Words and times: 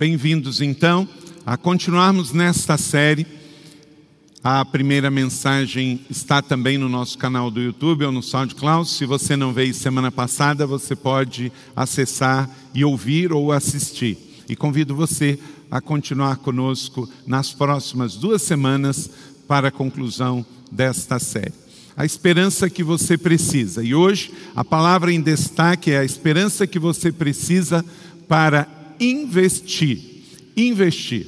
Bem-vindos 0.00 0.62
então 0.62 1.06
a 1.44 1.58
continuarmos 1.58 2.32
nesta 2.32 2.78
série. 2.78 3.26
A 4.42 4.64
primeira 4.64 5.10
mensagem 5.10 6.00
está 6.08 6.40
também 6.40 6.78
no 6.78 6.88
nosso 6.88 7.18
canal 7.18 7.50
do 7.50 7.60
YouTube 7.60 8.06
ou 8.06 8.10
no 8.10 8.22
SoundCloud. 8.22 8.88
Se 8.88 9.04
você 9.04 9.36
não 9.36 9.52
veio 9.52 9.74
semana 9.74 10.10
passada, 10.10 10.66
você 10.66 10.96
pode 10.96 11.52
acessar 11.76 12.48
e 12.74 12.82
ouvir 12.82 13.30
ou 13.30 13.52
assistir. 13.52 14.16
E 14.48 14.56
convido 14.56 14.96
você 14.96 15.38
a 15.70 15.82
continuar 15.82 16.36
conosco 16.36 17.06
nas 17.26 17.52
próximas 17.52 18.14
duas 18.14 18.40
semanas 18.40 19.10
para 19.46 19.68
a 19.68 19.70
conclusão 19.70 20.46
desta 20.72 21.18
série. 21.18 21.52
A 21.94 22.06
esperança 22.06 22.70
que 22.70 22.82
você 22.82 23.18
precisa. 23.18 23.84
E 23.84 23.94
hoje 23.94 24.32
a 24.56 24.64
palavra 24.64 25.12
em 25.12 25.20
destaque 25.20 25.90
é 25.90 25.98
a 25.98 26.04
esperança 26.06 26.66
que 26.66 26.78
você 26.78 27.12
precisa 27.12 27.84
para 28.26 28.79
investir. 29.00 29.98
Investir. 30.56 31.26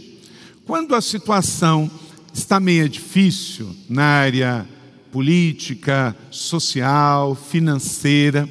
Quando 0.64 0.94
a 0.94 1.00
situação 1.00 1.90
está 2.32 2.60
meio 2.60 2.88
difícil 2.88 3.74
na 3.88 4.04
área 4.04 4.66
política, 5.10 6.16
social, 6.30 7.34
financeira, 7.34 8.48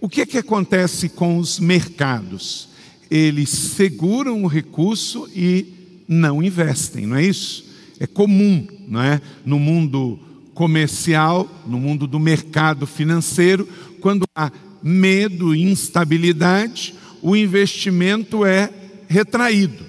o 0.00 0.08
que 0.08 0.20
é 0.20 0.26
que 0.26 0.38
acontece 0.38 1.08
com 1.08 1.38
os 1.38 1.58
mercados? 1.58 2.68
Eles 3.10 3.50
seguram 3.50 4.44
o 4.44 4.46
recurso 4.46 5.28
e 5.34 6.02
não 6.08 6.42
investem, 6.42 7.06
não 7.06 7.16
é 7.16 7.24
isso? 7.24 7.64
É 7.98 8.06
comum, 8.06 8.66
não 8.88 9.02
é? 9.02 9.20
No 9.44 9.58
mundo 9.58 10.18
comercial, 10.54 11.48
no 11.66 11.78
mundo 11.78 12.06
do 12.06 12.18
mercado 12.18 12.86
financeiro, 12.86 13.68
quando 14.00 14.24
há 14.34 14.50
medo 14.82 15.54
e 15.54 15.62
instabilidade, 15.62 16.94
o 17.22 17.36
investimento 17.36 18.44
é 18.44 18.70
retraído. 19.08 19.84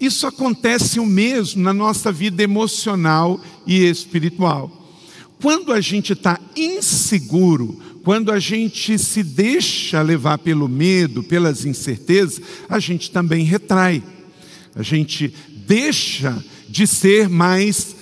Isso 0.00 0.26
acontece 0.26 0.98
o 0.98 1.06
mesmo 1.06 1.62
na 1.62 1.72
nossa 1.72 2.10
vida 2.10 2.42
emocional 2.42 3.40
e 3.66 3.84
espiritual. 3.84 4.70
Quando 5.40 5.72
a 5.72 5.80
gente 5.80 6.12
está 6.12 6.40
inseguro, 6.56 7.80
quando 8.02 8.32
a 8.32 8.38
gente 8.38 8.98
se 8.98 9.22
deixa 9.22 10.02
levar 10.02 10.38
pelo 10.38 10.68
medo, 10.68 11.22
pelas 11.22 11.64
incertezas, 11.64 12.40
a 12.68 12.78
gente 12.78 13.10
também 13.10 13.44
retrai. 13.44 14.02
A 14.74 14.82
gente 14.82 15.32
deixa 15.66 16.44
de 16.68 16.86
ser 16.86 17.28
mais 17.28 17.94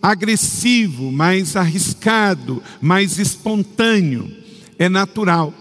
agressivo, 0.00 1.12
mais 1.12 1.54
arriscado, 1.54 2.62
mais 2.80 3.18
espontâneo. 3.18 4.30
É 4.78 4.88
natural. 4.88 5.54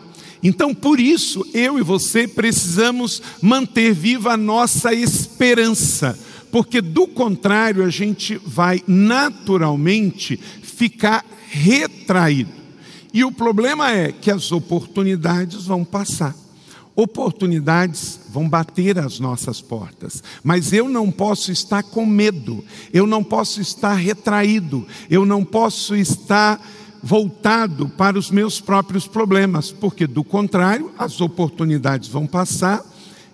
Então, 0.44 0.74
por 0.74 1.00
isso, 1.00 1.46
eu 1.54 1.78
e 1.78 1.84
você 1.84 2.28
precisamos 2.28 3.22
manter 3.42 3.94
viva 3.94 4.34
a 4.34 4.38
nossa 4.38 4.94
esperança, 4.94 6.18
porque 6.52 6.82
do 6.82 7.08
contrário, 7.08 7.84
a 7.84 7.90
gente 7.90 8.40
vai 8.44 8.84
naturalmente 8.88 10.38
ficar 10.62 11.24
retraído. 11.48 12.62
E 13.14 13.24
o 13.24 13.32
problema 13.32 13.92
é 13.92 14.12
que 14.12 14.32
as 14.32 14.52
oportunidades 14.52 15.66
vão 15.66 15.84
passar. 15.84 16.36
Oportunidades 16.96 18.20
vão 18.30 18.50
bater 18.50 19.00
às 19.00 19.20
nossas 19.20 19.62
portas, 19.62 20.22
mas 20.44 20.74
eu 20.74 20.90
não 20.90 21.10
posso 21.10 21.52
estar 21.52 21.84
com 21.84 22.06
medo, 22.06 22.64
eu 22.94 23.08
não 23.08 23.24
posso 23.24 23.62
estar 23.62 23.94
retraído, 23.94 24.86
eu 25.10 25.26
não 25.26 25.44
posso 25.44 25.96
estar 25.96 26.62
voltado 27.04 27.90
para 27.90 28.18
os 28.18 28.30
meus 28.30 28.60
próprios 28.60 29.08
problemas, 29.08 29.72
porque 29.72 30.06
do 30.06 30.24
contrário, 30.24 30.92
as 30.98 31.20
oportunidades 31.20 32.08
vão 32.08 32.28
passar 32.28 32.84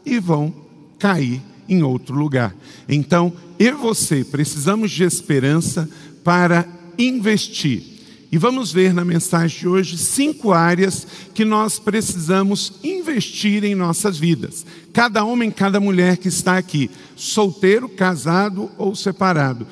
e 0.05 0.19
vão 0.19 0.53
cair 0.97 1.41
em 1.67 1.83
outro 1.83 2.15
lugar. 2.15 2.55
Então, 2.87 3.33
eu 3.59 3.73
e 3.73 3.77
você 3.77 4.23
precisamos 4.23 4.91
de 4.91 5.03
esperança 5.03 5.89
para 6.23 6.67
investir. 6.97 7.97
E 8.29 8.37
vamos 8.37 8.73
ver 8.73 8.93
na 8.93 9.05
mensagem 9.05 9.59
de 9.59 9.67
hoje 9.67 9.97
cinco 9.97 10.51
áreas 10.51 11.07
que 11.33 11.45
nós 11.45 11.79
precisamos 11.79 12.73
investir 12.83 13.63
em 13.63 13.73
nossas 13.73 14.17
vidas. 14.17 14.65
Cada 14.91 15.23
homem, 15.23 15.49
cada 15.49 15.79
mulher 15.79 16.17
que 16.17 16.27
está 16.27 16.57
aqui, 16.57 16.89
solteiro, 17.15 17.87
casado 17.87 18.69
ou 18.77 18.95
separado. 18.95 19.65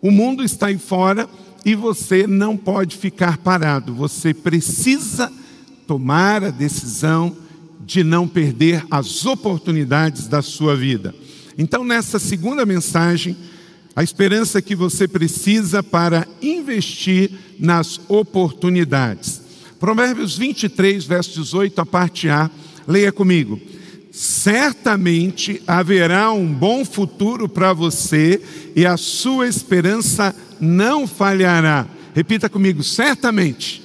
O 0.00 0.10
mundo 0.10 0.44
está 0.44 0.66
aí 0.66 0.78
fora 0.78 1.28
e 1.64 1.74
você 1.74 2.26
não 2.26 2.56
pode 2.56 2.96
ficar 2.96 3.38
parado, 3.38 3.94
você 3.94 4.34
precisa 4.34 5.32
tomar 5.86 6.44
a 6.44 6.50
decisão 6.50 7.36
de 7.84 8.02
não 8.02 8.26
perder 8.26 8.84
as 8.90 9.24
oportunidades 9.26 10.26
da 10.26 10.42
sua 10.42 10.76
vida. 10.76 11.14
Então, 11.56 11.84
nessa 11.84 12.18
segunda 12.18 12.66
mensagem, 12.66 13.36
a 13.94 14.02
esperança 14.02 14.60
que 14.60 14.74
você 14.74 15.06
precisa 15.06 15.82
para 15.82 16.26
investir 16.42 17.30
nas 17.58 18.00
oportunidades. 18.08 19.40
Provérbios 19.78 20.36
23, 20.36 21.04
verso 21.04 21.42
18, 21.42 21.80
a 21.80 21.86
parte 21.86 22.28
A, 22.28 22.50
leia 22.88 23.12
comigo. 23.12 23.60
Certamente 24.10 25.62
haverá 25.66 26.32
um 26.32 26.46
bom 26.46 26.84
futuro 26.84 27.48
para 27.48 27.72
você 27.72 28.40
e 28.74 28.86
a 28.86 28.96
sua 28.96 29.46
esperança 29.46 30.34
não 30.60 31.06
falhará. 31.06 31.86
Repita 32.14 32.48
comigo, 32.48 32.82
certamente. 32.82 33.82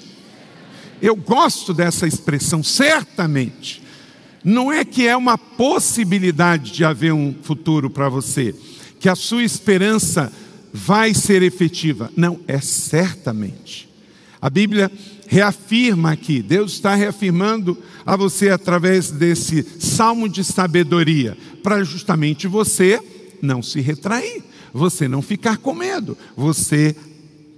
Eu 1.01 1.15
gosto 1.15 1.73
dessa 1.73 2.07
expressão, 2.07 2.61
certamente. 2.61 3.81
Não 4.43 4.71
é 4.71 4.85
que 4.85 5.07
é 5.07 5.15
uma 5.15 5.37
possibilidade 5.37 6.71
de 6.71 6.85
haver 6.85 7.13
um 7.13 7.33
futuro 7.41 7.89
para 7.89 8.09
você, 8.09 8.55
que 8.99 9.09
a 9.09 9.15
sua 9.15 9.43
esperança 9.43 10.31
vai 10.73 11.13
ser 11.13 11.41
efetiva. 11.41 12.11
Não, 12.15 12.39
é 12.47 12.59
certamente. 12.59 13.89
A 14.41 14.49
Bíblia 14.49 14.91
reafirma 15.27 16.11
aqui, 16.11 16.41
Deus 16.41 16.73
está 16.73 16.95
reafirmando 16.95 17.77
a 18.05 18.15
você 18.15 18.49
através 18.49 19.11
desse 19.11 19.65
salmo 19.79 20.29
de 20.29 20.43
sabedoria, 20.43 21.37
para 21.61 21.83
justamente 21.83 22.47
você 22.47 22.99
não 23.41 23.61
se 23.61 23.79
retrair 23.81 24.48
você 24.73 25.07
não 25.07 25.21
ficar 25.21 25.57
com 25.57 25.73
medo, 25.73 26.17
você 26.35 26.95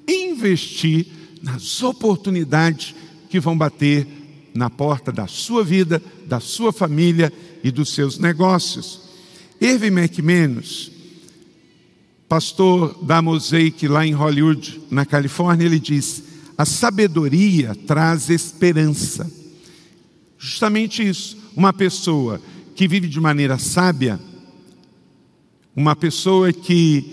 investir 0.07 1.07
nas 1.41 1.81
oportunidades 1.81 2.95
que 3.29 3.39
vão 3.39 3.57
bater 3.57 4.07
na 4.53 4.69
porta 4.69 5.11
da 5.11 5.27
sua 5.27 5.63
vida, 5.63 6.01
da 6.25 6.39
sua 6.39 6.71
família 6.71 7.31
e 7.63 7.71
dos 7.71 7.93
seus 7.93 8.17
negócios. 8.17 9.01
Irving 9.59 9.87
McManus, 9.87 10.91
pastor 12.27 12.97
da 13.03 13.21
Mosaic 13.21 13.87
lá 13.87 14.05
em 14.05 14.13
Hollywood, 14.13 14.81
na 14.89 15.05
Califórnia, 15.05 15.65
ele 15.65 15.79
diz: 15.79 16.23
a 16.57 16.65
sabedoria 16.65 17.75
traz 17.87 18.29
esperança. 18.29 19.29
Justamente 20.37 21.07
isso, 21.07 21.37
uma 21.55 21.71
pessoa 21.71 22.41
que 22.75 22.87
vive 22.87 23.07
de 23.07 23.19
maneira 23.19 23.59
sábia, 23.59 24.19
uma 25.75 25.95
pessoa 25.95 26.51
que 26.51 27.05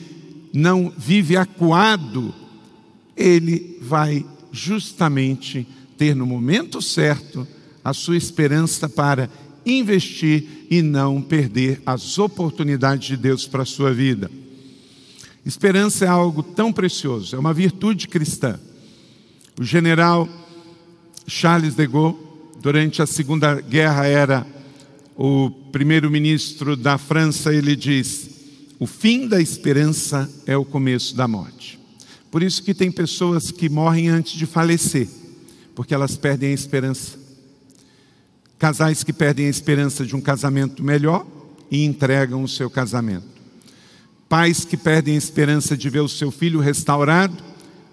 não 0.53 0.93
vive 0.97 1.37
acuado, 1.37 2.35
ele 3.17 3.79
vai 3.81 4.25
justamente 4.53 5.67
ter 5.97 6.15
no 6.15 6.27
momento 6.27 6.81
certo 6.81 7.47
a 7.85 7.93
sua 7.93 8.17
esperança 8.17 8.89
para 8.89 9.31
investir 9.65 10.67
e 10.71 10.83
não 10.83 11.21
perder 11.21 11.81
as 11.85 12.19
oportunidades 12.19 13.09
de 13.09 13.17
Deus 13.17 13.47
para 13.47 13.63
a 13.63 13.67
sua 13.67 13.93
vida. 13.93 14.31
Esperança 15.45 16.05
é 16.05 16.09
algo 16.09 16.43
tão 16.43 16.73
precioso, 16.73 17.35
é 17.35 17.39
uma 17.39 17.55
virtude 17.55 18.07
cristã. 18.09 18.59
O 19.59 19.65
general 19.65 20.29
Charles 21.27 21.75
de 21.75 21.87
Gaulle, 21.87 22.17
durante 22.61 23.03
a 23.03 23.07
Segunda 23.07 23.61
Guerra, 23.61 24.07
era 24.07 24.47
o 25.17 25.51
primeiro-ministro 25.51 26.77
da 26.77 26.97
França, 26.97 27.53
ele 27.53 27.75
diz: 27.75 28.38
o 28.81 28.87
fim 28.87 29.27
da 29.27 29.41
esperança 29.41 30.31
é 30.47 30.57
o 30.57 30.65
começo 30.65 31.17
da 31.17 31.27
morte. 31.27 31.79
Por 32.31 32.43
isso 32.43 32.63
que 32.63 32.73
tem 32.73 32.93
pessoas 32.93 33.51
que 33.51 33.69
morrem 33.69 34.09
antes 34.09 34.35
de 34.35 34.47
falecer, 34.47 35.09
porque 35.75 35.95
elas 35.95 36.17
perdem 36.17 36.51
a 36.51 36.55
esperança. 36.55 37.19
Casais 38.59 39.03
que 39.03 39.13
perdem 39.13 39.47
a 39.47 39.51
esperança 39.51 40.05
de 40.05 40.15
um 40.15 40.21
casamento 40.21 40.83
melhor 40.83 41.27
e 41.71 41.85
entregam 41.85 42.43
o 42.43 42.49
seu 42.49 42.71
casamento. 42.71 43.27
Pais 44.29 44.65
que 44.65 44.77
perdem 44.77 45.15
a 45.15 45.19
esperança 45.19 45.77
de 45.77 45.89
ver 45.91 46.01
o 46.01 46.09
seu 46.09 46.31
filho 46.31 46.61
restaurado 46.61 47.37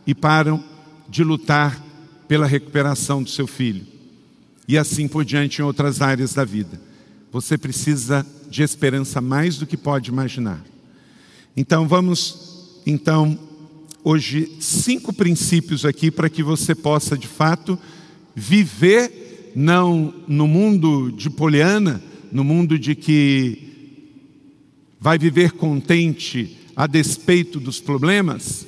e 0.05 0.13
param 0.13 0.63
de 1.09 1.23
lutar 1.23 1.81
pela 2.27 2.45
recuperação 2.45 3.23
do 3.23 3.29
seu 3.29 3.47
filho. 3.47 3.87
E 4.67 4.77
assim 4.77 5.07
por 5.07 5.23
diante 5.23 5.61
em 5.61 5.65
outras 5.65 6.01
áreas 6.01 6.33
da 6.33 6.43
vida. 6.43 6.79
Você 7.31 7.57
precisa 7.57 8.25
de 8.49 8.63
esperança 8.63 9.21
mais 9.21 9.57
do 9.57 9.65
que 9.65 9.77
pode 9.77 10.09
imaginar. 10.09 10.74
Então 11.57 11.87
vamos, 11.87 12.81
então, 12.85 13.39
hoje, 14.03 14.57
cinco 14.59 15.13
princípios 15.13 15.85
aqui 15.85 16.11
para 16.11 16.29
que 16.29 16.43
você 16.43 16.75
possa, 16.75 17.17
de 17.17 17.29
fato, 17.29 17.79
viver 18.35 19.53
não 19.55 20.13
no 20.27 20.47
mundo 20.47 21.11
de 21.11 21.29
Poliana, 21.29 22.03
no 22.29 22.43
mundo 22.43 22.77
de 22.77 22.93
que 22.93 23.65
vai 24.99 25.17
viver 25.17 25.53
contente 25.53 26.57
a 26.75 26.87
despeito 26.87 27.57
dos 27.57 27.79
problemas? 27.79 28.67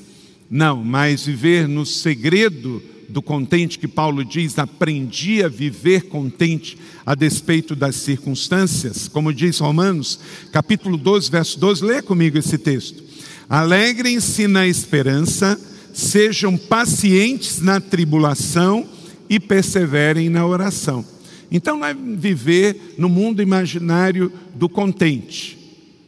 Não, 0.50 0.81
mas 0.81 1.25
viver 1.25 1.68
no 1.68 1.86
segredo 1.86 2.81
do 3.09 3.21
contente 3.21 3.80
que 3.80 3.88
Paulo 3.88 4.24
diz, 4.24 4.59
aprendi 4.59 5.44
a 5.44 5.48
viver 5.48 6.04
contente 6.04 6.77
a 7.06 7.15
despeito 7.15 7.75
das 7.75 7.95
circunstâncias, 7.95 9.07
como 9.07 9.33
diz 9.33 9.59
Romanos, 9.59 10.19
capítulo 10.51 10.98
12, 10.98 11.31
verso 11.31 11.59
12, 11.59 11.86
leia 11.86 12.04
comigo 12.04 12.38
esse 12.38 12.57
texto. 12.57 13.04
Alegrem-se 13.50 14.48
na 14.48 14.68
esperança, 14.68 15.59
sejam 15.94 16.57
pacientes 16.57 17.62
na 17.62 17.80
tribulação 17.80 18.86
e 19.30 19.39
perseverem 19.39 20.30
na 20.30 20.45
oração. 20.45 21.06
Então 21.50 21.77
não 21.77 21.86
é 21.86 21.94
viver 21.94 22.95
no 22.98 23.07
mundo 23.07 23.42
imaginário 23.42 24.31
do 24.53 24.68
contente, 24.68 25.57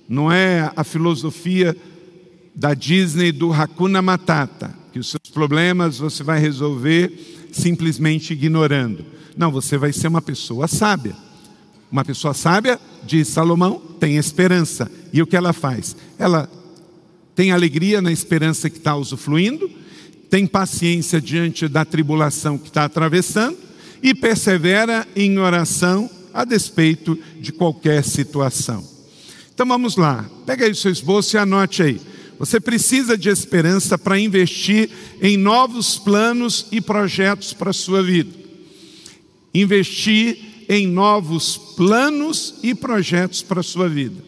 não 0.07 0.31
é 0.31 0.71
a 0.75 0.83
filosofia 0.83 1.75
da 2.53 2.73
Disney 2.73 3.31
do 3.31 3.53
Hakuna 3.53 4.01
Matata, 4.01 4.78
que 4.91 4.99
os 4.99 5.09
seus 5.09 5.29
problemas 5.31 5.99
você 5.99 6.23
vai 6.23 6.39
resolver 6.39 7.49
simplesmente 7.51 8.33
ignorando. 8.33 9.05
Não, 9.37 9.51
você 9.51 9.77
vai 9.77 9.93
ser 9.93 10.07
uma 10.07 10.21
pessoa 10.21 10.67
sábia. 10.67 11.15
Uma 11.91 12.05
pessoa 12.05 12.33
sábia, 12.33 12.79
diz 13.03 13.27
Salomão, 13.27 13.81
tem 13.99 14.17
esperança. 14.17 14.91
E 15.11 15.21
o 15.21 15.27
que 15.27 15.35
ela 15.35 15.53
faz? 15.53 15.95
Ela 16.17 16.49
tem 17.35 17.51
alegria 17.51 18.01
na 18.01 18.11
esperança 18.11 18.69
que 18.69 18.77
está 18.77 18.95
usufruindo, 18.95 19.69
tem 20.29 20.45
paciência 20.45 21.19
diante 21.21 21.67
da 21.67 21.85
tribulação 21.85 22.57
que 22.57 22.67
está 22.67 22.85
atravessando 22.85 23.57
e 24.03 24.13
persevera 24.13 25.07
em 25.15 25.39
oração 25.39 26.09
a 26.33 26.43
despeito 26.45 27.17
de 27.39 27.51
qualquer 27.51 28.03
situação. 28.03 28.85
Então 29.53 29.65
vamos 29.67 29.95
lá, 29.95 30.29
pega 30.45 30.65
aí 30.65 30.71
o 30.71 30.75
seu 30.75 30.91
esboço 30.91 31.35
e 31.35 31.39
anote 31.39 31.81
aí. 31.81 32.01
Você 32.39 32.57
precisa 32.57 33.17
de 33.17 33.27
esperança 33.27 33.97
para 33.97 34.17
investir 34.17 34.89
em 35.21 35.35
novos 35.35 35.97
planos 35.97 36.67
e 36.71 36.79
projetos 36.79 37.51
para 37.51 37.71
a 37.71 37.73
sua 37.73 38.01
vida. 38.01 38.31
Investir 39.53 40.37
em 40.69 40.87
novos 40.87 41.57
planos 41.75 42.55
e 42.63 42.73
projetos 42.73 43.41
para 43.41 43.59
a 43.59 43.63
sua 43.63 43.89
vida. 43.89 44.23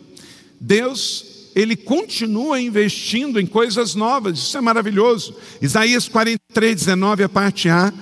Deus, 0.59 1.51
Ele 1.55 1.77
continua 1.77 2.59
investindo 2.59 3.39
em 3.39 3.45
coisas 3.45 3.95
novas, 3.95 4.37
isso 4.39 4.57
é 4.57 4.61
maravilhoso. 4.61 5.33
Isaías 5.61 6.09
43, 6.09 6.75
19, 6.75 7.23
a 7.23 7.29
parte 7.29 7.69
A. 7.69 7.93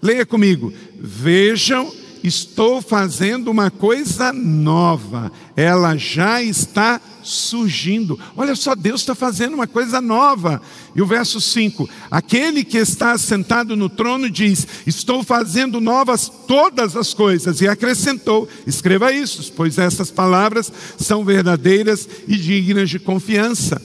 Leia 0.00 0.24
comigo. 0.24 0.72
Vejam 0.96 1.92
estou 2.22 2.82
fazendo 2.82 3.50
uma 3.50 3.70
coisa 3.70 4.32
nova, 4.32 5.32
ela 5.56 5.96
já 5.96 6.42
está 6.42 7.00
surgindo. 7.22 8.18
Olha 8.36 8.54
só, 8.54 8.74
Deus 8.74 9.00
está 9.00 9.14
fazendo 9.14 9.54
uma 9.54 9.66
coisa 9.66 10.00
nova. 10.00 10.60
E 10.94 11.02
o 11.02 11.06
verso 11.06 11.40
5: 11.40 11.88
Aquele 12.10 12.64
que 12.64 12.78
está 12.78 13.16
sentado 13.18 13.76
no 13.76 13.88
trono 13.88 14.30
diz: 14.30 14.66
Estou 14.86 15.22
fazendo 15.22 15.80
novas 15.80 16.30
todas 16.46 16.96
as 16.96 17.14
coisas. 17.14 17.60
E 17.60 17.68
acrescentou: 17.68 18.48
Escreva 18.66 19.12
isso, 19.12 19.52
pois 19.56 19.78
essas 19.78 20.10
palavras 20.10 20.72
são 20.98 21.24
verdadeiras 21.24 22.08
e 22.26 22.36
dignas 22.36 22.90
de 22.90 22.98
confiança. 22.98 23.80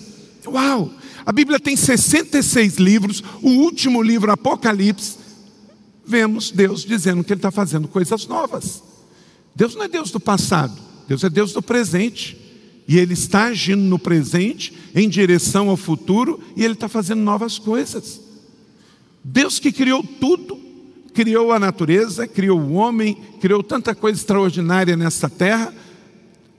Uau! 0.45 0.91
A 1.25 1.31
Bíblia 1.31 1.59
tem 1.59 1.75
66 1.75 2.75
livros, 2.75 3.23
o 3.41 3.49
último 3.49 4.03
livro, 4.03 4.31
Apocalipse 4.31 5.24
vemos 6.05 6.51
Deus 6.51 6.83
dizendo 6.83 7.23
que 7.23 7.33
Ele 7.33 7.39
está 7.39 7.51
fazendo 7.51 7.87
coisas 7.87 8.27
novas. 8.27 8.83
Deus 9.55 9.75
não 9.75 9.83
é 9.83 9.87
Deus 9.87 10.11
do 10.11 10.19
passado, 10.19 10.73
Deus 11.07 11.23
é 11.23 11.29
Deus 11.29 11.53
do 11.53 11.61
presente. 11.61 12.43
E 12.87 12.99
Ele 12.99 13.13
está 13.13 13.45
agindo 13.45 13.81
no 13.81 13.97
presente 13.97 14.71
em 14.93 15.09
direção 15.09 15.69
ao 15.69 15.77
futuro 15.77 16.39
e 16.55 16.63
Ele 16.63 16.73
está 16.73 16.87
fazendo 16.87 17.21
novas 17.21 17.57
coisas. 17.57 18.21
Deus 19.23 19.57
que 19.57 19.71
criou 19.71 20.03
tudo, 20.03 20.55
criou 21.11 21.51
a 21.51 21.57
natureza, 21.57 22.27
criou 22.27 22.59
o 22.59 22.73
homem, 22.73 23.17
criou 23.41 23.63
tanta 23.63 23.95
coisa 23.95 24.19
extraordinária 24.19 24.95
nessa 24.95 25.27
terra. 25.27 25.73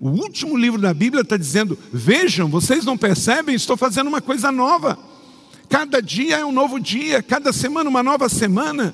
O 0.00 0.08
último 0.08 0.56
livro 0.56 0.80
da 0.80 0.92
Bíblia 0.92 1.22
está 1.22 1.36
dizendo: 1.36 1.78
Vejam, 1.92 2.48
vocês 2.48 2.84
não 2.84 2.98
percebem, 2.98 3.54
estou 3.54 3.76
fazendo 3.76 4.08
uma 4.08 4.20
coisa 4.20 4.50
nova. 4.50 4.98
Cada 5.68 6.00
dia 6.00 6.38
é 6.38 6.44
um 6.44 6.52
novo 6.52 6.80
dia, 6.80 7.22
cada 7.22 7.52
semana 7.52 7.88
uma 7.88 8.02
nova 8.02 8.28
semana. 8.28 8.92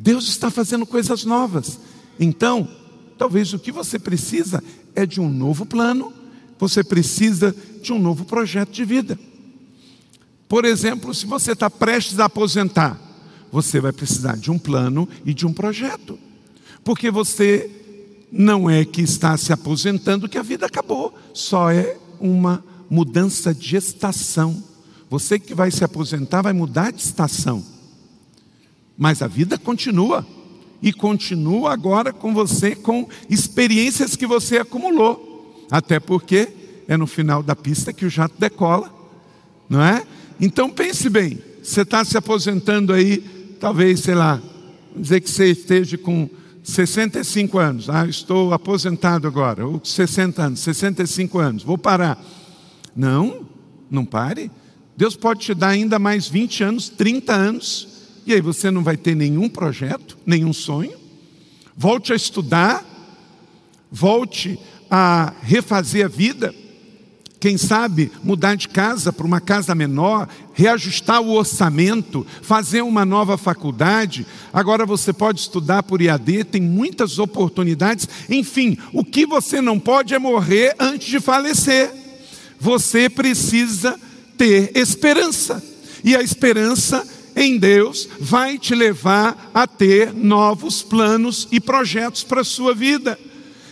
Deus 0.00 0.28
está 0.28 0.50
fazendo 0.50 0.86
coisas 0.86 1.24
novas. 1.24 1.78
Então, 2.20 2.68
talvez 3.16 3.52
o 3.52 3.58
que 3.58 3.72
você 3.72 3.98
precisa 3.98 4.62
é 4.94 5.04
de 5.04 5.20
um 5.20 5.28
novo 5.28 5.66
plano, 5.66 6.12
você 6.58 6.84
precisa 6.84 7.54
de 7.82 7.92
um 7.92 7.98
novo 7.98 8.24
projeto 8.24 8.70
de 8.70 8.84
vida. 8.84 9.18
Por 10.48 10.64
exemplo, 10.64 11.12
se 11.12 11.26
você 11.26 11.52
está 11.52 11.68
prestes 11.68 12.18
a 12.18 12.26
aposentar, 12.26 12.98
você 13.50 13.80
vai 13.80 13.92
precisar 13.92 14.36
de 14.36 14.50
um 14.50 14.58
plano 14.58 15.08
e 15.24 15.34
de 15.34 15.46
um 15.46 15.52
projeto, 15.52 16.18
porque 16.84 17.10
você 17.10 17.70
não 18.30 18.68
é 18.68 18.84
que 18.84 19.02
está 19.02 19.36
se 19.36 19.52
aposentando 19.52 20.28
que 20.28 20.38
a 20.38 20.42
vida 20.42 20.66
acabou, 20.66 21.14
só 21.34 21.70
é 21.70 21.96
uma 22.20 22.64
mudança 22.88 23.54
de 23.54 23.76
estação. 23.76 24.62
Você 25.10 25.38
que 25.38 25.54
vai 25.54 25.70
se 25.70 25.82
aposentar 25.82 26.42
vai 26.42 26.52
mudar 26.52 26.92
de 26.92 27.02
estação. 27.02 27.64
Mas 28.98 29.22
a 29.22 29.28
vida 29.28 29.56
continua. 29.56 30.26
E 30.82 30.92
continua 30.92 31.72
agora 31.72 32.12
com 32.12 32.34
você, 32.34 32.74
com 32.74 33.08
experiências 33.30 34.14
que 34.14 34.26
você 34.26 34.58
acumulou. 34.58 35.66
Até 35.70 35.98
porque 35.98 36.48
é 36.86 36.96
no 36.96 37.06
final 37.06 37.42
da 37.42 37.54
pista 37.54 37.92
que 37.92 38.04
o 38.04 38.10
jato 38.10 38.34
decola, 38.38 38.92
não 39.68 39.82
é? 39.82 40.04
Então 40.40 40.70
pense 40.70 41.08
bem: 41.08 41.38
você 41.62 41.82
está 41.82 42.04
se 42.04 42.16
aposentando 42.16 42.92
aí, 42.92 43.18
talvez, 43.60 44.00
sei 44.00 44.14
lá, 44.14 44.40
dizer 44.96 45.20
que 45.20 45.30
você 45.30 45.50
esteja 45.50 45.98
com 45.98 46.30
65 46.62 47.58
anos, 47.58 47.90
ah, 47.90 48.06
estou 48.06 48.52
aposentado 48.52 49.26
agora, 49.26 49.66
ou 49.66 49.80
60 49.82 50.42
anos, 50.42 50.60
65 50.60 51.38
anos, 51.38 51.62
vou 51.62 51.76
parar. 51.76 52.22
Não, 52.94 53.46
não 53.90 54.04
pare. 54.04 54.50
Deus 54.96 55.14
pode 55.14 55.40
te 55.40 55.54
dar 55.54 55.68
ainda 55.68 55.98
mais 55.98 56.28
20 56.28 56.64
anos, 56.64 56.88
30 56.88 57.32
anos. 57.32 57.97
E 58.28 58.34
aí 58.34 58.42
você 58.42 58.70
não 58.70 58.84
vai 58.84 58.94
ter 58.94 59.14
nenhum 59.14 59.48
projeto, 59.48 60.18
nenhum 60.26 60.52
sonho. 60.52 60.92
Volte 61.74 62.12
a 62.12 62.16
estudar, 62.16 62.84
volte 63.90 64.58
a 64.90 65.32
refazer 65.40 66.04
a 66.04 66.08
vida. 66.08 66.54
Quem 67.40 67.56
sabe 67.56 68.12
mudar 68.22 68.54
de 68.54 68.68
casa 68.68 69.10
para 69.14 69.26
uma 69.26 69.40
casa 69.40 69.74
menor, 69.74 70.28
reajustar 70.52 71.22
o 71.22 71.30
orçamento, 71.30 72.26
fazer 72.42 72.82
uma 72.82 73.02
nova 73.02 73.38
faculdade. 73.38 74.26
Agora 74.52 74.84
você 74.84 75.10
pode 75.10 75.40
estudar 75.40 75.82
por 75.82 76.02
IAD, 76.02 76.44
tem 76.44 76.60
muitas 76.60 77.18
oportunidades. 77.18 78.06
Enfim, 78.28 78.76
o 78.92 79.02
que 79.02 79.24
você 79.24 79.62
não 79.62 79.80
pode 79.80 80.12
é 80.12 80.18
morrer 80.18 80.76
antes 80.78 81.08
de 81.08 81.18
falecer. 81.18 81.90
Você 82.60 83.08
precisa 83.08 83.98
ter 84.36 84.70
esperança. 84.76 85.64
E 86.04 86.14
a 86.14 86.22
esperança 86.22 87.06
em 87.38 87.56
Deus 87.56 88.08
vai 88.18 88.58
te 88.58 88.74
levar 88.74 89.50
a 89.54 89.64
ter 89.64 90.12
novos 90.12 90.82
planos 90.82 91.46
e 91.52 91.60
projetos 91.60 92.24
para 92.24 92.40
a 92.40 92.44
sua 92.44 92.74
vida. 92.74 93.16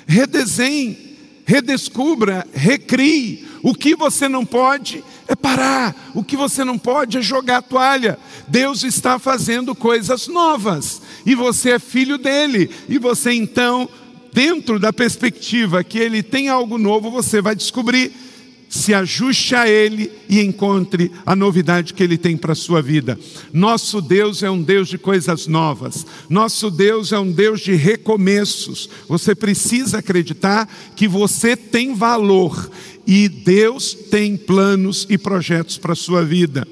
Redesenhe, 0.07 1.17
redescubra, 1.45 2.47
recrie. 2.55 3.45
O 3.63 3.75
que 3.75 3.97
você 3.97 4.29
não 4.29 4.47
pode 4.47 5.03
é 5.27 5.35
parar, 5.35 6.13
o 6.15 6.23
que 6.23 6.37
você 6.37 6.63
não 6.63 6.79
pode 6.79 7.19
é 7.19 7.23
jogar 7.23 7.57
a 7.57 7.63
toalha. 7.63 8.19
Deus 8.47 8.85
está 8.85 9.19
fazendo 9.19 9.75
coisas 9.75 10.29
novas 10.29 11.03
e 11.25 11.35
você 11.35 11.71
é 11.71 11.79
filho 11.81 12.17
dele, 12.17 12.71
e 12.89 12.99
você 12.99 13.33
então, 13.33 13.89
dentro 14.33 14.79
da 14.79 14.93
perspectiva 14.93 15.83
que 15.83 15.99
ele 15.99 16.23
tem 16.23 16.49
algo 16.49 16.79
novo, 16.79 17.11
você 17.11 17.43
vai 17.43 17.57
descobrir 17.57 18.13
se 18.69 18.93
ajuste 18.93 19.55
a 19.55 19.69
Ele 19.69 20.11
e 20.29 20.41
encontre 20.41 21.11
a 21.25 21.37
novidade 21.37 21.95
que 21.95 22.03
Ele 22.03 22.19
tem 22.19 22.37
para 22.37 22.53
a 22.53 22.57
sua 22.57 22.83
vida. 22.83 23.19
Nosso 23.53 24.01
Deus 24.01 24.43
é 24.43 24.51
um 24.51 24.63
Deus 24.63 24.89
de 24.89 24.99
coisas 24.99 25.47
novas, 25.47 26.07
nosso 26.29 26.71
Deus 26.71 27.13
é 27.13 27.19
um 27.19 27.31
Deus 27.31 27.61
de 27.61 27.75
recomeços. 27.75 28.89
Você 29.09 29.35
precisa 29.35 29.99
acreditar 29.99 30.69
que 30.95 31.07
você 31.07 31.57
tem 31.57 31.95
valor 31.95 32.71
e 33.07 33.29
Deus 33.29 33.95
tem 33.95 34.37
planos 34.37 35.07
e 35.09 35.17
projetos 35.17 35.79
para 35.79 35.93
a 35.93 35.97
sua 35.97 36.25
vida. 36.25 36.67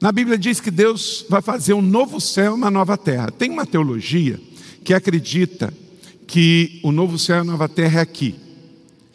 Na 0.00 0.12
Bíblia 0.12 0.38
diz 0.38 0.60
que 0.60 0.70
Deus 0.70 1.24
vai 1.28 1.40
fazer 1.40 1.72
um 1.72 1.82
novo 1.82 2.20
céu 2.20 2.52
e 2.52 2.54
uma 2.54 2.70
nova 2.70 2.96
terra. 2.96 3.30
Tem 3.30 3.50
uma 3.50 3.66
teologia 3.66 4.38
que 4.84 4.94
acredita 4.94 5.72
que 6.26 6.80
o 6.82 6.92
novo 6.92 7.18
céu 7.18 7.36
e 7.36 7.40
a 7.40 7.44
nova 7.44 7.68
terra 7.68 7.98
é 7.98 8.02
aqui. 8.02 8.34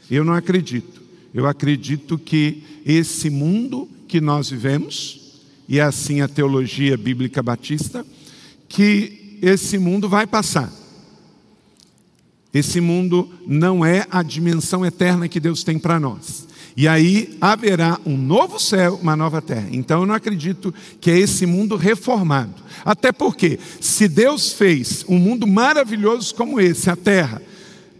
Eu 0.09 0.25
não 0.25 0.33
acredito. 0.33 0.90
Eu 1.33 1.47
acredito 1.47 2.17
que 2.17 2.63
esse 2.85 3.29
mundo 3.29 3.89
que 4.07 4.19
nós 4.19 4.49
vivemos, 4.49 5.39
e 5.67 5.79
é 5.79 5.83
assim 5.83 6.21
a 6.21 6.27
teologia 6.27 6.97
bíblica 6.97 7.41
batista, 7.41 8.05
que 8.67 9.39
esse 9.41 9.77
mundo 9.77 10.09
vai 10.09 10.27
passar. 10.27 10.71
Esse 12.53 12.81
mundo 12.81 13.29
não 13.47 13.85
é 13.85 14.05
a 14.11 14.21
dimensão 14.21 14.85
eterna 14.85 15.29
que 15.29 15.39
Deus 15.39 15.63
tem 15.63 15.79
para 15.79 15.99
nós. 15.99 16.47
E 16.75 16.87
aí 16.87 17.37
haverá 17.39 17.99
um 18.05 18.17
novo 18.17 18.59
céu, 18.59 18.99
uma 19.01 19.15
nova 19.15 19.41
terra. 19.41 19.67
Então 19.71 20.01
eu 20.01 20.05
não 20.05 20.15
acredito 20.15 20.73
que 20.99 21.09
é 21.09 21.17
esse 21.17 21.45
mundo 21.45 21.75
reformado. 21.75 22.55
Até 22.83 23.11
porque, 23.11 23.59
se 23.79 24.07
Deus 24.07 24.53
fez 24.53 25.05
um 25.07 25.17
mundo 25.17 25.47
maravilhoso 25.47 26.33
como 26.35 26.59
esse, 26.59 26.89
a 26.89 26.95
terra, 26.95 27.41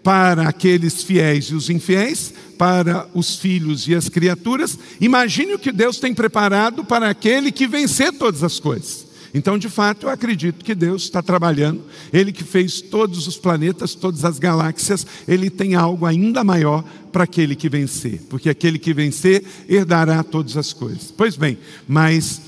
para 0.03 0.49
aqueles 0.49 1.03
fiéis 1.03 1.45
e 1.45 1.55
os 1.55 1.69
infiéis, 1.69 2.33
para 2.61 3.07
os 3.15 3.37
filhos 3.37 3.87
e 3.87 3.95
as 3.95 4.07
criaturas, 4.07 4.77
imagine 4.99 5.55
o 5.55 5.57
que 5.57 5.71
Deus 5.71 5.97
tem 5.97 6.13
preparado 6.13 6.85
para 6.85 7.09
aquele 7.09 7.51
que 7.51 7.65
vencer 7.65 8.13
todas 8.13 8.43
as 8.43 8.59
coisas. 8.59 9.07
Então, 9.33 9.57
de 9.57 9.67
fato, 9.67 10.05
eu 10.05 10.11
acredito 10.11 10.63
que 10.63 10.75
Deus 10.75 11.01
está 11.01 11.23
trabalhando, 11.23 11.81
Ele 12.13 12.31
que 12.31 12.43
fez 12.43 12.79
todos 12.79 13.27
os 13.27 13.35
planetas, 13.35 13.95
todas 13.95 14.23
as 14.23 14.37
galáxias, 14.37 15.07
Ele 15.27 15.49
tem 15.49 15.73
algo 15.73 16.05
ainda 16.05 16.43
maior 16.43 16.83
para 17.11 17.23
aquele 17.23 17.55
que 17.55 17.67
vencer, 17.67 18.21
porque 18.29 18.47
aquele 18.47 18.77
que 18.77 18.93
vencer 18.93 19.43
herdará 19.67 20.21
todas 20.21 20.55
as 20.55 20.71
coisas. 20.71 21.11
Pois 21.17 21.35
bem, 21.35 21.57
mas, 21.87 22.43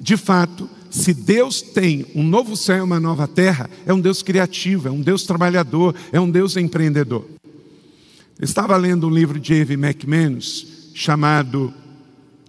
de 0.00 0.16
fato, 0.16 0.70
se 0.88 1.12
Deus 1.12 1.60
tem 1.60 2.06
um 2.14 2.22
novo 2.22 2.56
céu 2.56 2.76
e 2.76 2.82
uma 2.82 3.00
nova 3.00 3.26
terra, 3.26 3.68
é 3.84 3.92
um 3.92 4.00
Deus 4.00 4.22
criativo, 4.22 4.86
é 4.86 4.92
um 4.92 5.00
Deus 5.00 5.24
trabalhador, 5.24 5.92
é 6.12 6.20
um 6.20 6.30
Deus 6.30 6.56
empreendedor. 6.56 7.39
Estava 8.40 8.74
lendo 8.78 9.06
um 9.06 9.10
livro 9.10 9.38
de 9.38 9.52
Eve 9.52 9.74
McManus 9.74 10.92
chamado 10.94 11.74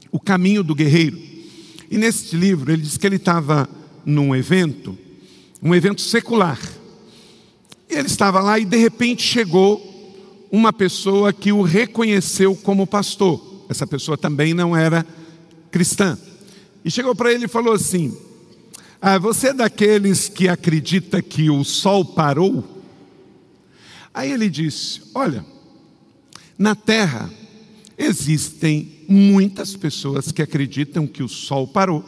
O 0.09 0.21
Caminho 0.21 0.63
do 0.63 0.73
Guerreiro. 0.73 1.19
E 1.89 1.97
nesse 1.97 2.33
livro 2.33 2.71
ele 2.71 2.81
diz 2.81 2.95
que 2.95 3.05
ele 3.05 3.17
estava 3.17 3.67
num 4.05 4.33
evento, 4.33 4.97
um 5.61 5.75
evento 5.75 5.99
secular. 5.99 6.57
E 7.89 7.95
ele 7.95 8.07
estava 8.07 8.39
lá 8.39 8.57
e 8.57 8.63
de 8.63 8.77
repente 8.77 9.21
chegou 9.21 10.47
uma 10.49 10.71
pessoa 10.71 11.33
que 11.33 11.51
o 11.51 11.61
reconheceu 11.61 12.55
como 12.55 12.87
pastor. 12.87 13.65
Essa 13.67 13.85
pessoa 13.85 14.17
também 14.17 14.53
não 14.53 14.73
era 14.73 15.05
cristã. 15.69 16.17
E 16.85 16.89
chegou 16.89 17.13
para 17.13 17.33
ele 17.33 17.45
e 17.45 17.49
falou 17.49 17.73
assim: 17.73 18.17
ah, 19.01 19.17
Você 19.17 19.47
é 19.47 19.53
daqueles 19.53 20.29
que 20.29 20.47
acredita 20.47 21.21
que 21.21 21.49
o 21.49 21.65
sol 21.65 22.05
parou? 22.05 22.63
Aí 24.13 24.31
ele 24.31 24.49
disse: 24.49 25.01
Olha, 25.13 25.45
na 26.61 26.75
terra 26.75 27.27
existem 27.97 28.99
muitas 29.07 29.75
pessoas 29.75 30.31
que 30.31 30.43
acreditam 30.43 31.07
que 31.07 31.23
o 31.23 31.27
sol 31.27 31.67
parou. 31.67 32.05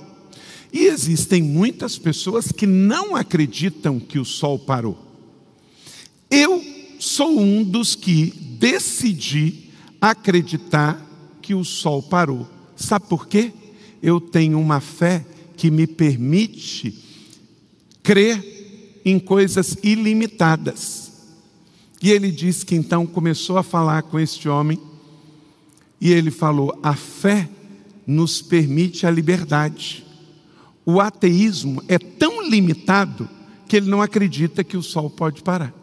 E 0.71 0.85
existem 0.85 1.41
muitas 1.41 1.97
pessoas 1.97 2.51
que 2.51 2.67
não 2.67 3.15
acreditam 3.15 3.99
que 3.99 4.19
o 4.19 4.25
sol 4.25 4.59
parou. 4.59 4.95
Eu 6.29 6.63
sou 6.99 7.39
um 7.39 7.63
dos 7.63 7.95
que 7.95 8.27
decidi 8.59 9.71
acreditar 9.99 11.03
que 11.41 11.55
o 11.55 11.63
sol 11.63 12.03
parou. 12.03 12.47
Sabe 12.75 13.07
por 13.07 13.27
quê? 13.27 13.51
Eu 14.03 14.21
tenho 14.21 14.59
uma 14.59 14.79
fé 14.79 15.25
que 15.57 15.71
me 15.71 15.87
permite 15.87 16.93
crer 18.03 19.01
em 19.03 19.17
coisas 19.17 19.77
ilimitadas. 19.83 21.02
E 22.03 22.11
ele 22.11 22.29
diz 22.29 22.65
que 22.65 22.75
então 22.75 23.07
começou 23.07 23.57
a 23.57 23.63
falar 23.63 24.03
com 24.03 24.19
este 24.19 24.49
homem 24.49 24.77
e 26.01 26.11
ele 26.11 26.31
falou: 26.31 26.77
a 26.83 26.93
fé 26.97 27.49
nos 28.05 28.41
permite 28.41 29.07
a 29.07 29.09
liberdade. 29.09 30.05
O 30.85 30.99
ateísmo 30.99 31.81
é 31.87 31.97
tão 31.97 32.45
limitado 32.45 33.29
que 33.69 33.77
ele 33.77 33.89
não 33.89 34.01
acredita 34.01 34.65
que 34.65 34.75
o 34.75 34.83
sol 34.83 35.09
pode 35.09 35.41
parar. 35.41 35.73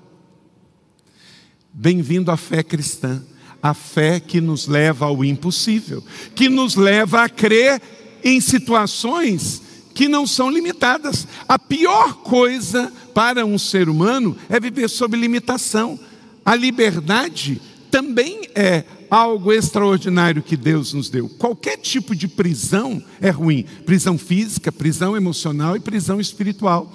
Bem-vindo 1.73 2.31
à 2.31 2.37
fé 2.37 2.63
cristã, 2.63 3.25
a 3.63 3.73
fé 3.73 4.21
que 4.21 4.43
nos 4.43 4.67
leva 4.67 5.07
ao 5.07 5.25
impossível, 5.25 6.05
que 6.35 6.51
nos 6.51 6.75
leva 6.75 7.23
a 7.25 7.31
crer 7.31 7.81
em 8.23 8.43
situações 8.43 9.63
que 9.95 10.07
não 10.07 10.27
são 10.27 10.51
limitadas. 10.51 11.27
A 11.49 11.59
pior 11.59 12.17
coisa 12.17 12.93
para 13.15 13.47
um 13.47 13.59
ser 13.59 13.89
humano 13.89 14.37
é 14.51 14.61
viver 14.61 14.91
sob 14.91 15.17
limitação. 15.17 15.99
A 16.45 16.55
liberdade 16.55 17.61
também 17.91 18.49
é 18.55 18.85
algo 19.11 19.53
extraordinário 19.53 20.43
que 20.43 20.57
Deus 20.57 20.93
nos 20.93 21.11
deu. 21.11 21.29
Qualquer 21.29 21.77
tipo 21.77 22.15
de 22.15 22.29
prisão 22.29 23.03
é 23.21 23.31
ruim: 23.31 23.65
prisão 23.85 24.17
física, 24.17 24.71
prisão 24.71 25.17
emocional 25.17 25.77
e 25.77 25.81
prisão 25.81 26.21
espiritual. 26.21 26.93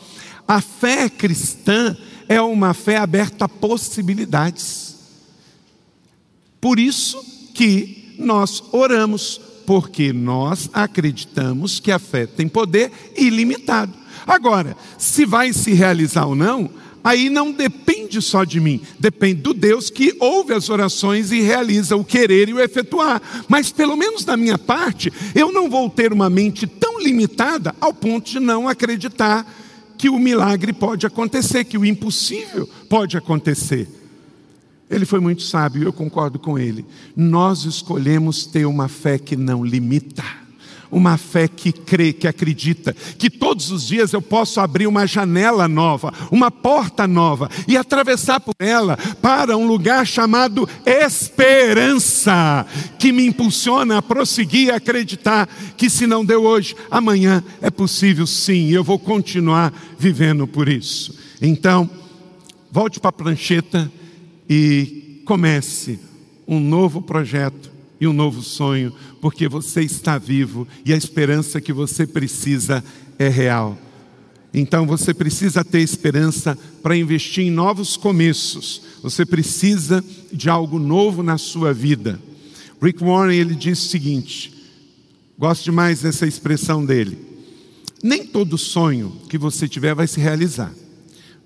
A 0.47 0.61
fé 0.61 1.09
cristã 1.09 1.95
é 2.27 2.41
uma 2.41 2.73
fé 2.73 2.97
aberta 2.97 3.45
a 3.45 3.49
possibilidades. 3.49 4.95
Por 6.61 6.79
isso 6.79 7.23
que 7.53 8.15
nós 8.17 8.63
oramos, 8.71 9.39
porque 9.65 10.13
nós 10.13 10.69
acreditamos 10.73 11.79
que 11.79 11.91
a 11.91 11.99
fé 11.99 12.25
tem 12.25 12.47
poder 12.47 12.91
ilimitado. 13.15 13.93
Agora, 14.25 14.75
se 14.97 15.25
vai 15.25 15.53
se 15.53 15.73
realizar 15.73 16.25
ou 16.25 16.35
não, 16.35 16.69
aí 17.05 17.29
não 17.29 17.51
depende 17.51 18.19
só 18.19 18.43
de 18.43 18.59
mim, 18.59 18.81
depende 18.99 19.41
do 19.41 19.53
Deus 19.53 19.91
que 19.91 20.15
ouve 20.19 20.55
as 20.55 20.71
orações 20.71 21.31
e 21.31 21.39
realiza 21.39 21.95
o 21.95 22.03
querer 22.03 22.49
e 22.49 22.53
o 22.53 22.59
efetuar. 22.59 23.21
Mas 23.47 23.71
pelo 23.71 23.95
menos 23.95 24.25
da 24.25 24.35
minha 24.35 24.57
parte, 24.57 25.13
eu 25.35 25.51
não 25.51 25.69
vou 25.69 25.87
ter 25.87 26.11
uma 26.11 26.31
mente 26.31 26.65
tão 26.65 26.99
limitada 26.99 27.75
ao 27.79 27.93
ponto 27.93 28.31
de 28.31 28.39
não 28.39 28.67
acreditar 28.67 29.45
que 29.95 30.09
o 30.09 30.17
milagre 30.17 30.73
pode 30.73 31.05
acontecer, 31.05 31.63
que 31.63 31.77
o 31.77 31.85
impossível 31.85 32.67
pode 32.89 33.15
acontecer. 33.15 33.87
Ele 34.89 35.05
foi 35.05 35.19
muito 35.19 35.43
sábio, 35.43 35.83
eu 35.83 35.93
concordo 35.93 36.39
com 36.39 36.57
ele. 36.57 36.83
Nós 37.15 37.65
escolhemos 37.65 38.47
ter 38.47 38.65
uma 38.65 38.87
fé 38.87 39.19
que 39.19 39.35
não 39.35 39.63
limita 39.63 40.23
uma 40.91 41.17
fé 41.17 41.47
que 41.47 41.71
crê, 41.71 42.13
que 42.13 42.27
acredita, 42.27 42.95
que 43.17 43.29
todos 43.29 43.71
os 43.71 43.87
dias 43.87 44.13
eu 44.13 44.21
posso 44.21 44.59
abrir 44.59 44.87
uma 44.87 45.05
janela 45.05 45.67
nova, 45.67 46.13
uma 46.31 46.49
porta 46.49 47.07
nova 47.07 47.49
e 47.67 47.75
atravessar 47.75 48.39
por 48.39 48.55
ela 48.59 48.97
para 49.21 49.57
um 49.57 49.67
lugar 49.67 50.05
chamado 50.05 50.67
esperança, 50.85 52.65
que 52.97 53.11
me 53.11 53.25
impulsiona 53.25 53.97
a 53.97 54.01
prosseguir, 54.01 54.73
a 54.73 54.77
acreditar 54.77 55.47
que 55.77 55.89
se 55.89 56.07
não 56.07 56.23
deu 56.23 56.43
hoje, 56.43 56.75
amanhã 56.89 57.43
é 57.61 57.69
possível 57.69 58.25
sim, 58.25 58.71
eu 58.71 58.83
vou 58.83 58.99
continuar 58.99 59.73
vivendo 59.97 60.47
por 60.47 60.69
isso. 60.69 61.15
Então, 61.41 61.89
volte 62.71 62.99
para 62.99 63.09
a 63.09 63.13
prancheta 63.13 63.91
e 64.49 65.21
comece 65.25 65.99
um 66.47 66.59
novo 66.59 67.01
projeto 67.01 67.74
e 67.99 68.07
um 68.07 68.13
novo 68.13 68.41
sonho, 68.41 68.93
porque 69.21 69.47
você 69.47 69.81
está 69.81 70.17
vivo 70.17 70.67
e 70.85 70.93
a 70.93 70.97
esperança 70.97 71.61
que 71.61 71.73
você 71.73 72.05
precisa 72.05 72.83
é 73.17 73.29
real. 73.29 73.77
Então 74.53 74.85
você 74.85 75.13
precisa 75.13 75.65
ter 75.65 75.81
esperança 75.81 76.57
para 76.81 76.95
investir 76.95 77.45
em 77.45 77.51
novos 77.51 77.97
começos. 77.97 78.81
Você 79.03 79.25
precisa 79.25 80.03
de 80.31 80.49
algo 80.49 80.79
novo 80.79 81.21
na 81.21 81.37
sua 81.37 81.73
vida. 81.73 82.19
Rick 82.81 83.03
Warren 83.03 83.37
ele 83.37 83.53
diz 83.53 83.79
o 83.85 83.89
seguinte: 83.89 84.53
gosto 85.37 85.65
demais 85.65 86.01
dessa 86.01 86.25
expressão 86.25 86.85
dele. 86.85 87.17
Nem 88.01 88.25
todo 88.25 88.57
sonho 88.57 89.11
que 89.29 89.37
você 89.37 89.67
tiver 89.67 89.93
vai 89.93 90.07
se 90.07 90.19
realizar, 90.19 90.71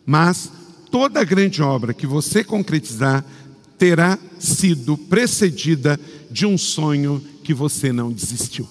mas 0.05 0.51
toda 0.91 1.23
grande 1.23 1.61
obra 1.61 1.93
que 1.93 2.05
você 2.05 2.43
concretizar 2.43 3.25
terá 3.77 4.19
sido 4.37 4.97
precedida 4.97 5.99
de 6.29 6.45
um 6.45 6.57
sonho 6.57 7.23
que 7.43 7.53
você 7.53 7.91
não 7.91 8.11
desistiu. 8.11 8.67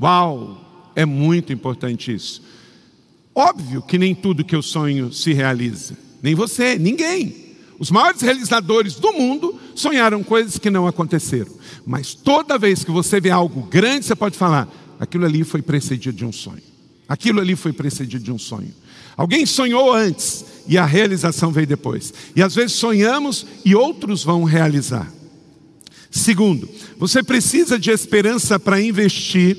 Uau! 0.00 0.62
É 0.94 1.04
muito 1.04 1.52
importante 1.52 2.14
isso. 2.14 2.42
Óbvio 3.34 3.82
que 3.82 3.98
nem 3.98 4.14
tudo 4.14 4.44
que 4.44 4.56
eu 4.56 4.62
sonho 4.62 5.12
se 5.12 5.34
realiza. 5.34 5.94
Nem 6.22 6.34
você, 6.34 6.78
ninguém. 6.78 7.46
Os 7.78 7.90
maiores 7.90 8.22
realizadores 8.22 8.94
do 8.94 9.12
mundo 9.12 9.54
sonharam 9.74 10.22
coisas 10.22 10.58
que 10.58 10.70
não 10.70 10.86
aconteceram. 10.86 11.52
Mas 11.84 12.14
toda 12.14 12.58
vez 12.58 12.82
que 12.82 12.90
você 12.90 13.20
vê 13.20 13.30
algo 13.30 13.62
grande, 13.64 14.06
você 14.06 14.16
pode 14.16 14.38
falar: 14.38 14.66
aquilo 14.98 15.26
ali 15.26 15.44
foi 15.44 15.60
precedido 15.60 16.16
de 16.16 16.24
um 16.24 16.32
sonho. 16.32 16.62
Aquilo 17.06 17.40
ali 17.40 17.54
foi 17.54 17.72
precedido 17.72 18.24
de 18.24 18.32
um 18.32 18.38
sonho. 18.38 18.72
Alguém 19.16 19.44
sonhou 19.44 19.92
antes 19.92 20.44
e 20.66 20.76
a 20.76 20.84
realização 20.84 21.52
veio 21.52 21.66
depois. 21.66 22.12
E 22.34 22.42
às 22.42 22.54
vezes 22.54 22.72
sonhamos 22.72 23.46
e 23.64 23.74
outros 23.74 24.24
vão 24.24 24.44
realizar. 24.44 25.12
Segundo, 26.16 26.66
você 26.96 27.22
precisa 27.22 27.78
de 27.78 27.90
esperança 27.90 28.58
para 28.58 28.80
investir 28.80 29.56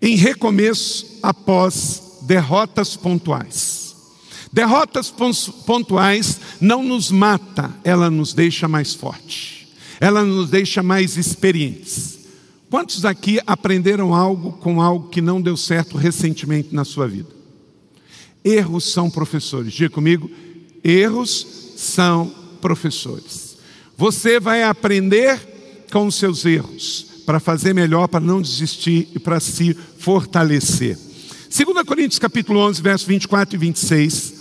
em 0.00 0.16
recomeço 0.16 1.18
após 1.22 2.20
derrotas 2.22 2.96
pontuais. 2.96 3.94
Derrotas 4.50 5.12
pontuais 5.66 6.40
não 6.60 6.82
nos 6.82 7.10
mata, 7.10 7.70
ela 7.84 8.10
nos 8.10 8.32
deixa 8.32 8.66
mais 8.66 8.94
forte. 8.94 9.68
Ela 10.00 10.24
nos 10.24 10.48
deixa 10.48 10.82
mais 10.82 11.18
experientes. 11.18 12.20
Quantos 12.70 13.04
aqui 13.04 13.38
aprenderam 13.46 14.14
algo 14.14 14.52
com 14.52 14.80
algo 14.80 15.10
que 15.10 15.20
não 15.20 15.42
deu 15.42 15.58
certo 15.58 15.98
recentemente 15.98 16.74
na 16.74 16.86
sua 16.86 17.06
vida? 17.06 17.28
Erros 18.42 18.92
são 18.92 19.10
professores. 19.10 19.74
Diga 19.74 19.90
comigo, 19.90 20.30
Erros 20.82 21.46
são 21.76 22.32
professores. 22.62 23.41
Você 24.02 24.40
vai 24.40 24.64
aprender 24.64 25.40
com 25.92 26.08
os 26.08 26.16
seus 26.16 26.44
erros 26.44 27.06
para 27.24 27.38
fazer 27.38 27.72
melhor, 27.72 28.08
para 28.08 28.18
não 28.18 28.42
desistir 28.42 29.06
e 29.14 29.18
para 29.20 29.38
se 29.38 29.74
fortalecer. 29.96 30.98
2 31.48 31.86
Coríntios 31.86 32.18
capítulo 32.18 32.58
11, 32.58 32.82
versos 32.82 33.06
24 33.06 33.54
e 33.54 33.58
26. 33.58 34.34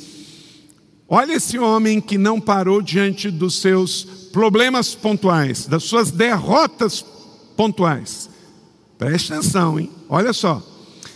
Olha 1.07 1.33
esse 1.33 1.59
homem 1.59 2.01
que 2.01 2.17
não 2.17 2.41
parou 2.41 2.81
diante 2.81 3.29
dos 3.29 3.61
seus 3.61 4.03
problemas 4.33 4.95
pontuais, 4.95 5.67
das 5.67 5.83
suas 5.83 6.09
derrotas 6.09 7.05
pontuais. 7.55 8.31
Preste 8.97 9.31
atenção, 9.31 9.79
hein? 9.79 9.91
Olha 10.09 10.33
só. 10.33 10.59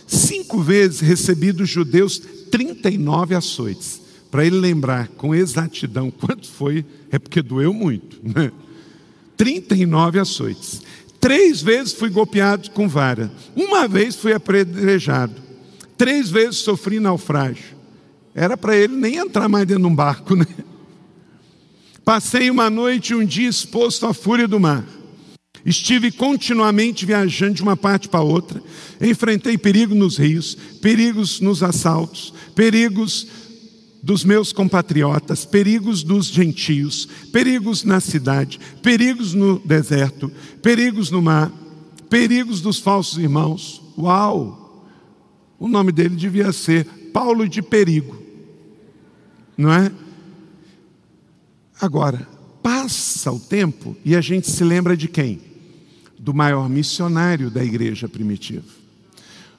Cinco 0.06 0.62
vezes 0.62 1.00
recebi 1.00 1.50
dos 1.50 1.68
judeus 1.68 2.22
39 2.52 3.34
açoites. 3.34 4.05
Para 4.30 4.44
ele 4.44 4.56
lembrar 4.56 5.08
com 5.08 5.34
exatidão 5.34 6.10
quanto 6.10 6.48
foi, 6.48 6.84
é 7.10 7.18
porque 7.18 7.42
doeu 7.42 7.72
muito. 7.72 8.18
Né? 8.22 8.50
39 9.36 10.18
açoites. 10.18 10.82
Três 11.20 11.60
vezes 11.62 11.92
fui 11.92 12.08
golpeado 12.08 12.70
com 12.70 12.88
vara. 12.88 13.30
Uma 13.54 13.88
vez 13.88 14.16
fui 14.16 14.32
apedrejado. 14.32 15.34
Três 15.96 16.30
vezes 16.30 16.56
sofri 16.56 17.00
naufrágio. 17.00 17.76
Era 18.34 18.56
para 18.56 18.76
ele 18.76 18.94
nem 18.94 19.16
entrar 19.16 19.48
mais 19.48 19.66
dentro 19.66 19.82
de 19.82 19.88
um 19.88 19.94
barco, 19.94 20.36
né? 20.36 20.46
Passei 22.04 22.50
uma 22.50 22.70
noite 22.70 23.12
e 23.12 23.16
um 23.16 23.24
dia 23.24 23.48
exposto 23.48 24.06
à 24.06 24.14
fúria 24.14 24.46
do 24.46 24.60
mar. 24.60 24.84
Estive 25.64 26.12
continuamente 26.12 27.04
viajando 27.04 27.54
de 27.54 27.62
uma 27.62 27.76
parte 27.76 28.08
para 28.08 28.20
outra. 28.20 28.62
Enfrentei 29.00 29.58
perigo 29.58 29.94
nos 29.94 30.16
rios, 30.16 30.56
perigos 30.80 31.40
nos 31.40 31.62
assaltos, 31.62 32.32
perigos 32.54 33.26
dos 34.06 34.24
meus 34.24 34.52
compatriotas, 34.52 35.44
perigos 35.44 36.04
dos 36.04 36.26
gentios, 36.26 37.08
perigos 37.32 37.82
na 37.82 37.98
cidade, 37.98 38.60
perigos 38.80 39.34
no 39.34 39.58
deserto, 39.58 40.30
perigos 40.62 41.10
no 41.10 41.20
mar, 41.20 41.50
perigos 42.08 42.60
dos 42.60 42.78
falsos 42.78 43.18
irmãos. 43.18 43.82
Uau! 43.98 44.86
O 45.58 45.66
nome 45.66 45.90
dele 45.90 46.14
devia 46.14 46.52
ser 46.52 46.84
Paulo 47.12 47.48
de 47.48 47.60
Perigo, 47.60 48.16
não 49.58 49.72
é? 49.72 49.90
Agora, 51.80 52.28
passa 52.62 53.32
o 53.32 53.40
tempo 53.40 53.96
e 54.04 54.14
a 54.14 54.20
gente 54.20 54.48
se 54.48 54.62
lembra 54.62 54.96
de 54.96 55.08
quem? 55.08 55.40
Do 56.16 56.32
maior 56.32 56.68
missionário 56.68 57.50
da 57.50 57.64
igreja 57.64 58.08
primitiva 58.08 58.85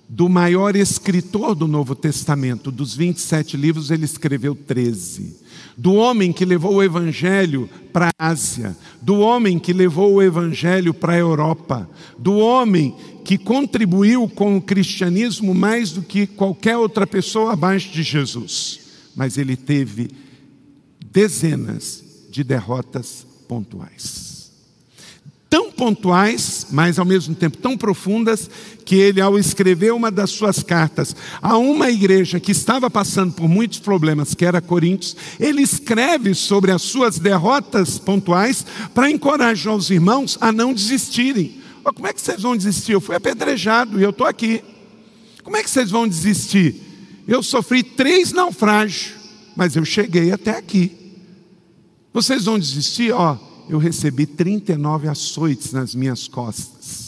do 0.10 0.30
maior 0.30 0.76
escritor 0.76 1.54
do 1.54 1.68
Novo 1.68 1.94
Testamento, 1.94 2.72
dos 2.72 2.96
27 2.96 3.58
livros, 3.58 3.92
ele 3.92 4.06
escreveu 4.06 4.56
13. 4.56 5.36
Do 5.76 5.94
homem 5.94 6.32
que 6.32 6.46
levou 6.46 6.76
o 6.76 6.84
Evangelho 6.84 7.70
para 7.92 8.10
a 8.18 8.30
Ásia, 8.30 8.76
do 9.02 9.20
homem 9.20 9.60
que 9.60 9.74
levou 9.74 10.14
o 10.14 10.22
Evangelho 10.22 10.94
para 10.94 11.14
a 11.14 11.18
Europa, 11.18 11.90
do 12.18 12.38
homem 12.38 12.96
que 13.26 13.38
contribuiu 13.38 14.30
com 14.30 14.58
o 14.58 14.62
cristianismo 14.62 15.54
mais 15.54 15.92
do 15.92 16.02
que 16.02 16.26
qualquer 16.26 16.78
outra 16.78 17.06
pessoa 17.06 17.54
abaixo 17.54 17.92
de 17.92 18.02
Jesus. 18.02 18.80
Mas 19.16 19.38
ele 19.38 19.58
teve 19.58 20.10
dezenas 21.12 22.04
de 22.32 22.44
derrotas 22.44 23.28
pontuais 23.48 24.27
tão 25.50 25.72
pontuais, 25.72 26.68
mas 26.72 27.00
ao 27.00 27.06
mesmo 27.06 27.34
tempo 27.34 27.58
tão 27.58 27.78
profundas, 27.78 28.50
que 28.86 28.96
ele, 28.96 29.22
ao 29.22 29.38
escrever 29.38 29.94
uma 29.94 30.12
das 30.12 30.30
suas 30.30 30.62
cartas 30.64 31.16
a 31.42 31.58
uma 31.58 31.90
igreja 31.90 32.40
que 32.40 32.52
estava 32.52 32.90
passando 32.90 33.34
por 33.34 33.48
muitos 33.48 33.80
problemas, 33.80 34.34
que 34.34 34.46
era 34.46 34.62
Coríntios, 34.62 35.16
ele 35.40 35.62
escreve 35.62 36.34
sobre 36.34 36.72
as 36.72 36.82
suas 36.82 37.20
derrotas 37.20 37.98
pontuais 37.98 38.66
para 38.94 39.10
encorajar 39.10 39.76
os 39.76 39.90
irmãos 39.90 40.38
a 40.42 40.52
não 40.52 40.74
desistirem. 40.74 41.62
Oh, 41.84 41.94
como 41.94 42.08
é 42.08 42.14
que 42.14 42.22
vocês 42.22 42.42
vão 42.42 42.56
desistir? 42.56 42.94
Eu 42.94 43.02
fui 43.02 43.16
apedrejado 43.16 44.00
e 44.00 44.04
eu 44.04 44.10
estou 44.10 44.28
aqui. 44.28 44.62
Como 45.44 45.56
é 45.56 45.64
que 45.64 45.70
vocês 45.70 45.90
vão 45.90 46.08
desistir? 46.08 46.76
Eu 47.26 47.42
sofri 47.42 47.84
três 47.84 48.34
naufrágios, 48.34 49.14
mas 49.56 49.76
eu 49.76 49.86
cheguei 49.86 50.32
até 50.32 50.52
aqui. 50.52 50.92
Vocês 52.14 52.46
vão 52.46 52.60
desistir? 52.60 53.12
Ó, 53.12 53.34
oh, 53.34 53.47
eu 53.70 53.78
recebi 53.78 54.26
39 54.26 55.08
açoites 55.08 55.72
nas 55.72 55.94
minhas 55.94 56.28
costas. 56.28 57.08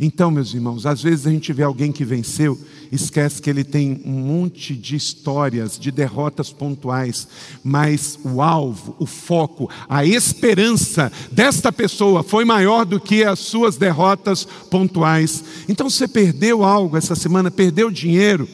Então, 0.00 0.30
meus 0.30 0.54
irmãos, 0.54 0.86
às 0.86 1.02
vezes 1.02 1.26
a 1.26 1.30
gente 1.30 1.52
vê 1.52 1.64
alguém 1.64 1.90
que 1.90 2.04
venceu, 2.04 2.56
esquece 2.92 3.42
que 3.42 3.50
ele 3.50 3.64
tem 3.64 4.00
um 4.04 4.12
monte 4.12 4.72
de 4.76 4.94
histórias, 4.94 5.76
de 5.76 5.90
derrotas 5.90 6.52
pontuais, 6.52 7.26
mas 7.64 8.16
o 8.24 8.40
alvo, 8.40 8.94
o 9.00 9.06
foco, 9.06 9.68
a 9.88 10.04
esperança 10.04 11.10
desta 11.32 11.72
pessoa 11.72 12.22
foi 12.22 12.44
maior 12.44 12.84
do 12.84 13.00
que 13.00 13.24
as 13.24 13.40
suas 13.40 13.76
derrotas 13.76 14.46
pontuais. 14.70 15.42
Então, 15.68 15.90
você 15.90 16.06
perdeu 16.06 16.62
algo 16.62 16.96
essa 16.96 17.16
semana, 17.16 17.50
perdeu 17.50 17.90
dinheiro, 17.90 18.48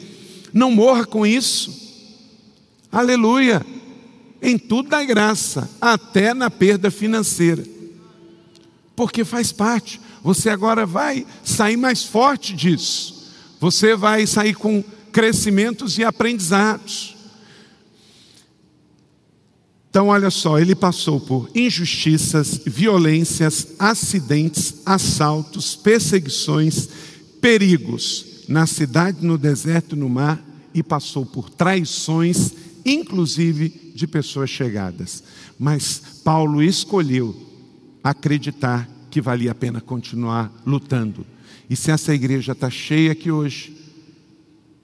não 0.51 0.71
morra 0.71 1.05
com 1.05 1.27
isso. 1.27 1.85
Aleluia 2.91 3.74
em 4.45 4.59
tudo 4.59 4.91
dá 4.91 5.03
graça, 5.03 5.71
até 5.81 6.35
na 6.35 6.51
perda 6.51 6.91
financeira. 6.91 7.65
Porque 8.95 9.25
faz 9.25 9.51
parte. 9.51 9.99
Você 10.23 10.51
agora 10.51 10.85
vai 10.85 11.27
sair 11.43 11.79
mais 11.79 12.05
forte 12.05 12.55
disso. 12.55 13.33
Você 13.59 13.97
vai 13.97 14.27
sair 14.27 14.55
com 14.55 14.85
crescimentos 15.11 15.97
e 15.97 16.05
aprendizados. 16.05 17.17
Então, 19.89 20.09
olha 20.09 20.31
só, 20.31 20.59
ele 20.59 20.75
passou 20.75 21.19
por 21.19 21.49
injustiças, 21.55 22.61
violências, 22.67 23.69
acidentes, 23.79 24.83
assaltos, 24.85 25.75
perseguições, 25.75 26.89
perigos 27.41 28.45
na 28.47 28.67
cidade, 28.67 29.25
no 29.25 29.39
deserto, 29.39 29.97
no 29.97 30.09
mar, 30.09 30.45
e 30.75 30.83
passou 30.83 31.25
por 31.25 31.49
traições 31.49 32.53
inclusive 32.85 33.93
de 33.95 34.07
pessoas 34.07 34.51
chegadas. 34.51 35.23
Mas 35.59 36.21
Paulo 36.23 36.63
escolheu 36.63 37.35
acreditar 38.03 38.89
que 39.11 39.21
valia 39.21 39.53
a 39.53 39.55
pena 39.55 39.81
continuar 39.81 40.53
lutando. 40.67 41.25
E 41.71 41.77
se 41.77 41.91
essa 41.91 42.15
igreja 42.15 42.53
está 42.53 42.69
cheia 42.69 43.13
aqui 43.13 43.31
hoje, 43.31 43.75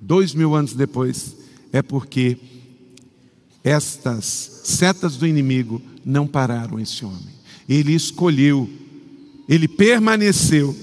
dois 0.01 0.33
mil 0.33 0.55
anos 0.55 0.73
depois, 0.73 1.37
é 1.73 1.83
porque 1.83 2.39
estas 3.63 4.63
setas 4.65 5.17
do 5.17 5.27
inimigo 5.27 5.83
não 6.05 6.27
pararam 6.27 6.81
esse 6.81 7.05
homem. 7.05 7.41
Ele 7.69 7.93
escolheu, 7.93 8.69
ele 9.49 9.69
permaneceu. 9.69 10.75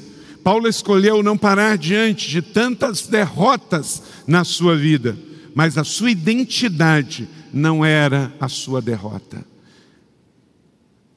Paulo 0.44 0.68
escolheu 0.68 1.24
não 1.24 1.38
parar 1.38 1.78
diante 1.78 2.30
de 2.30 2.42
tantas 2.42 3.08
derrotas 3.08 4.04
na 4.28 4.44
sua 4.44 4.78
vida 4.78 5.18
mas 5.58 5.76
a 5.76 5.84
sua 5.84 6.12
identidade 6.12 7.28
não 7.52 7.84
era 7.84 8.32
a 8.40 8.48
sua 8.48 8.80
derrota. 8.80 9.44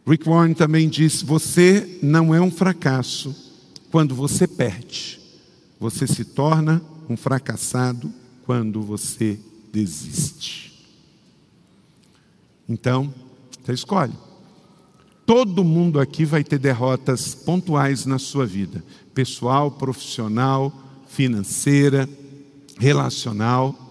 Rick 0.06 0.26
Warren 0.26 0.54
também 0.54 0.88
disse: 0.88 1.26
você 1.26 1.98
não 2.02 2.34
é 2.34 2.40
um 2.40 2.50
fracasso 2.50 3.36
quando 3.90 4.14
você 4.14 4.48
perde, 4.48 5.20
você 5.78 6.06
se 6.06 6.24
torna 6.24 6.80
um 7.06 7.18
fracassado 7.18 8.10
quando 8.46 8.80
você 8.80 9.38
desiste. 9.70 10.88
Então, 12.66 13.12
você 13.62 13.74
escolhe. 13.74 14.14
Todo 15.26 15.62
mundo 15.62 16.00
aqui 16.00 16.24
vai 16.24 16.42
ter 16.42 16.58
derrotas 16.58 17.34
pontuais 17.34 18.06
na 18.06 18.18
sua 18.18 18.46
vida, 18.46 18.82
pessoal, 19.12 19.70
profissional, 19.70 20.72
financeira, 21.06 22.08
relacional. 22.78 23.89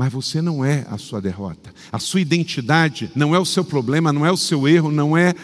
Mas 0.00 0.10
você 0.10 0.40
não 0.40 0.64
é 0.64 0.86
a 0.90 0.96
sua 0.96 1.20
derrota. 1.20 1.74
A 1.92 1.98
sua 1.98 2.22
identidade 2.22 3.10
não 3.14 3.34
é 3.34 3.38
o 3.38 3.44
seu 3.44 3.62
problema, 3.62 4.10
não 4.10 4.24
é 4.24 4.32
o 4.32 4.36
seu 4.36 4.66
erro, 4.66 4.90
não 4.90 5.14
é 5.14 5.34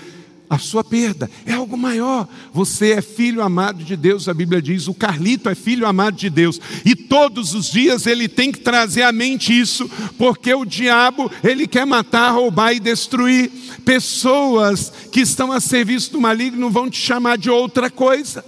a 0.49 0.57
sua 0.57 0.83
perda. 0.83 1.31
É 1.45 1.53
algo 1.53 1.77
maior. 1.77 2.27
Você 2.55 2.93
é 2.93 3.03
filho 3.03 3.43
amado 3.43 3.85
de 3.85 3.95
Deus, 3.95 4.31
a 4.31 4.33
Bíblia 4.33 4.63
diz. 4.63 4.89
O 4.89 4.95
Carlito 4.95 5.51
é 5.51 5.55
filho 5.55 5.87
amado 5.87 6.17
de 6.17 6.31
Deus. 6.31 6.59
E 6.87 6.97
todos 6.97 7.53
os 7.53 7.71
dias 7.71 8.07
ele 8.07 8.29
tem 8.29 8.51
que 8.51 8.61
trazer 8.61 9.03
à 9.03 9.13
mente 9.13 9.53
isso, 9.53 9.91
porque 10.17 10.55
o 10.55 10.65
diabo, 10.65 11.31
ele 11.45 11.67
quer 11.67 11.85
matar, 11.85 12.31
roubar 12.31 12.73
e 12.73 12.81
destruir. 12.81 13.51
Pessoas 13.85 14.91
que 15.13 15.21
estão 15.21 15.53
a 15.53 15.61
serviço 15.61 16.13
do 16.13 16.21
maligno 16.23 16.71
vão 16.71 16.89
te 16.89 16.99
chamar 16.99 17.37
de 17.37 17.51
outra 17.51 17.91
coisa. 17.91 18.43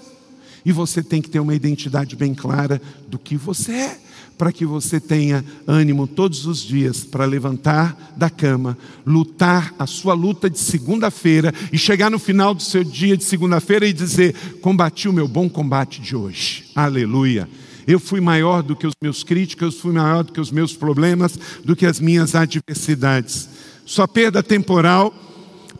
E 0.64 0.72
você 0.72 1.02
tem 1.02 1.20
que 1.20 1.28
ter 1.28 1.40
uma 1.40 1.54
identidade 1.54 2.16
bem 2.16 2.34
clara 2.34 2.80
do 3.06 3.18
que 3.18 3.36
você 3.36 3.72
é 3.72 4.07
para 4.38 4.52
que 4.52 4.64
você 4.64 5.00
tenha 5.00 5.44
ânimo 5.66 6.06
todos 6.06 6.46
os 6.46 6.60
dias 6.60 7.04
para 7.04 7.24
levantar 7.24 8.14
da 8.16 8.30
cama, 8.30 8.78
lutar 9.04 9.74
a 9.78 9.86
sua 9.86 10.14
luta 10.14 10.48
de 10.48 10.58
segunda-feira 10.58 11.52
e 11.72 11.76
chegar 11.76 12.08
no 12.08 12.18
final 12.18 12.54
do 12.54 12.62
seu 12.62 12.84
dia 12.84 13.16
de 13.16 13.24
segunda-feira 13.24 13.86
e 13.86 13.92
dizer: 13.92 14.34
Combati 14.62 15.08
o 15.08 15.12
meu 15.12 15.26
bom 15.26 15.48
combate 15.48 16.00
de 16.00 16.14
hoje. 16.14 16.66
Aleluia. 16.74 17.48
Eu 17.86 17.98
fui 17.98 18.20
maior 18.20 18.62
do 18.62 18.76
que 18.76 18.86
os 18.86 18.94
meus 19.00 19.24
críticos, 19.24 19.74
eu 19.74 19.80
fui 19.80 19.92
maior 19.92 20.22
do 20.22 20.32
que 20.32 20.40
os 20.40 20.50
meus 20.50 20.74
problemas, 20.74 21.38
do 21.64 21.74
que 21.74 21.86
as 21.86 21.98
minhas 21.98 22.34
adversidades. 22.34 23.48
Sua 23.84 24.06
perda 24.06 24.42
temporal 24.42 25.12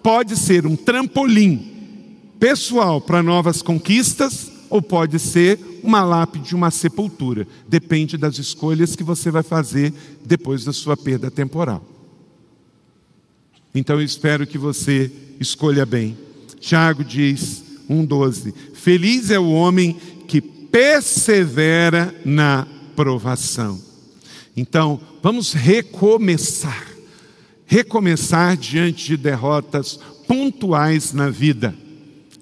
pode 0.03 0.35
ser 0.37 0.67
um 0.67 0.75
trampolim 0.75 1.79
pessoal 2.41 3.01
para 3.01 3.23
novas 3.23 3.61
conquistas 3.61 4.51
ou 4.71 4.81
pode 4.81 5.19
ser 5.19 5.59
uma 5.83 6.03
lápide, 6.03 6.55
uma 6.55 6.71
sepultura. 6.71 7.47
Depende 7.69 8.17
das 8.17 8.39
escolhas 8.39 8.97
que 8.97 9.03
você 9.05 9.31
vai 9.31 9.43
fazer 9.43 9.93
depois 10.25 10.65
da 10.65 10.73
sua 10.73 10.97
perda 10.97 11.31
temporal. 11.31 11.85
Então 13.75 13.97
eu 13.97 14.05
espero 14.05 14.47
que 14.47 14.59
você 14.59 15.11
escolha 15.39 15.87
bem. 15.87 16.17
Tiago 16.61 17.05
diz 17.05 17.63
1,12: 17.89 18.53
Feliz 18.75 19.31
é 19.31 19.39
o 19.39 19.51
homem 19.51 19.97
que 20.27 20.41
persevera 20.41 22.15
na 22.25 22.67
provação. 22.95 23.81
Então, 24.57 25.01
vamos 25.23 25.53
recomeçar. 25.53 26.87
Recomeçar 27.65 28.57
diante 28.57 29.07
de 29.07 29.17
derrotas 29.17 30.01
pontuais 30.27 31.13
na 31.13 31.31
vida. 31.31 31.75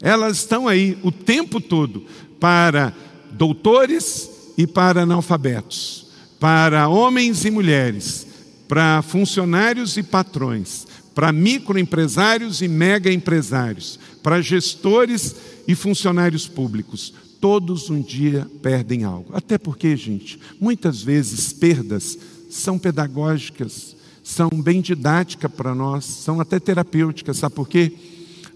Elas 0.01 0.38
estão 0.38 0.66
aí 0.66 0.96
o 1.03 1.12
tempo 1.12 1.61
todo 1.61 2.05
para 2.40 2.94
doutores 3.37 4.31
e 4.57 4.66
para 4.66 5.03
analfabetos, 5.03 6.07
para 6.40 6.88
homens 6.88 7.44
e 7.44 7.51
mulheres, 7.51 8.27
para 8.68 9.03
funcionários 9.03 9.96
e 9.96 10.03
patrões, 10.03 10.87
para 11.14 11.33
microempresários 11.33 12.61
e 12.61 12.68
mega 12.68 13.12
empresários, 13.12 13.99
para 14.22 14.42
gestores 14.42 15.35
e 15.68 15.75
funcionários 15.75 16.46
públicos. 16.49 17.14
Todos 17.40 17.90
um 17.90 18.01
dia 18.01 18.46
perdem 18.62 19.05
algo. 19.05 19.35
Até 19.35 19.59
porque, 19.59 19.96
gente, 19.96 20.38
muitas 20.61 21.03
vezes 21.03 21.53
perdas 21.53 22.18
são 22.51 22.79
pedagógicas, 22.79 23.94
são 24.22 24.49
bem 24.51 24.81
didáticas 24.81 25.51
para 25.53 25.75
nós, 25.75 26.05
são 26.05 26.40
até 26.40 26.59
terapêuticas, 26.59 27.37
sabe 27.37 27.55
por 27.55 27.68
quê? 27.68 27.92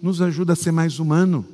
Nos 0.03 0.21
ajuda 0.21 0.55
a 0.55 0.57
ser 0.57 0.73
mais 0.73 0.99
humano. 0.99 1.45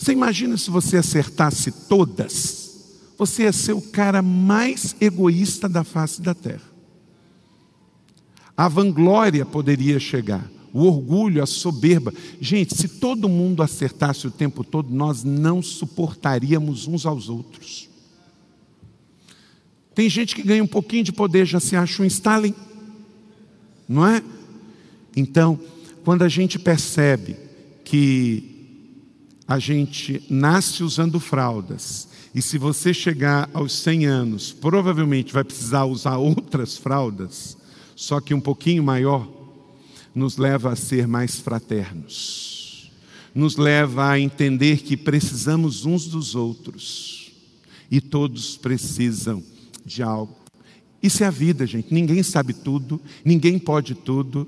Você 0.00 0.12
imagina 0.12 0.56
se 0.56 0.70
você 0.70 0.96
acertasse 0.96 1.70
todas, 1.70 2.70
você 3.18 3.42
ia 3.42 3.52
ser 3.52 3.74
o 3.74 3.82
cara 3.82 4.22
mais 4.22 4.96
egoísta 4.98 5.68
da 5.68 5.84
face 5.84 6.22
da 6.22 6.32
terra. 6.34 6.70
A 8.56 8.66
vanglória 8.66 9.44
poderia 9.44 10.00
chegar, 10.00 10.50
o 10.72 10.86
orgulho, 10.86 11.42
a 11.42 11.46
soberba. 11.46 12.14
Gente, 12.40 12.74
se 12.74 12.88
todo 12.88 13.28
mundo 13.28 13.62
acertasse 13.62 14.26
o 14.26 14.30
tempo 14.30 14.64
todo, 14.64 14.88
nós 14.88 15.22
não 15.22 15.60
suportaríamos 15.60 16.86
uns 16.86 17.04
aos 17.04 17.28
outros. 17.28 17.86
Tem 19.94 20.08
gente 20.08 20.34
que 20.34 20.42
ganha 20.42 20.64
um 20.64 20.66
pouquinho 20.66 21.04
de 21.04 21.12
poder, 21.12 21.44
já 21.44 21.60
se 21.60 21.76
acha 21.76 22.02
um 22.02 22.06
Stalin, 22.06 22.54
não 23.86 24.06
é? 24.06 24.24
Então, 25.14 25.60
quando 26.06 26.22
a 26.22 26.28
gente 26.28 26.58
percebe 26.58 27.36
que 27.84 28.49
a 29.50 29.58
gente 29.58 30.22
nasce 30.30 30.84
usando 30.84 31.18
fraldas, 31.18 32.06
e 32.32 32.40
se 32.40 32.56
você 32.56 32.94
chegar 32.94 33.50
aos 33.52 33.72
100 33.72 34.06
anos, 34.06 34.52
provavelmente 34.52 35.32
vai 35.32 35.42
precisar 35.42 35.86
usar 35.86 36.18
outras 36.18 36.76
fraldas, 36.76 37.58
só 37.96 38.20
que 38.20 38.32
um 38.32 38.40
pouquinho 38.40 38.84
maior, 38.84 39.28
nos 40.14 40.36
leva 40.36 40.70
a 40.70 40.76
ser 40.76 41.08
mais 41.08 41.40
fraternos, 41.40 42.92
nos 43.34 43.56
leva 43.56 44.10
a 44.10 44.20
entender 44.20 44.82
que 44.82 44.96
precisamos 44.96 45.84
uns 45.84 46.06
dos 46.06 46.36
outros 46.36 47.32
e 47.90 48.00
todos 48.00 48.56
precisam 48.56 49.42
de 49.84 50.00
algo. 50.00 50.36
Isso 51.02 51.24
é 51.24 51.26
a 51.26 51.30
vida, 51.30 51.66
gente. 51.66 51.92
Ninguém 51.92 52.22
sabe 52.22 52.52
tudo, 52.54 53.00
ninguém 53.24 53.58
pode 53.58 53.96
tudo. 53.96 54.46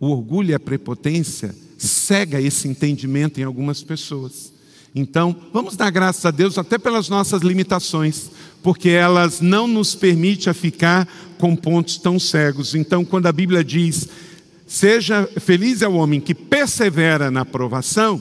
O 0.00 0.08
orgulho 0.08 0.50
e 0.50 0.54
a 0.54 0.60
prepotência 0.60 1.54
cega 1.76 2.40
esse 2.40 2.68
entendimento 2.68 3.40
em 3.40 3.44
algumas 3.44 3.82
pessoas. 3.82 4.52
Então, 4.94 5.36
vamos 5.52 5.76
dar 5.76 5.90
graças 5.90 6.24
a 6.24 6.30
Deus 6.30 6.58
até 6.58 6.78
pelas 6.78 7.08
nossas 7.08 7.42
limitações, 7.42 8.30
porque 8.62 8.88
elas 8.88 9.40
não 9.40 9.66
nos 9.66 9.94
permitem 9.94 10.52
ficar 10.54 11.06
com 11.38 11.54
pontos 11.54 11.98
tão 11.98 12.18
cegos. 12.18 12.74
Então, 12.74 13.04
quando 13.04 13.26
a 13.26 13.32
Bíblia 13.32 13.62
diz: 13.62 14.08
"Seja 14.66 15.28
feliz 15.40 15.82
é 15.82 15.88
o 15.88 15.94
homem 15.94 16.20
que 16.20 16.34
persevera 16.34 17.30
na 17.30 17.44
provação", 17.44 18.20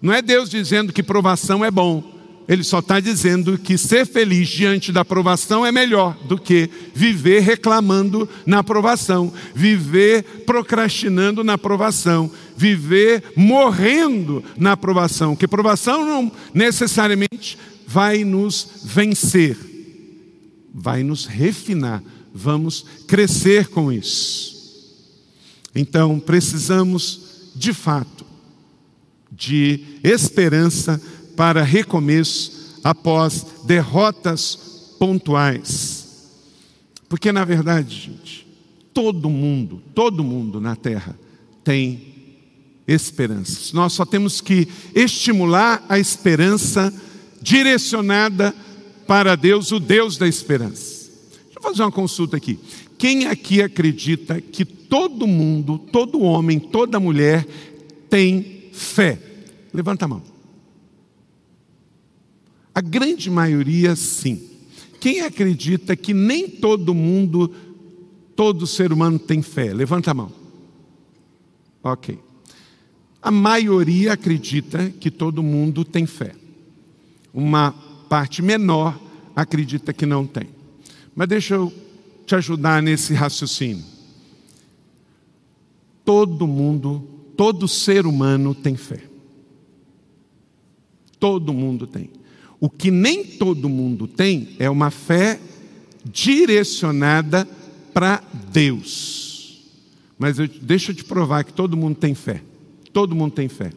não 0.00 0.12
é 0.12 0.20
Deus 0.20 0.50
dizendo 0.50 0.92
que 0.92 1.02
provação 1.02 1.64
é 1.64 1.70
bom. 1.70 2.13
Ele 2.46 2.62
só 2.62 2.80
está 2.80 3.00
dizendo 3.00 3.56
que 3.56 3.78
ser 3.78 4.06
feliz 4.06 4.48
diante 4.48 4.92
da 4.92 5.00
aprovação 5.00 5.64
é 5.64 5.72
melhor 5.72 6.14
do 6.24 6.36
que 6.36 6.68
viver 6.94 7.40
reclamando 7.40 8.28
na 8.44 8.58
aprovação, 8.58 9.32
viver 9.54 10.22
procrastinando 10.44 11.42
na 11.42 11.54
aprovação, 11.54 12.30
viver 12.54 13.32
morrendo 13.34 14.44
na 14.58 14.72
aprovação. 14.72 15.34
Que 15.34 15.46
aprovação 15.46 16.04
não 16.04 16.30
necessariamente 16.52 17.58
vai 17.86 18.24
nos 18.24 18.68
vencer, 18.84 19.56
vai 20.72 21.02
nos 21.02 21.24
refinar, 21.24 22.02
vamos 22.34 22.84
crescer 23.06 23.68
com 23.68 23.90
isso. 23.90 24.52
Então, 25.74 26.20
precisamos, 26.20 27.52
de 27.56 27.72
fato, 27.72 28.24
de 29.32 29.80
esperança 30.04 31.00
para 31.36 31.62
recomeço 31.62 32.80
após 32.82 33.46
derrotas 33.64 34.96
pontuais. 34.98 36.04
Porque, 37.08 37.32
na 37.32 37.44
verdade, 37.44 37.94
gente, 37.94 38.46
todo 38.92 39.28
mundo, 39.30 39.82
todo 39.94 40.24
mundo 40.24 40.60
na 40.60 40.76
terra 40.76 41.18
tem 41.62 42.14
esperança. 42.86 43.74
Nós 43.74 43.92
só 43.92 44.04
temos 44.04 44.40
que 44.40 44.68
estimular 44.94 45.84
a 45.88 45.98
esperança 45.98 46.92
direcionada 47.40 48.54
para 49.06 49.36
Deus, 49.36 49.72
o 49.72 49.80
Deus 49.80 50.16
da 50.16 50.26
esperança. 50.26 51.10
Deixa 51.44 51.58
eu 51.58 51.62
fazer 51.62 51.82
uma 51.82 51.92
consulta 51.92 52.36
aqui. 52.36 52.58
Quem 52.98 53.26
aqui 53.26 53.60
acredita 53.60 54.40
que 54.40 54.64
todo 54.64 55.26
mundo, 55.26 55.78
todo 55.78 56.20
homem, 56.20 56.58
toda 56.58 57.00
mulher 57.00 57.46
tem 58.08 58.70
fé? 58.72 59.18
Levanta 59.72 60.04
a 60.04 60.08
mão. 60.08 60.33
A 62.74 62.80
grande 62.80 63.30
maioria, 63.30 63.94
sim. 63.94 64.50
Quem 65.00 65.20
acredita 65.20 65.94
que 65.94 66.12
nem 66.12 66.48
todo 66.48 66.94
mundo, 66.94 67.52
todo 68.34 68.66
ser 68.66 68.92
humano 68.92 69.18
tem 69.18 69.42
fé? 69.42 69.72
Levanta 69.72 70.10
a 70.10 70.14
mão. 70.14 70.32
Ok. 71.82 72.18
A 73.22 73.30
maioria 73.30 74.14
acredita 74.14 74.90
que 74.90 75.10
todo 75.10 75.42
mundo 75.42 75.84
tem 75.84 76.06
fé. 76.06 76.34
Uma 77.32 77.72
parte 78.08 78.42
menor 78.42 78.98
acredita 79.36 79.92
que 79.92 80.04
não 80.04 80.26
tem. 80.26 80.48
Mas 81.14 81.28
deixa 81.28 81.54
eu 81.54 81.72
te 82.26 82.34
ajudar 82.34 82.82
nesse 82.82 83.14
raciocínio. 83.14 83.84
Todo 86.04 86.46
mundo, 86.46 87.06
todo 87.36 87.68
ser 87.68 88.06
humano 88.06 88.54
tem 88.54 88.76
fé. 88.76 89.02
Todo 91.18 91.52
mundo 91.52 91.86
tem. 91.86 92.10
O 92.64 92.70
que 92.70 92.90
nem 92.90 93.22
todo 93.22 93.68
mundo 93.68 94.08
tem 94.08 94.56
é 94.58 94.70
uma 94.70 94.90
fé 94.90 95.38
direcionada 96.02 97.46
para 97.92 98.24
Deus. 98.50 99.62
Mas 100.18 100.38
eu, 100.38 100.48
deixa 100.48 100.90
eu 100.90 100.96
te 100.96 101.04
provar 101.04 101.44
que 101.44 101.52
todo 101.52 101.76
mundo 101.76 101.96
tem 101.96 102.14
fé. 102.14 102.40
Todo 102.90 103.14
mundo 103.14 103.32
tem 103.32 103.50
fé. 103.50 103.70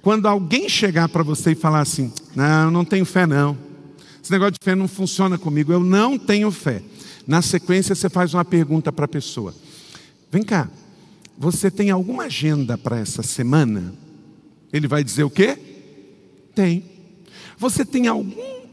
Quando 0.00 0.28
alguém 0.28 0.68
chegar 0.68 1.08
para 1.08 1.24
você 1.24 1.50
e 1.50 1.54
falar 1.56 1.80
assim: 1.80 2.12
Não, 2.36 2.66
eu 2.66 2.70
não 2.70 2.84
tenho 2.84 3.04
fé, 3.04 3.26
não. 3.26 3.58
Esse 4.22 4.30
negócio 4.30 4.52
de 4.52 4.64
fé 4.64 4.76
não 4.76 4.86
funciona 4.86 5.36
comigo, 5.36 5.72
eu 5.72 5.80
não 5.80 6.16
tenho 6.16 6.52
fé. 6.52 6.82
Na 7.26 7.42
sequência, 7.42 7.96
você 7.96 8.08
faz 8.08 8.32
uma 8.32 8.44
pergunta 8.44 8.92
para 8.92 9.06
a 9.06 9.08
pessoa: 9.08 9.52
Vem 10.30 10.44
cá, 10.44 10.70
você 11.36 11.68
tem 11.68 11.90
alguma 11.90 12.26
agenda 12.26 12.78
para 12.78 12.96
essa 12.96 13.24
semana? 13.24 13.92
Ele 14.72 14.86
vai 14.86 15.02
dizer 15.02 15.24
o 15.24 15.30
quê? 15.30 15.58
Tem. 16.54 16.93
Você 17.58 17.84
tem 17.84 18.06
algum 18.06 18.64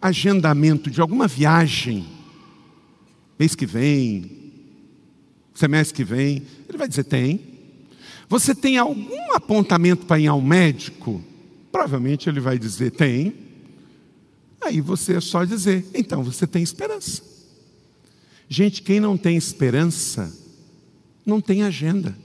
agendamento 0.00 0.90
de 0.90 1.00
alguma 1.00 1.26
viagem? 1.26 2.06
Mês 3.38 3.54
que 3.54 3.66
vem? 3.66 4.52
Semestre 5.54 5.94
que 5.94 6.04
vem? 6.04 6.42
Ele 6.68 6.78
vai 6.78 6.88
dizer: 6.88 7.04
tem. 7.04 7.40
Você 8.28 8.54
tem 8.54 8.78
algum 8.78 9.32
apontamento 9.34 10.06
para 10.06 10.18
ir 10.18 10.26
ao 10.26 10.40
médico? 10.40 11.22
Provavelmente 11.70 12.28
ele 12.28 12.40
vai 12.40 12.58
dizer: 12.58 12.90
tem. 12.90 13.34
Aí 14.60 14.80
você 14.80 15.14
é 15.14 15.20
só 15.20 15.44
dizer: 15.44 15.86
então 15.94 16.22
você 16.22 16.46
tem 16.46 16.62
esperança. 16.62 17.22
Gente, 18.48 18.82
quem 18.82 19.00
não 19.00 19.16
tem 19.16 19.36
esperança, 19.36 20.32
não 21.24 21.40
tem 21.40 21.62
agenda. 21.62 22.16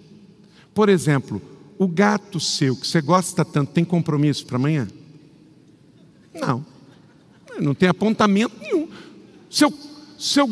Por 0.73 0.89
exemplo, 0.89 1.41
o 1.77 1.87
gato 1.87 2.39
seu, 2.39 2.75
que 2.75 2.85
você 2.85 3.01
gosta 3.01 3.43
tanto, 3.45 3.71
tem 3.71 3.85
compromisso 3.85 4.45
para 4.45 4.57
amanhã? 4.57 4.87
Não. 6.33 6.65
Não 7.59 7.73
tem 7.73 7.89
apontamento 7.89 8.55
nenhum. 8.61 8.87
Seu, 9.49 9.73
seu 10.17 10.49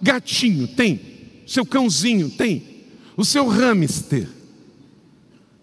gatinho 0.00 0.68
tem? 0.68 1.00
Seu 1.46 1.64
cãozinho 1.64 2.30
tem? 2.30 2.62
O 3.16 3.24
seu 3.24 3.46
hamster? 3.48 4.28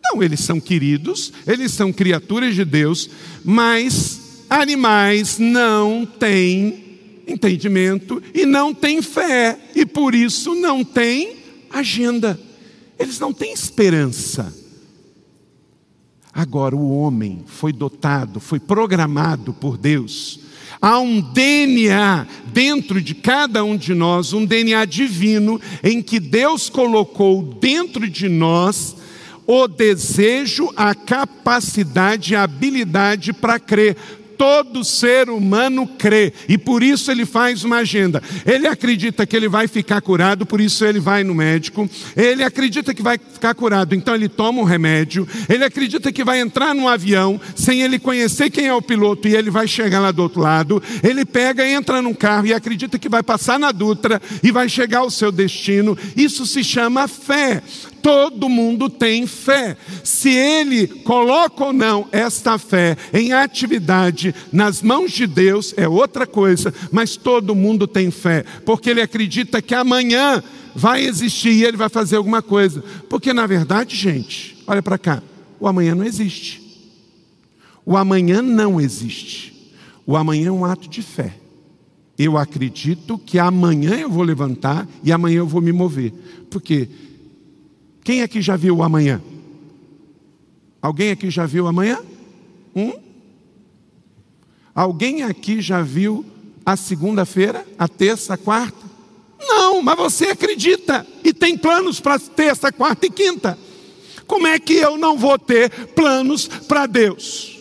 Não, 0.04 0.24
eles 0.24 0.40
são 0.40 0.60
queridos, 0.60 1.32
eles 1.46 1.72
são 1.72 1.94
criaturas 1.94 2.56
de 2.56 2.66
Deus, 2.66 3.10
mas 3.44 4.46
animais 4.50 5.38
não 5.38 6.06
têm 6.06 6.90
entendimento 7.28 8.22
e 8.34 8.46
não 8.46 8.74
têm 8.74 9.02
fé, 9.02 9.60
e 9.76 9.86
por 9.86 10.16
isso 10.16 10.56
não 10.56 10.84
têm 10.84 11.38
agenda, 11.70 12.40
eles 12.98 13.20
não 13.20 13.32
têm 13.32 13.54
esperança. 13.54 14.54
Agora, 16.34 16.76
o 16.76 16.98
homem 16.98 17.44
foi 17.46 17.74
dotado, 17.74 18.40
foi 18.40 18.60
programado 18.60 19.54
por 19.54 19.78
Deus. 19.78 20.40
Há 20.82 21.00
um 21.00 21.20
DNA 21.20 22.26
dentro 22.54 23.02
de 23.02 23.14
cada 23.14 23.64
um 23.64 23.76
de 23.76 23.94
nós, 23.94 24.32
um 24.32 24.46
DNA 24.46 24.86
divino, 24.86 25.60
em 25.84 26.02
que 26.02 26.20
Deus 26.20 26.70
colocou 26.70 27.42
dentro 27.42 28.08
de 28.08 28.30
nós 28.30 28.96
o 29.46 29.68
desejo, 29.68 30.72
a 30.78 30.94
capacidade, 30.94 32.36
a 32.36 32.44
habilidade 32.44 33.34
para 33.34 33.60
crer 33.60 33.98
todo 34.40 34.86
ser 34.86 35.30
humano 35.30 35.86
crê, 35.86 36.32
e 36.48 36.58
por 36.58 36.82
isso 36.82 37.12
ele 37.12 37.26
faz 37.26 37.66
uma 37.66 37.80
agenda. 37.80 38.24
Ele 38.46 38.68
acredita 38.68 39.26
que 39.26 39.36
ele 39.36 39.50
vai 39.50 39.68
ficar 39.68 40.00
curado, 40.00 40.46
por 40.46 40.62
isso 40.62 40.86
ele 40.86 40.98
vai 40.98 41.26
no 41.26 41.36
médico. 41.36 41.90
Ele 42.16 42.42
acredita 42.42 42.94
que 42.94 43.04
vai 43.04 43.18
ficar 43.18 43.54
curado, 43.54 43.94
então 43.94 44.16
ele 44.16 44.30
toma 44.30 44.62
um 44.62 44.64
remédio. 44.64 45.28
Ele 45.50 45.66
acredita 45.66 46.10
que 46.10 46.24
vai 46.24 46.40
entrar 46.40 46.74
num 46.74 46.88
avião 46.88 47.40
sem 47.54 47.82
ele 47.82 48.00
conhecer 48.00 48.50
quem 48.50 48.68
é 48.68 48.74
o 48.74 48.82
piloto 48.82 49.28
e 49.28 49.36
ele 49.36 49.52
vai 49.52 49.68
chegar 49.68 50.00
lá 50.00 50.10
do 50.10 50.24
outro 50.24 50.40
lado. 50.40 50.82
Ele 51.04 51.26
pega, 51.26 51.68
entra 51.68 52.02
num 52.02 52.14
carro 52.14 52.46
e 52.46 52.54
acredita 52.54 52.98
que 52.98 53.10
vai 53.10 53.22
passar 53.22 53.60
na 53.60 53.74
Dutra 53.74 54.22
e 54.42 54.52
vai 54.52 54.70
chegar 54.70 55.00
ao 55.00 55.12
seu 55.12 55.34
destino. 55.34 55.98
Isso 56.16 56.46
se 56.46 56.64
chama 56.64 57.10
fé. 57.10 57.62
Todo 58.02 58.50
mundo 58.50 58.90
tem 58.90 59.28
fé. 59.28 59.78
Se 60.04 60.30
ele 60.30 60.88
coloca 60.88 61.66
ou 61.66 61.74
não 61.74 62.08
esta 62.12 62.58
fé 62.58 62.98
em 63.14 63.34
atividade 63.34 64.34
nas 64.52 64.82
mãos 64.82 65.12
de 65.12 65.28
Deus, 65.28 65.74
é 65.78 65.88
outra 65.88 66.26
coisa, 66.26 66.74
mas 66.92 67.16
todo 67.16 67.56
mundo 67.56 67.88
tem 67.88 68.12
fé, 68.12 68.44
porque 68.66 68.90
ele 68.90 69.02
acredita 69.02 69.62
que 69.62 69.76
amanhã 69.76 70.44
vai 70.76 71.04
existir 71.04 71.52
e 71.52 71.64
ele 71.64 71.78
vai 71.78 71.90
fazer 71.90 72.16
alguma 72.16 72.42
coisa. 72.42 72.84
Porque 73.10 73.34
na 73.34 73.46
verdade, 73.46 73.96
gente, 73.96 74.58
olha 74.66 74.82
para 74.82 74.98
cá, 74.98 75.22
o 75.60 75.68
amanhã 75.68 75.94
não 75.96 76.06
existe. 76.06 76.62
O 77.86 77.98
amanhã 77.98 78.42
não 78.42 78.80
existe. 78.80 79.74
O 80.06 80.16
amanhã 80.16 80.48
é 80.48 80.52
um 80.52 80.66
ato 80.66 80.88
de 80.88 81.02
fé. 81.02 81.36
Eu 82.18 82.38
acredito 82.38 83.18
que 83.18 83.40
amanhã 83.40 83.96
eu 83.96 84.10
vou 84.10 84.24
levantar 84.24 84.88
e 85.04 85.12
amanhã 85.12 85.38
eu 85.38 85.48
vou 85.48 85.62
me 85.62 85.72
mover. 85.72 86.14
Porque 86.50 86.90
quem 88.04 88.22
aqui 88.22 88.42
já 88.42 88.56
viu 88.56 88.78
o 88.78 88.84
amanhã? 88.84 89.22
Alguém 90.82 91.12
aqui 91.12 91.30
já 91.30 91.46
viu 91.46 91.68
amanhã? 91.68 92.00
Um? 92.76 92.94
Alguém 94.74 95.24
aqui 95.24 95.62
já 95.62 95.82
viu 95.82 96.26
a 96.66 96.76
segunda-feira, 96.76 97.66
a 97.78 97.88
terça, 97.88 98.34
a 98.34 98.38
quarta? 98.38 98.88
Não, 99.40 99.82
mas 99.82 99.98
você 99.98 100.28
acredita 100.28 101.06
e 101.24 101.34
tem 101.34 101.58
planos 101.58 102.00
para 102.00 102.20
terça, 102.20 102.72
quarta 102.72 103.06
e 103.06 103.10
quinta. 103.10 103.58
Como 104.28 104.46
é 104.46 104.60
que 104.60 104.74
eu 104.74 104.98
não 104.98 105.18
vou 105.18 105.40
ter 105.40 105.70
planos 105.88 106.48
para 106.48 106.86
Deus? 106.86 107.60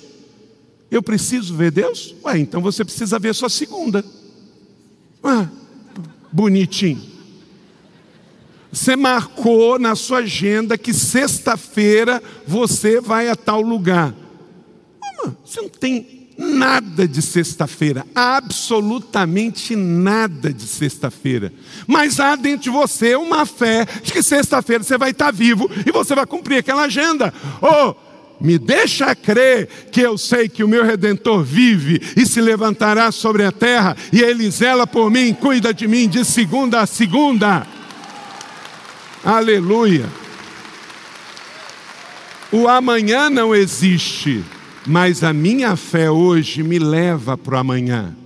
Eu 0.90 1.02
preciso 1.02 1.54
ver 1.54 1.70
Deus? 1.70 2.14
Ué, 2.24 2.38
então 2.38 2.60
você 2.60 2.84
precisa 2.84 3.18
ver 3.18 3.34
sua 3.34 3.48
segunda. 3.48 4.04
Ah, 5.22 5.48
bonitinho. 6.32 7.17
Você 8.72 8.96
marcou 8.96 9.78
na 9.78 9.94
sua 9.94 10.18
agenda 10.18 10.76
que 10.76 10.92
sexta-feira 10.92 12.22
você 12.46 13.00
vai 13.00 13.28
a 13.28 13.36
tal 13.36 13.60
lugar. 13.60 14.14
você 15.44 15.60
não 15.60 15.68
tem 15.68 16.18
nada 16.38 17.08
de 17.08 17.20
sexta-feira, 17.20 18.06
absolutamente 18.14 19.74
nada 19.74 20.52
de 20.52 20.62
sexta-feira. 20.62 21.52
Mas 21.86 22.20
há 22.20 22.36
dentro 22.36 22.64
de 22.64 22.70
você 22.70 23.16
uma 23.16 23.44
fé 23.44 23.84
de 24.02 24.12
que 24.12 24.22
sexta-feira 24.22 24.84
você 24.84 24.96
vai 24.96 25.10
estar 25.10 25.32
vivo 25.32 25.68
e 25.84 25.90
você 25.90 26.14
vai 26.14 26.24
cumprir 26.26 26.58
aquela 26.58 26.82
agenda. 26.82 27.34
Oh, 27.60 27.94
me 28.40 28.56
deixa 28.56 29.16
crer 29.16 29.66
que 29.90 30.00
eu 30.00 30.16
sei 30.16 30.48
que 30.48 30.62
o 30.62 30.68
meu 30.68 30.84
redentor 30.84 31.42
vive 31.42 32.00
e 32.16 32.24
se 32.24 32.40
levantará 32.40 33.10
sobre 33.10 33.44
a 33.44 33.50
terra 33.50 33.96
e 34.12 34.20
ele 34.20 34.48
zela 34.48 34.86
por 34.86 35.10
mim, 35.10 35.34
cuida 35.34 35.74
de 35.74 35.88
mim 35.88 36.08
de 36.08 36.24
segunda 36.24 36.80
a 36.80 36.86
segunda. 36.86 37.66
Aleluia. 39.24 40.08
O 42.52 42.68
amanhã 42.68 43.28
não 43.28 43.54
existe, 43.54 44.44
mas 44.86 45.24
a 45.24 45.32
minha 45.32 45.76
fé 45.76 46.10
hoje 46.10 46.62
me 46.62 46.78
leva 46.78 47.36
para 47.36 47.56
o 47.56 47.58
amanhã. 47.58 48.16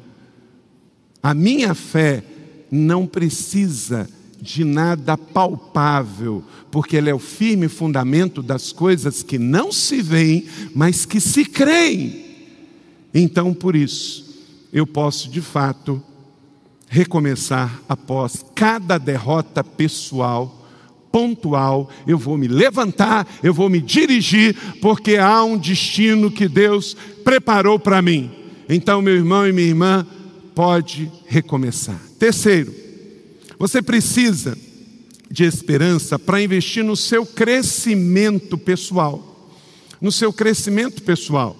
A 1.23 1.33
minha 1.35 1.75
fé 1.75 2.23
não 2.71 3.07
precisa 3.07 4.09
de 4.41 4.65
nada 4.65 5.17
palpável, 5.17 6.45
porque 6.71 6.97
ela 6.97 7.09
é 7.09 7.15
o 7.15 7.19
firme 7.19 7.69
fundamento 7.69 8.43
das 8.43 8.71
coisas 8.71 9.23
que 9.23 9.39
não 9.39 9.73
se 9.73 10.03
veem, 10.03 10.47
mas 10.75 11.07
que 11.07 11.21
se 11.21 11.45
creem. 11.45 12.25
Então, 13.15 13.55
por 13.55 13.75
isso, 13.75 14.45
eu 14.73 14.87
posso 14.87 15.31
de 15.31 15.41
fato 15.41 16.03
recomeçar 16.89 17.81
após 17.89 18.45
cada 18.55 18.99
derrota 18.99 19.65
pessoal 19.65 20.62
pontual, 21.13 21.91
eu 22.07 22.17
vou 22.17 22.39
me 22.39 22.49
levantar, 22.49 23.29
eu 23.43 23.53
vou 23.53 23.69
me 23.69 23.81
dirigir, 23.81 24.57
porque 24.81 25.17
há 25.17 25.45
um 25.45 25.59
destino 25.59 26.31
que 26.31 26.49
Deus 26.49 26.97
preparou 27.23 27.79
para 27.79 28.01
mim. 28.01 28.31
Então, 28.69 29.03
meu 29.03 29.15
irmão 29.15 29.47
e 29.47 29.53
minha 29.53 29.69
irmã, 29.69 30.07
pode 30.55 31.13
recomeçar. 31.27 32.01
Terceiro, 32.19 32.75
você 33.59 33.83
precisa 33.83 34.57
de 35.31 35.45
esperança 35.45 36.19
para 36.19 36.43
investir 36.43 36.83
no 36.83 36.97
seu 36.97 37.25
crescimento 37.27 38.57
pessoal. 38.57 39.51
No 40.01 40.11
seu 40.11 40.33
crescimento 40.33 41.03
pessoal. 41.03 41.57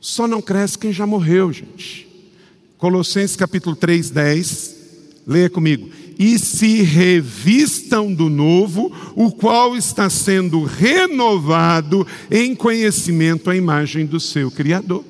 Só 0.00 0.26
não 0.26 0.40
cresce 0.40 0.78
quem 0.78 0.92
já 0.92 1.06
morreu, 1.06 1.52
gente. 1.52 2.08
Colossenses 2.78 3.36
capítulo 3.36 3.76
3, 3.76 4.10
10. 4.10 4.76
Leia 5.26 5.50
comigo 5.50 5.90
e 6.20 6.38
se 6.38 6.82
revistam 6.82 8.12
do 8.12 8.28
novo, 8.28 8.92
o 9.16 9.32
qual 9.32 9.74
está 9.74 10.10
sendo 10.10 10.64
renovado 10.64 12.06
em 12.30 12.54
conhecimento 12.54 13.48
à 13.48 13.56
imagem 13.56 14.04
do 14.04 14.20
seu 14.20 14.50
Criador. 14.50 15.02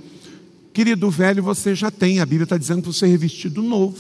Querido 0.73 1.11
velho, 1.11 1.43
você 1.43 1.75
já 1.75 1.91
tem, 1.91 2.21
a 2.21 2.25
Bíblia 2.25 2.45
está 2.45 2.57
dizendo 2.57 2.83
para 2.83 2.93
você 2.93 3.09
revestir 3.09 3.51
do 3.51 3.61
novo. 3.61 3.99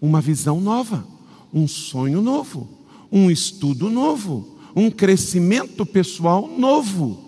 Uma 0.00 0.20
visão 0.20 0.60
nova, 0.60 1.06
um 1.52 1.68
sonho 1.68 2.20
novo, 2.20 2.68
um 3.12 3.30
estudo 3.30 3.88
novo, 3.88 4.58
um 4.74 4.90
crescimento 4.90 5.86
pessoal 5.86 6.48
novo. 6.48 7.22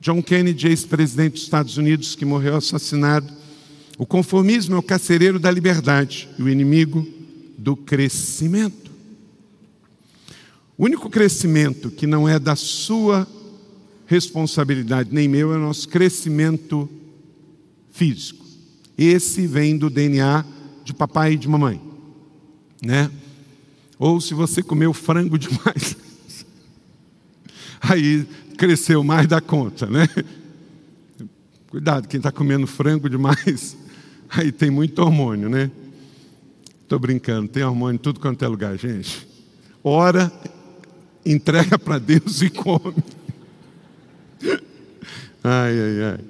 John 0.00 0.22
Kennedy, 0.22 0.68
ex-presidente 0.68 1.32
dos 1.32 1.42
Estados 1.42 1.76
Unidos, 1.76 2.14
que 2.14 2.24
morreu 2.24 2.54
assassinado, 2.54 3.41
o 4.02 4.06
conformismo 4.06 4.74
é 4.74 4.78
o 4.80 4.82
carcereiro 4.82 5.38
da 5.38 5.48
liberdade 5.48 6.28
e 6.36 6.42
o 6.42 6.48
inimigo 6.48 7.06
do 7.56 7.76
crescimento. 7.76 8.90
O 10.76 10.86
único 10.86 11.08
crescimento 11.08 11.88
que 11.88 12.04
não 12.04 12.28
é 12.28 12.36
da 12.36 12.56
sua 12.56 13.28
responsabilidade, 14.04 15.10
nem 15.12 15.28
meu, 15.28 15.52
é 15.52 15.56
o 15.56 15.60
nosso 15.60 15.88
crescimento 15.88 16.90
físico. 17.92 18.44
Esse 18.98 19.46
vem 19.46 19.78
do 19.78 19.88
DNA 19.88 20.44
de 20.84 20.92
papai 20.92 21.34
e 21.34 21.38
de 21.38 21.48
mamãe, 21.48 21.80
né? 22.84 23.08
Ou 24.00 24.20
se 24.20 24.34
você 24.34 24.64
comeu 24.64 24.92
frango 24.92 25.38
demais, 25.38 25.96
aí 27.80 28.26
cresceu 28.58 29.04
mais 29.04 29.28
da 29.28 29.40
conta, 29.40 29.86
né? 29.86 30.08
Cuidado, 31.68 32.08
quem 32.08 32.18
está 32.18 32.32
comendo 32.32 32.66
frango 32.66 33.08
demais 33.08 33.80
Aí 34.34 34.50
tem 34.50 34.70
muito 34.70 34.98
hormônio, 35.00 35.50
né? 35.50 35.70
Estou 36.82 36.98
brincando, 36.98 37.48
tem 37.48 37.62
hormônio 37.62 37.96
em 37.96 37.98
tudo 37.98 38.18
quanto 38.18 38.42
é 38.42 38.48
lugar, 38.48 38.78
gente. 38.78 39.28
Ora, 39.84 40.32
entrega 41.24 41.78
para 41.78 41.98
Deus 41.98 42.40
e 42.40 42.48
come. 42.48 42.94
Ai, 45.44 45.78
ai, 45.78 46.02
ai. 46.12 46.20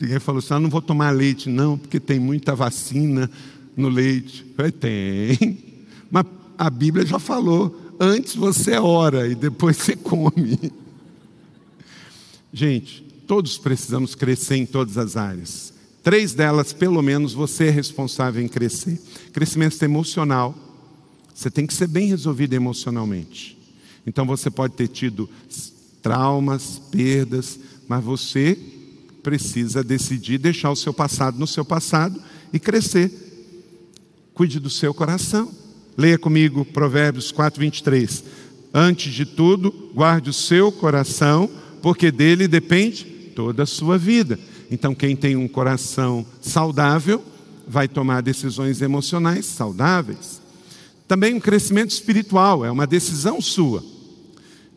Ninguém 0.00 0.20
falou 0.20 0.38
assim: 0.38 0.54
ah, 0.54 0.60
não 0.60 0.70
vou 0.70 0.80
tomar 0.80 1.10
leite, 1.10 1.48
não, 1.48 1.76
porque 1.76 1.98
tem 1.98 2.20
muita 2.20 2.54
vacina 2.54 3.28
no 3.76 3.88
leite. 3.88 4.46
falei, 4.56 4.70
tem. 4.70 5.58
Mas 6.10 6.26
a 6.56 6.70
Bíblia 6.70 7.04
já 7.04 7.18
falou: 7.18 7.94
antes 7.98 8.36
você 8.36 8.78
ora 8.78 9.26
e 9.26 9.34
depois 9.34 9.76
você 9.76 9.96
come. 9.96 10.72
Gente, 12.52 13.02
todos 13.26 13.58
precisamos 13.58 14.14
crescer 14.14 14.54
em 14.54 14.66
todas 14.66 14.96
as 14.96 15.16
áreas. 15.16 15.73
Três 16.04 16.34
delas, 16.34 16.74
pelo 16.74 17.00
menos, 17.00 17.32
você 17.32 17.68
é 17.68 17.70
responsável 17.70 18.44
em 18.44 18.46
crescer. 18.46 19.00
Crescimento 19.32 19.82
emocional. 19.82 20.54
Você 21.34 21.50
tem 21.50 21.66
que 21.66 21.72
ser 21.72 21.88
bem 21.88 22.08
resolvido 22.08 22.52
emocionalmente. 22.52 23.58
Então 24.06 24.26
você 24.26 24.50
pode 24.50 24.74
ter 24.74 24.86
tido 24.86 25.28
traumas, 26.02 26.78
perdas, 26.90 27.58
mas 27.88 28.04
você 28.04 28.58
precisa 29.22 29.82
decidir 29.82 30.36
deixar 30.36 30.70
o 30.70 30.76
seu 30.76 30.92
passado 30.92 31.38
no 31.38 31.46
seu 31.46 31.64
passado 31.64 32.20
e 32.52 32.58
crescer. 32.58 33.10
Cuide 34.34 34.60
do 34.60 34.68
seu 34.68 34.92
coração. 34.92 35.50
Leia 35.96 36.18
comigo 36.18 36.66
Provérbios 36.66 37.32
4, 37.32 37.58
23. 37.58 38.24
Antes 38.74 39.14
de 39.14 39.24
tudo, 39.24 39.72
guarde 39.94 40.28
o 40.28 40.34
seu 40.34 40.70
coração, 40.70 41.48
porque 41.80 42.12
dele 42.12 42.46
depende 42.46 43.04
toda 43.34 43.62
a 43.62 43.66
sua 43.66 43.96
vida. 43.96 44.38
Então, 44.70 44.94
quem 44.94 45.14
tem 45.14 45.36
um 45.36 45.48
coração 45.48 46.24
saudável 46.40 47.22
vai 47.66 47.88
tomar 47.88 48.20
decisões 48.22 48.82
emocionais 48.82 49.46
saudáveis. 49.46 50.40
Também 51.06 51.34
um 51.34 51.40
crescimento 51.40 51.90
espiritual, 51.90 52.64
é 52.64 52.70
uma 52.70 52.86
decisão 52.86 53.40
sua. 53.40 53.82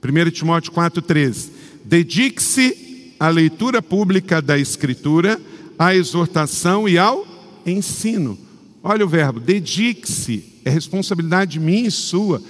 1 0.03 0.31
Timóteo 0.31 0.71
4,13. 0.71 1.49
Dedique-se 1.83 3.13
à 3.19 3.29
leitura 3.29 3.81
pública 3.81 4.41
da 4.41 4.57
Escritura, 4.59 5.39
à 5.77 5.95
exortação 5.95 6.87
e 6.87 6.97
ao 6.97 7.25
ensino. 7.65 8.37
Olha 8.83 9.05
o 9.05 9.09
verbo, 9.09 9.39
dedique-se, 9.39 10.43
é 10.63 10.69
responsabilidade 10.69 11.59
minha 11.59 11.87
e 11.87 11.91
sua, 11.91 12.41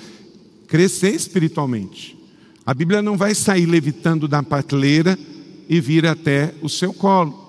crescer 0.68 1.16
espiritualmente. 1.16 2.18
A 2.66 2.74
Bíblia 2.74 3.02
não 3.02 3.16
vai 3.16 3.34
sair 3.34 3.66
levitando 3.66 4.28
da 4.28 4.44
prateleira 4.44 5.18
e 5.70 5.80
vir 5.80 6.06
até 6.06 6.54
o 6.62 6.70
seu 6.70 6.94
colo. 6.94 7.46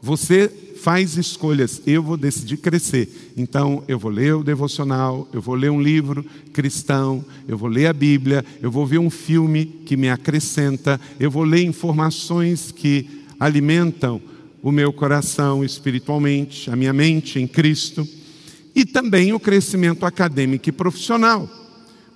Você 0.00 0.50
faz 0.84 1.16
escolhas, 1.16 1.80
eu 1.86 2.02
vou 2.02 2.16
decidir 2.16 2.58
crescer. 2.58 3.32
Então, 3.38 3.82
eu 3.88 3.98
vou 3.98 4.10
ler 4.10 4.34
o 4.34 4.44
devocional, 4.44 5.26
eu 5.32 5.40
vou 5.40 5.54
ler 5.54 5.70
um 5.70 5.80
livro 5.80 6.22
cristão, 6.52 7.24
eu 7.48 7.56
vou 7.56 7.70
ler 7.70 7.86
a 7.86 7.92
Bíblia, 7.92 8.44
eu 8.60 8.70
vou 8.70 8.86
ver 8.86 8.98
um 8.98 9.08
filme 9.08 9.64
que 9.64 9.96
me 9.96 10.10
acrescenta, 10.10 11.00
eu 11.18 11.30
vou 11.30 11.42
ler 11.42 11.62
informações 11.62 12.70
que 12.70 13.22
alimentam 13.40 14.20
o 14.62 14.70
meu 14.70 14.92
coração 14.92 15.64
espiritualmente, 15.64 16.70
a 16.70 16.76
minha 16.76 16.92
mente 16.92 17.38
em 17.38 17.46
Cristo, 17.46 18.06
e 18.74 18.84
também 18.84 19.32
o 19.32 19.40
crescimento 19.40 20.04
acadêmico 20.04 20.68
e 20.68 20.72
profissional. 20.72 21.48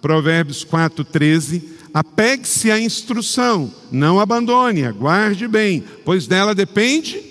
Provérbios 0.02 0.62
4:13 0.64 1.78
Apegue-se 1.92 2.70
à 2.70 2.81
instrução, 2.81 3.72
não 3.90 4.20
abandone-a, 4.20 4.92
guarde 4.92 5.48
bem, 5.48 5.83
pois 6.05 6.27
dela 6.27 6.55
depende 6.55 7.29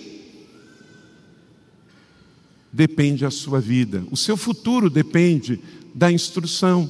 depende 2.77 3.25
a 3.25 3.31
sua 3.31 3.59
vida. 3.59 4.03
O 4.11 4.15
seu 4.15 4.37
futuro 4.37 4.87
depende 4.87 5.59
da 5.95 6.11
instrução, 6.11 6.87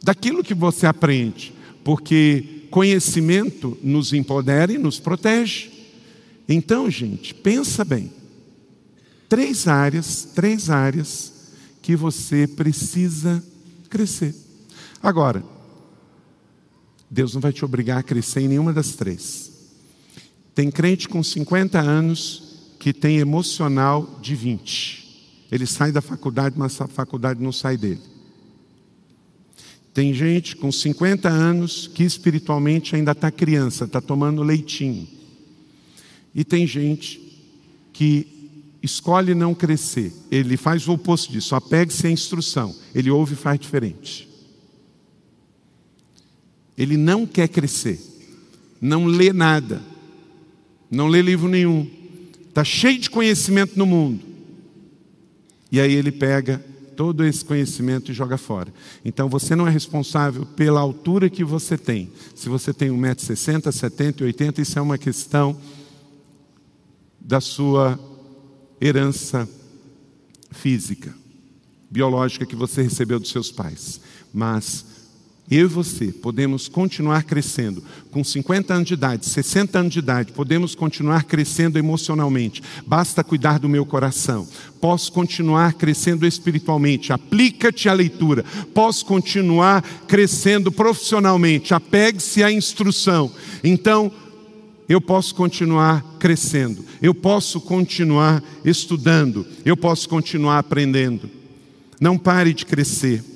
daquilo 0.00 0.44
que 0.44 0.54
você 0.54 0.86
aprende, 0.86 1.52
porque 1.82 2.68
conhecimento 2.70 3.76
nos 3.82 4.12
empodera 4.12 4.72
e 4.72 4.78
nos 4.78 5.00
protege. 5.00 5.70
Então, 6.48 6.88
gente, 6.88 7.34
pensa 7.34 7.84
bem. 7.84 8.12
Três 9.28 9.66
áreas, 9.66 10.28
três 10.32 10.70
áreas 10.70 11.32
que 11.82 11.96
você 11.96 12.46
precisa 12.46 13.42
crescer. 13.90 14.32
Agora, 15.02 15.42
Deus 17.10 17.34
não 17.34 17.40
vai 17.40 17.52
te 17.52 17.64
obrigar 17.64 17.98
a 17.98 18.02
crescer 18.02 18.40
em 18.40 18.48
nenhuma 18.48 18.72
das 18.72 18.92
três. 18.92 19.52
Tem 20.54 20.70
crente 20.70 21.08
com 21.08 21.22
50 21.22 21.78
anos 21.78 22.74
que 22.78 22.92
tem 22.92 23.18
emocional 23.18 24.18
de 24.22 24.34
20. 24.34 25.06
Ele 25.50 25.66
sai 25.66 25.92
da 25.92 26.00
faculdade, 26.00 26.56
mas 26.58 26.80
a 26.80 26.88
faculdade 26.88 27.42
não 27.42 27.52
sai 27.52 27.76
dele. 27.76 28.00
Tem 29.94 30.12
gente 30.12 30.56
com 30.56 30.70
50 30.70 31.28
anos 31.28 31.86
que 31.86 32.02
espiritualmente 32.02 32.94
ainda 32.94 33.12
está 33.12 33.30
criança, 33.30 33.84
está 33.84 34.00
tomando 34.00 34.42
leitinho. 34.42 35.08
E 36.34 36.44
tem 36.44 36.66
gente 36.66 37.18
que 37.92 38.52
escolhe 38.82 39.34
não 39.34 39.54
crescer. 39.54 40.12
Ele 40.30 40.56
faz 40.56 40.86
o 40.86 40.92
oposto 40.92 41.32
disso, 41.32 41.54
apegue-se 41.54 42.06
à 42.06 42.10
instrução. 42.10 42.74
Ele 42.94 43.10
ouve 43.10 43.32
e 43.32 43.36
faz 43.36 43.58
diferente. 43.58 44.28
Ele 46.76 46.96
não 46.96 47.26
quer 47.26 47.48
crescer, 47.48 48.00
não 48.80 49.06
lê 49.06 49.32
nada, 49.32 49.82
não 50.90 51.08
lê 51.08 51.22
livro 51.22 51.48
nenhum, 51.48 51.88
está 52.48 52.62
cheio 52.64 52.98
de 52.98 53.10
conhecimento 53.10 53.78
no 53.78 53.86
mundo. 53.86 54.24
E 55.70 55.80
aí 55.80 55.92
ele 55.92 56.12
pega 56.12 56.64
todo 56.96 57.24
esse 57.24 57.44
conhecimento 57.44 58.10
e 58.10 58.14
joga 58.14 58.38
fora. 58.38 58.72
Então 59.04 59.28
você 59.28 59.54
não 59.54 59.66
é 59.66 59.70
responsável 59.70 60.46
pela 60.46 60.80
altura 60.80 61.28
que 61.28 61.44
você 61.44 61.76
tem. 61.76 62.10
Se 62.34 62.48
você 62.48 62.72
tem 62.72 62.88
1,60m, 62.90 63.70
70 63.70 64.24
80 64.24 64.62
isso 64.62 64.78
é 64.78 64.82
uma 64.82 64.96
questão 64.96 65.56
da 67.20 67.40
sua 67.40 67.98
herança 68.80 69.48
física, 70.50 71.14
biológica 71.90 72.46
que 72.46 72.56
você 72.56 72.82
recebeu 72.82 73.20
dos 73.20 73.30
seus 73.30 73.50
pais. 73.50 74.00
Mas 74.32 74.84
eu 75.50 75.66
e 75.66 75.68
você 75.68 76.06
podemos 76.06 76.68
continuar 76.68 77.22
crescendo. 77.22 77.82
Com 78.10 78.24
50 78.24 78.74
anos 78.74 78.88
de 78.88 78.94
idade, 78.94 79.26
60 79.26 79.78
anos 79.78 79.92
de 79.92 80.00
idade, 80.00 80.32
podemos 80.32 80.74
continuar 80.74 81.24
crescendo 81.24 81.78
emocionalmente. 81.78 82.62
Basta 82.84 83.22
cuidar 83.22 83.58
do 83.58 83.68
meu 83.68 83.86
coração. 83.86 84.46
Posso 84.80 85.12
continuar 85.12 85.74
crescendo 85.74 86.26
espiritualmente. 86.26 87.12
Aplica-te 87.12 87.88
à 87.88 87.92
leitura. 87.92 88.44
Posso 88.74 89.06
continuar 89.06 89.82
crescendo 90.08 90.72
profissionalmente. 90.72 91.74
Apegue-se 91.74 92.42
à 92.42 92.50
instrução. 92.50 93.30
Então, 93.62 94.10
eu 94.88 95.00
posso 95.00 95.34
continuar 95.34 96.02
crescendo. 96.18 96.84
Eu 97.00 97.14
posso 97.14 97.60
continuar 97.60 98.42
estudando. 98.64 99.46
Eu 99.64 99.76
posso 99.76 100.08
continuar 100.08 100.58
aprendendo. 100.58 101.30
Não 102.00 102.18
pare 102.18 102.52
de 102.52 102.66
crescer. 102.66 103.35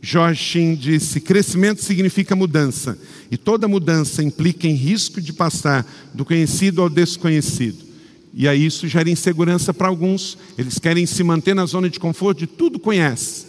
George 0.00 0.76
disse: 0.76 1.20
crescimento 1.20 1.82
significa 1.82 2.36
mudança, 2.36 2.98
e 3.30 3.36
toda 3.36 3.68
mudança 3.68 4.22
implica 4.22 4.66
em 4.66 4.74
risco 4.74 5.20
de 5.20 5.32
passar 5.32 5.86
do 6.14 6.24
conhecido 6.24 6.80
ao 6.82 6.88
desconhecido. 6.88 7.84
E 8.32 8.46
aí 8.46 8.66
isso 8.66 8.86
gera 8.86 9.08
insegurança 9.08 9.72
para 9.72 9.88
alguns, 9.88 10.36
eles 10.58 10.78
querem 10.78 11.06
se 11.06 11.24
manter 11.24 11.54
na 11.54 11.64
zona 11.64 11.88
de 11.88 11.98
conforto 11.98 12.40
de 12.40 12.46
tudo 12.46 12.78
conhece, 12.78 13.46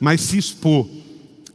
mas 0.00 0.22
se 0.22 0.38
expor 0.38 0.88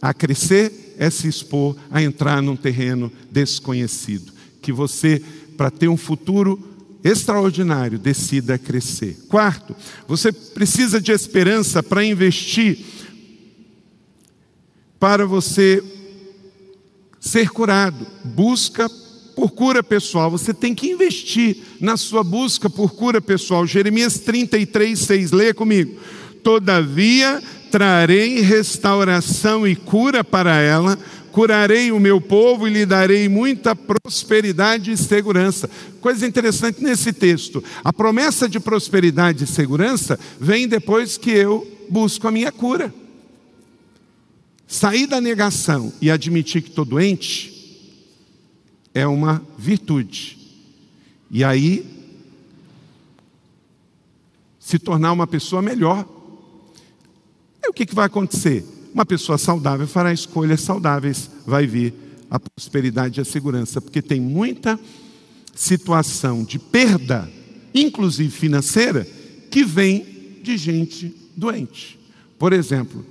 a 0.01 0.13
crescer 0.13 0.95
é 0.97 1.09
se 1.09 1.27
expor 1.27 1.75
a 1.89 2.01
entrar 2.01 2.41
num 2.41 2.55
terreno 2.55 3.11
desconhecido. 3.31 4.31
Que 4.61 4.71
você, 4.71 5.21
para 5.55 5.71
ter 5.71 5.87
um 5.87 5.97
futuro 5.97 6.59
extraordinário, 7.03 7.97
decida 7.97 8.57
crescer. 8.57 9.17
Quarto, 9.27 9.75
você 10.07 10.31
precisa 10.31 10.99
de 10.99 11.11
esperança 11.11 11.81
para 11.81 12.03
investir 12.03 12.79
para 14.99 15.25
você 15.25 15.83
ser 17.19 17.49
curado. 17.49 18.05
Busca 18.23 18.89
por 19.35 19.51
cura 19.51 19.83
pessoal. 19.83 20.31
Você 20.31 20.53
tem 20.53 20.73
que 20.73 20.89
investir 20.89 21.57
na 21.79 21.95
sua 21.95 22.23
busca 22.23 22.69
por 22.69 22.95
cura 22.95 23.21
pessoal. 23.21 23.67
Jeremias 23.67 24.19
33, 24.19 24.97
6. 24.97 25.31
Leia 25.31 25.53
comigo. 25.53 25.99
Todavia 26.43 27.41
trarei 27.69 28.41
restauração 28.41 29.67
e 29.67 29.75
cura 29.75 30.23
para 30.23 30.59
ela, 30.61 30.97
curarei 31.31 31.91
o 31.91 31.99
meu 31.99 32.19
povo 32.19 32.67
e 32.67 32.71
lhe 32.71 32.85
darei 32.85 33.27
muita 33.27 33.75
prosperidade 33.75 34.91
e 34.91 34.97
segurança. 34.97 35.69
Coisa 36.01 36.25
interessante 36.25 36.81
nesse 36.81 37.13
texto: 37.13 37.63
a 37.83 37.93
promessa 37.93 38.47
de 38.49 38.59
prosperidade 38.59 39.43
e 39.43 39.47
segurança 39.47 40.17
vem 40.39 40.67
depois 40.67 41.17
que 41.17 41.31
eu 41.31 41.67
busco 41.89 42.27
a 42.27 42.31
minha 42.31 42.51
cura. 42.51 42.93
Sair 44.67 45.07
da 45.07 45.21
negação 45.21 45.93
e 46.01 46.11
admitir 46.11 46.61
que 46.61 46.69
estou 46.69 46.83
doente 46.83 47.53
é 48.93 49.07
uma 49.07 49.41
virtude. 49.57 50.37
E 51.31 51.43
aí, 51.43 51.85
se 54.59 54.77
tornar 54.77 55.13
uma 55.13 55.25
pessoa 55.25 55.61
melhor. 55.61 56.05
O 57.65 57.71
que, 57.71 57.85
que 57.85 57.95
vai 57.95 58.07
acontecer? 58.07 58.65
Uma 58.93 59.05
pessoa 59.05 59.37
saudável 59.37 59.87
fará 59.87 60.11
escolhas 60.11 60.59
saudáveis, 60.59 61.29
vai 61.45 61.65
vir 61.65 61.93
a 62.29 62.37
prosperidade 62.37 63.19
e 63.19 63.21
a 63.21 63.25
segurança, 63.25 63.79
porque 63.79 64.01
tem 64.01 64.19
muita 64.19 64.77
situação 65.55 66.43
de 66.43 66.59
perda, 66.59 67.31
inclusive 67.73 68.29
financeira, 68.29 69.07
que 69.49 69.63
vem 69.63 70.39
de 70.43 70.57
gente 70.57 71.15
doente. 71.35 71.97
Por 72.37 72.51
exemplo, 72.51 73.05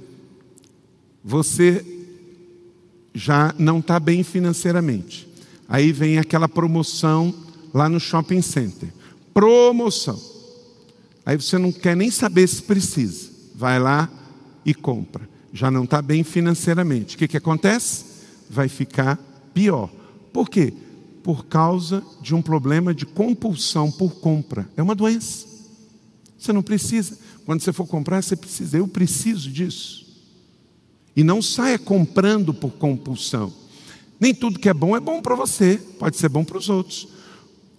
você 1.28 1.84
já 3.12 3.52
não 3.58 3.80
está 3.80 3.98
bem 3.98 4.22
financeiramente. 4.22 5.26
Aí 5.68 5.90
vem 5.90 6.18
aquela 6.18 6.48
promoção 6.48 7.34
lá 7.74 7.88
no 7.88 7.98
shopping 7.98 8.40
center. 8.40 8.90
Promoção. 9.34 10.20
Aí 11.24 11.36
você 11.36 11.58
não 11.58 11.72
quer 11.72 11.96
nem 11.96 12.12
saber 12.12 12.46
se 12.46 12.62
precisa. 12.62 13.28
Vai 13.56 13.80
lá 13.80 14.08
e 14.64 14.72
compra. 14.72 15.28
Já 15.52 15.68
não 15.68 15.82
está 15.82 16.00
bem 16.00 16.22
financeiramente. 16.22 17.16
O 17.16 17.18
que, 17.18 17.26
que 17.26 17.36
acontece? 17.36 18.04
Vai 18.48 18.68
ficar 18.68 19.18
pior. 19.52 19.90
Por 20.32 20.48
quê? 20.48 20.72
Por 21.24 21.46
causa 21.46 22.04
de 22.22 22.36
um 22.36 22.40
problema 22.40 22.94
de 22.94 23.04
compulsão 23.04 23.90
por 23.90 24.14
compra. 24.20 24.68
É 24.76 24.82
uma 24.82 24.94
doença. 24.94 25.44
Você 26.38 26.52
não 26.52 26.62
precisa. 26.62 27.18
Quando 27.44 27.62
você 27.62 27.72
for 27.72 27.86
comprar, 27.88 28.22
você 28.22 28.36
precisa. 28.36 28.78
Eu 28.78 28.86
preciso 28.86 29.50
disso. 29.50 30.05
E 31.16 31.24
não 31.24 31.40
saia 31.40 31.78
comprando 31.78 32.52
por 32.52 32.72
compulsão. 32.72 33.52
Nem 34.20 34.34
tudo 34.34 34.58
que 34.58 34.68
é 34.68 34.74
bom 34.74 34.96
é 34.96 35.00
bom 35.00 35.20
para 35.20 35.34
você, 35.34 35.80
pode 35.98 36.16
ser 36.16 36.28
bom 36.28 36.44
para 36.44 36.58
os 36.58 36.68
outros. 36.68 37.08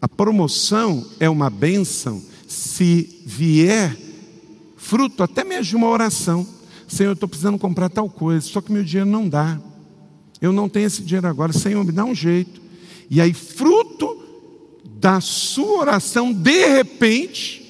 A 0.02 0.10
promoção 0.10 1.06
é 1.20 1.30
uma 1.30 1.50
bênção 1.50 2.22
se 2.48 3.22
vier 3.26 3.98
fruto 4.76 5.22
até 5.22 5.44
mesmo 5.44 5.66
de 5.66 5.76
uma 5.76 5.90
oração. 5.90 6.48
Senhor, 6.88 7.10
eu 7.10 7.14
estou 7.14 7.28
precisando 7.28 7.58
comprar 7.58 7.90
tal 7.90 8.10
coisa, 8.10 8.48
só 8.48 8.62
que 8.62 8.72
meu 8.72 8.84
dinheiro 8.84 9.10
não 9.10 9.28
dá. 9.28 9.60
Eu 10.42 10.54
não 10.54 10.70
tenho 10.70 10.86
esse 10.86 11.02
dinheiro 11.02 11.28
agora. 11.28 11.52
Senhor, 11.52 11.84
me 11.84 11.92
dá 11.92 12.06
um 12.06 12.16
jeito. 12.16 12.62
E 13.10 13.20
aí, 13.20 13.34
fruto 13.34 14.24
da 15.00 15.20
sua 15.20 15.80
oração, 15.80 16.32
de 16.32 16.68
repente, 16.68 17.64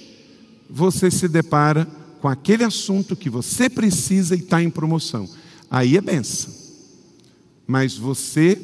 você 0.70 1.10
se 1.10 1.28
depara 1.28 1.88
com 2.22 2.28
aquele 2.28 2.64
assunto 2.64 3.16
que 3.16 3.30
você 3.30 3.70
precisa 3.70 4.36
e 4.36 4.40
está 4.40 4.62
em 4.62 4.70
promoção. 4.70 5.28
Aí 5.70 5.98
é 5.98 6.02
benção. 6.02 6.54
Mas 7.66 7.96
você 7.98 8.60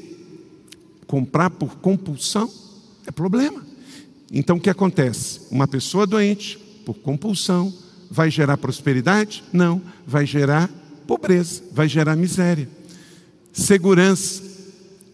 comprar 1.05 1.49
por 1.49 1.75
compulsão 1.77 2.49
é 3.05 3.11
problema. 3.11 3.65
Então 4.31 4.57
o 4.57 4.59
que 4.59 4.69
acontece? 4.69 5.41
Uma 5.51 5.67
pessoa 5.67 6.07
doente, 6.07 6.57
por 6.85 6.95
compulsão, 6.95 7.73
vai 8.09 8.31
gerar 8.31 8.57
prosperidade? 8.57 9.43
Não, 9.51 9.81
vai 10.07 10.25
gerar 10.25 10.69
pobreza, 11.05 11.61
vai 11.71 11.87
gerar 11.87 12.15
miséria. 12.15 12.69
Segurança, 13.51 14.41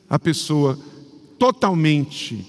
a 0.10 0.18
pessoa 0.18 0.80
totalmente 1.38 2.46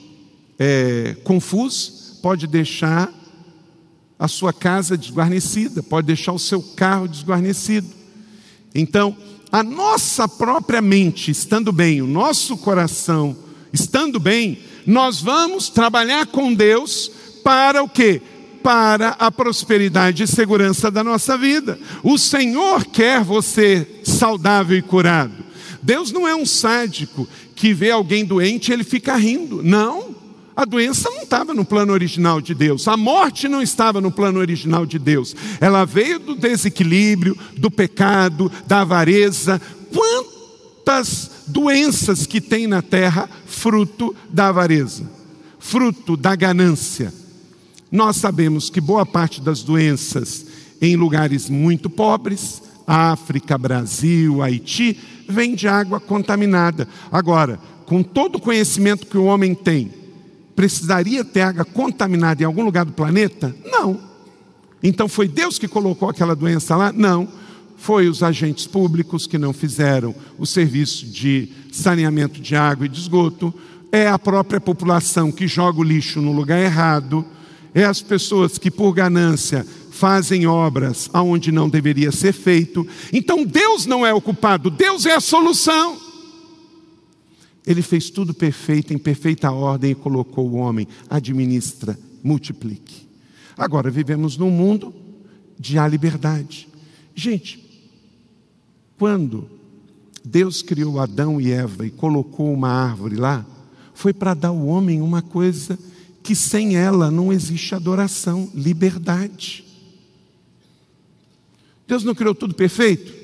é, 0.59 1.17
confusa 1.25 1.93
pode 2.23 2.47
deixar 2.47 3.13
a 4.19 4.29
sua 4.29 4.53
casa 4.53 4.97
desguarnecida, 4.99 5.83
pode 5.83 6.07
deixar 6.07 6.33
o 6.33 6.39
seu 6.39 6.63
carro 6.63 7.09
desguarnecido. 7.09 7.89
Então, 8.75 9.17
a 9.53 9.63
nossa 9.63 10.29
própria 10.29 10.81
mente 10.81 11.31
estando 11.31 11.73
bem, 11.73 12.01
o 12.01 12.07
nosso 12.07 12.57
coração 12.57 13.37
estando 13.73 14.19
bem, 14.19 14.59
nós 14.87 15.21
vamos 15.21 15.69
trabalhar 15.69 16.27
com 16.27 16.53
Deus 16.53 17.11
para 17.43 17.83
o 17.83 17.89
quê? 17.89 18.21
Para 18.63 19.11
a 19.19 19.31
prosperidade 19.31 20.23
e 20.23 20.27
segurança 20.27 20.91
da 20.91 21.03
nossa 21.03 21.37
vida. 21.37 21.79
O 22.03 22.19
Senhor 22.19 22.85
quer 22.85 23.23
você 23.23 23.87
saudável 24.05 24.77
e 24.77 24.83
curado. 24.83 25.33
Deus 25.83 26.13
não 26.13 26.29
é 26.29 26.35
um 26.35 26.45
sádico 26.45 27.27
que 27.55 27.73
vê 27.73 27.91
alguém 27.91 28.25
doente 28.25 28.69
e 28.69 28.73
ele 28.73 28.85
fica 28.85 29.17
rindo. 29.17 29.63
Não. 29.63 30.20
A 30.61 30.67
doença 30.67 31.09
não 31.09 31.23
estava 31.23 31.55
no 31.55 31.65
plano 31.65 31.91
original 31.91 32.39
de 32.39 32.55
Deus, 32.55 32.87
a 32.87 32.95
morte 32.95 33.49
não 33.49 33.63
estava 33.63 33.99
no 33.99 34.11
plano 34.11 34.39
original 34.39 34.85
de 34.85 34.99
Deus, 34.99 35.35
ela 35.59 35.87
veio 35.87 36.19
do 36.19 36.35
desequilíbrio, 36.35 37.35
do 37.57 37.71
pecado, 37.71 38.53
da 38.67 38.83
avareza. 38.83 39.59
Quantas 39.91 41.31
doenças 41.47 42.27
que 42.27 42.43
tem 42.43 42.67
na 42.67 42.83
terra 42.83 43.27
fruto 43.47 44.15
da 44.29 44.49
avareza, 44.49 45.11
fruto 45.59 46.15
da 46.15 46.37
ganância? 46.37 47.11
Nós 47.91 48.17
sabemos 48.17 48.69
que 48.69 48.83
boa 48.83 49.07
parte 49.07 49.41
das 49.41 49.63
doenças 49.63 50.45
em 50.79 50.95
lugares 50.95 51.49
muito 51.49 51.89
pobres, 51.89 52.63
África, 52.87 53.57
Brasil, 53.57 54.43
Haiti, 54.43 55.01
vem 55.27 55.55
de 55.55 55.67
água 55.67 55.99
contaminada. 55.99 56.87
Agora, 57.11 57.59
com 57.87 58.03
todo 58.03 58.37
o 58.37 58.41
conhecimento 58.43 59.07
que 59.07 59.17
o 59.17 59.25
homem 59.25 59.55
tem, 59.55 60.00
precisaria 60.61 61.25
ter 61.25 61.41
água 61.41 61.65
contaminada 61.65 62.43
em 62.43 62.45
algum 62.45 62.63
lugar 62.63 62.85
do 62.85 62.93
planeta? 62.93 63.57
Não. 63.65 63.99
Então 64.83 65.09
foi 65.09 65.27
Deus 65.27 65.59
que 65.59 65.67
colocou 65.67 66.11
aquela 66.11 66.37
doença 66.37 66.77
lá? 66.77 66.93
Não. 66.93 67.27
Foi 67.79 68.11
os 68.11 68.23
agentes 68.23 68.67
públicos 68.67 69.27
que 69.27 69.39
não 69.39 69.55
fizeram 69.55 70.15
o 70.39 70.45
serviço 70.45 71.07
de 71.07 71.49
saneamento 71.73 72.43
de 72.43 72.55
água 72.55 72.85
e 72.85 72.91
de 72.91 73.01
esgoto, 73.01 73.55
é 73.91 74.07
a 74.07 74.19
própria 74.19 74.61
população 74.61 75.33
que 75.33 75.49
joga 75.49 75.81
o 75.81 75.83
lixo 75.83 76.21
no 76.21 76.31
lugar 76.31 76.61
errado, 76.61 77.25
é 77.75 77.85
as 77.85 78.03
pessoas 78.03 78.59
que 78.59 78.71
por 78.71 78.93
ganância 78.93 79.67
fazem 79.91 80.47
obras 80.47 81.09
aonde 81.11 81.51
não 81.51 81.71
deveria 81.71 82.13
ser 82.13 82.35
feito. 82.35 82.87
Então 83.15 83.47
Deus 83.47 83.87
não 83.87 84.05
é 84.05 84.13
o 84.13 84.21
culpado, 84.21 84.69
Deus 84.69 85.07
é 85.07 85.15
a 85.15 85.21
solução. 85.21 86.10
Ele 87.71 87.83
fez 87.83 88.11
tudo 88.11 88.35
perfeito, 88.35 88.93
em 88.93 88.99
perfeita 88.99 89.53
ordem 89.53 89.93
e 89.93 89.95
colocou 89.95 90.51
o 90.51 90.57
homem. 90.57 90.89
Administra, 91.09 91.97
multiplique. 92.21 93.07
Agora 93.57 93.89
vivemos 93.89 94.37
num 94.37 94.51
mundo 94.51 94.93
de 95.57 95.79
a 95.79 95.87
liberdade. 95.87 96.67
Gente, 97.15 97.65
quando 98.99 99.49
Deus 100.25 100.63
criou 100.63 100.99
Adão 100.99 101.41
e 101.41 101.53
Eva 101.53 101.87
e 101.87 101.93
colocou 101.93 102.53
uma 102.53 102.71
árvore 102.71 103.15
lá, 103.15 103.47
foi 103.95 104.13
para 104.13 104.35
dar 104.35 104.49
ao 104.49 104.67
homem 104.67 105.01
uma 105.01 105.23
coisa 105.23 105.79
que 106.25 106.35
sem 106.35 106.75
ela 106.75 107.09
não 107.09 107.33
existe 107.33 107.73
adoração, 107.73 108.51
liberdade. 108.53 109.65
Deus 111.87 112.03
não 112.03 112.17
criou 112.17 112.35
tudo 112.35 112.53
perfeito? 112.53 113.15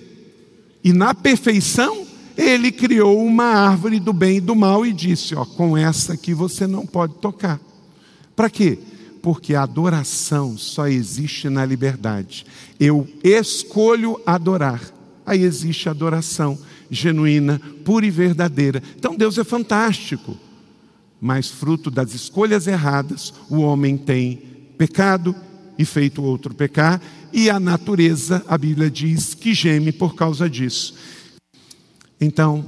E 0.85 0.93
na 0.93 1.13
perfeição 1.17 2.06
ele 2.37 2.71
criou 2.71 3.25
uma 3.25 3.45
árvore 3.45 3.99
do 3.99 4.13
bem 4.13 4.37
e 4.37 4.41
do 4.41 4.55
mal 4.55 4.85
e 4.85 4.93
disse: 4.93 5.35
Ó, 5.35 5.45
com 5.45 5.77
essa 5.77 6.13
aqui 6.13 6.35
você 6.35 6.67
não 6.67 6.87
pode 6.87 7.15
tocar. 7.15 7.61
Para 8.35 8.51
quê? 8.51 8.79
Porque 9.23 9.55
a 9.55 9.63
adoração 9.63 10.57
só 10.59 10.87
existe 10.87 11.49
na 11.49 11.65
liberdade. 11.65 12.47
Eu 12.79 13.09
escolho 13.25 14.21
adorar. 14.27 14.81
Aí 15.25 15.43
existe 15.43 15.89
adoração 15.89 16.57
genuína, 16.91 17.61
pura 17.85 18.07
e 18.07 18.11
verdadeira. 18.11 18.83
Então 18.97 19.17
Deus 19.17 19.39
é 19.39 19.45
fantástico. 19.45 20.37
Mas 21.21 21.49
fruto 21.49 21.91
das 21.91 22.15
escolhas 22.15 22.67
erradas, 22.67 23.33
o 23.49 23.61
homem 23.61 23.97
tem 23.97 24.37
pecado 24.77 25.35
e 25.79 25.85
feito 25.85 26.23
outro 26.23 26.55
pecar, 26.55 27.01
e 27.33 27.51
a 27.51 27.59
natureza, 27.61 28.45
a 28.47 28.57
Bíblia 28.57 28.91
diz, 28.91 29.35
que 29.35 29.53
geme 29.53 29.93
por 29.93 30.15
causa 30.15 30.49
disso. 30.49 30.95
Então, 32.21 32.65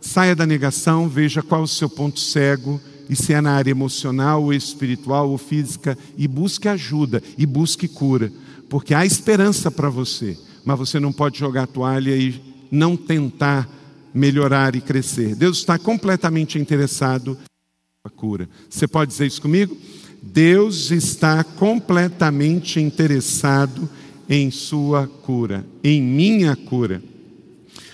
saia 0.00 0.34
da 0.34 0.46
negação, 0.46 1.08
veja 1.08 1.42
qual 1.42 1.62
o 1.62 1.68
seu 1.68 1.88
ponto 1.88 2.20
cego, 2.20 2.80
e 3.08 3.16
se 3.16 3.32
é 3.32 3.40
na 3.40 3.52
área 3.52 3.70
emocional, 3.70 4.44
ou 4.44 4.52
espiritual, 4.52 5.30
ou 5.30 5.38
física, 5.38 5.98
e 6.16 6.26
busque 6.28 6.68
ajuda, 6.68 7.22
e 7.36 7.44
busque 7.44 7.88
cura, 7.88 8.32
porque 8.68 8.94
há 8.94 9.04
esperança 9.04 9.70
para 9.70 9.90
você, 9.90 10.38
mas 10.64 10.78
você 10.78 10.98
não 10.98 11.12
pode 11.12 11.38
jogar 11.38 11.64
a 11.64 11.66
toalha 11.66 12.16
e 12.16 12.40
não 12.70 12.96
tentar 12.96 13.68
melhorar 14.14 14.74
e 14.74 14.80
crescer. 14.80 15.34
Deus 15.34 15.58
está 15.58 15.78
completamente 15.78 16.58
interessado 16.58 17.36
na 18.04 18.10
cura. 18.10 18.48
Você 18.68 18.86
pode 18.86 19.10
dizer 19.10 19.26
isso 19.26 19.42
comigo? 19.42 19.76
Deus 20.22 20.90
está 20.90 21.42
completamente 21.42 22.80
interessado 22.80 23.88
em 24.28 24.50
sua 24.50 25.06
cura, 25.06 25.66
em 25.82 26.00
minha 26.00 26.54
cura. 26.54 27.02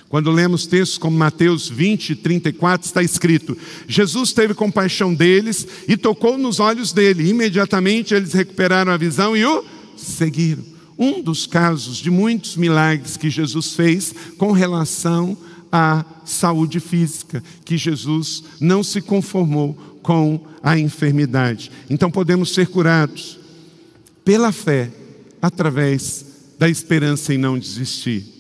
Quando 0.09 0.31
lemos 0.31 0.67
textos 0.67 0.97
como 0.97 1.19
Mateus 1.19 1.69
20, 1.69 2.17
34, 2.17 2.87
está 2.87 3.03
escrito: 3.03 3.57
Jesus 3.87 4.33
teve 4.33 4.55
compaixão 4.55 5.15
deles 5.15 5.67
e 5.87 5.97
tocou 5.97 6.39
nos 6.39 6.61
olhos 6.61 6.93
dele. 6.93 7.29
Imediatamente 7.29 8.15
eles 8.15 8.33
recuperaram 8.33 8.91
a 8.91 8.97
visão 8.97 9.37
e 9.37 9.45
o 9.45 9.65
seguiram. 9.97 10.65
Um 10.99 11.23
dos 11.23 11.47
casos 11.47 11.99
de 11.99 12.11
muitos 12.11 12.57
milagres 12.57 13.17
que 13.17 13.29
Jesus 13.29 13.75
fez 13.75 14.15
com 14.37 14.51
relação 14.51 15.37
à 15.71 16.05
saúde 16.25 16.81
física, 16.81 17.43
que 17.65 17.77
Jesus 17.77 18.43
não 18.59 18.83
se 18.83 19.01
conformou 19.03 19.75
com 20.03 20.41
a 20.63 20.79
enfermidade. 20.79 21.71
Então 21.91 22.11
podemos 22.11 22.55
ser 22.55 22.69
curados 22.69 23.39
pela 24.25 24.51
fé, 24.53 24.91
através 25.41 26.25
da 26.59 26.69
esperança 26.69 27.33
em 27.33 27.39
não 27.39 27.59
desistir. 27.59 28.38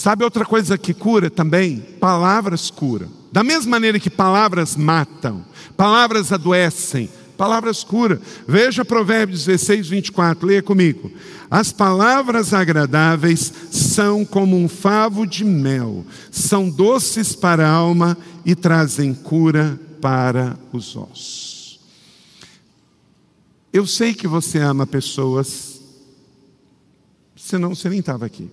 Sabe 0.00 0.24
outra 0.24 0.46
coisa 0.46 0.78
que 0.78 0.94
cura 0.94 1.28
também? 1.28 1.76
Palavras 1.76 2.70
curam. 2.70 3.10
Da 3.30 3.44
mesma 3.44 3.72
maneira 3.72 4.00
que 4.00 4.08
palavras 4.08 4.74
matam, 4.74 5.44
palavras 5.76 6.32
adoecem, 6.32 7.10
palavras 7.36 7.84
curam. 7.84 8.18
Veja 8.48 8.82
Provérbios 8.82 9.44
16, 9.44 9.88
24, 9.88 10.46
leia 10.46 10.62
comigo. 10.62 11.12
As 11.50 11.70
palavras 11.70 12.54
agradáveis 12.54 13.52
são 13.70 14.24
como 14.24 14.56
um 14.56 14.70
favo 14.70 15.26
de 15.26 15.44
mel, 15.44 16.06
são 16.30 16.70
doces 16.70 17.36
para 17.36 17.68
a 17.68 17.70
alma 17.70 18.16
e 18.42 18.54
trazem 18.54 19.12
cura 19.12 19.78
para 20.00 20.58
os 20.72 20.96
ossos. 20.96 21.78
Eu 23.70 23.86
sei 23.86 24.14
que 24.14 24.26
você 24.26 24.56
ama 24.60 24.86
pessoas, 24.86 25.78
senão 27.36 27.74
você 27.74 27.90
nem 27.90 27.98
estava 27.98 28.24
aqui. 28.24 28.50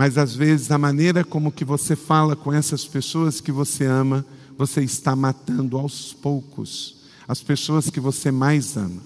Mas 0.00 0.16
às 0.16 0.34
vezes 0.34 0.70
a 0.70 0.78
maneira 0.78 1.22
como 1.22 1.52
que 1.52 1.62
você 1.62 1.94
fala 1.94 2.34
com 2.34 2.50
essas 2.50 2.86
pessoas 2.86 3.38
que 3.38 3.52
você 3.52 3.84
ama, 3.84 4.24
você 4.56 4.82
está 4.82 5.14
matando 5.14 5.76
aos 5.76 6.14
poucos 6.14 7.02
as 7.28 7.42
pessoas 7.42 7.90
que 7.90 8.00
você 8.00 8.30
mais 8.30 8.78
ama. 8.78 9.02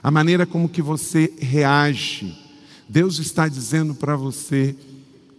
A 0.00 0.12
maneira 0.12 0.46
como 0.46 0.68
que 0.68 0.80
você 0.80 1.34
reage. 1.40 2.38
Deus 2.88 3.18
está 3.18 3.48
dizendo 3.48 3.96
para 3.96 4.14
você, 4.14 4.76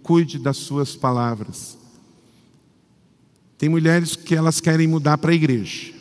cuide 0.03 0.38
das 0.38 0.57
suas 0.57 0.97
palavras. 0.97 1.77
Tem 3.57 3.69
mulheres 3.69 4.17
que 4.17 4.36
elas 4.36 4.59
querem 4.59 4.86
mudar 4.86 5.17
para 5.17 5.31
a 5.31 5.34
igreja. 5.36 5.93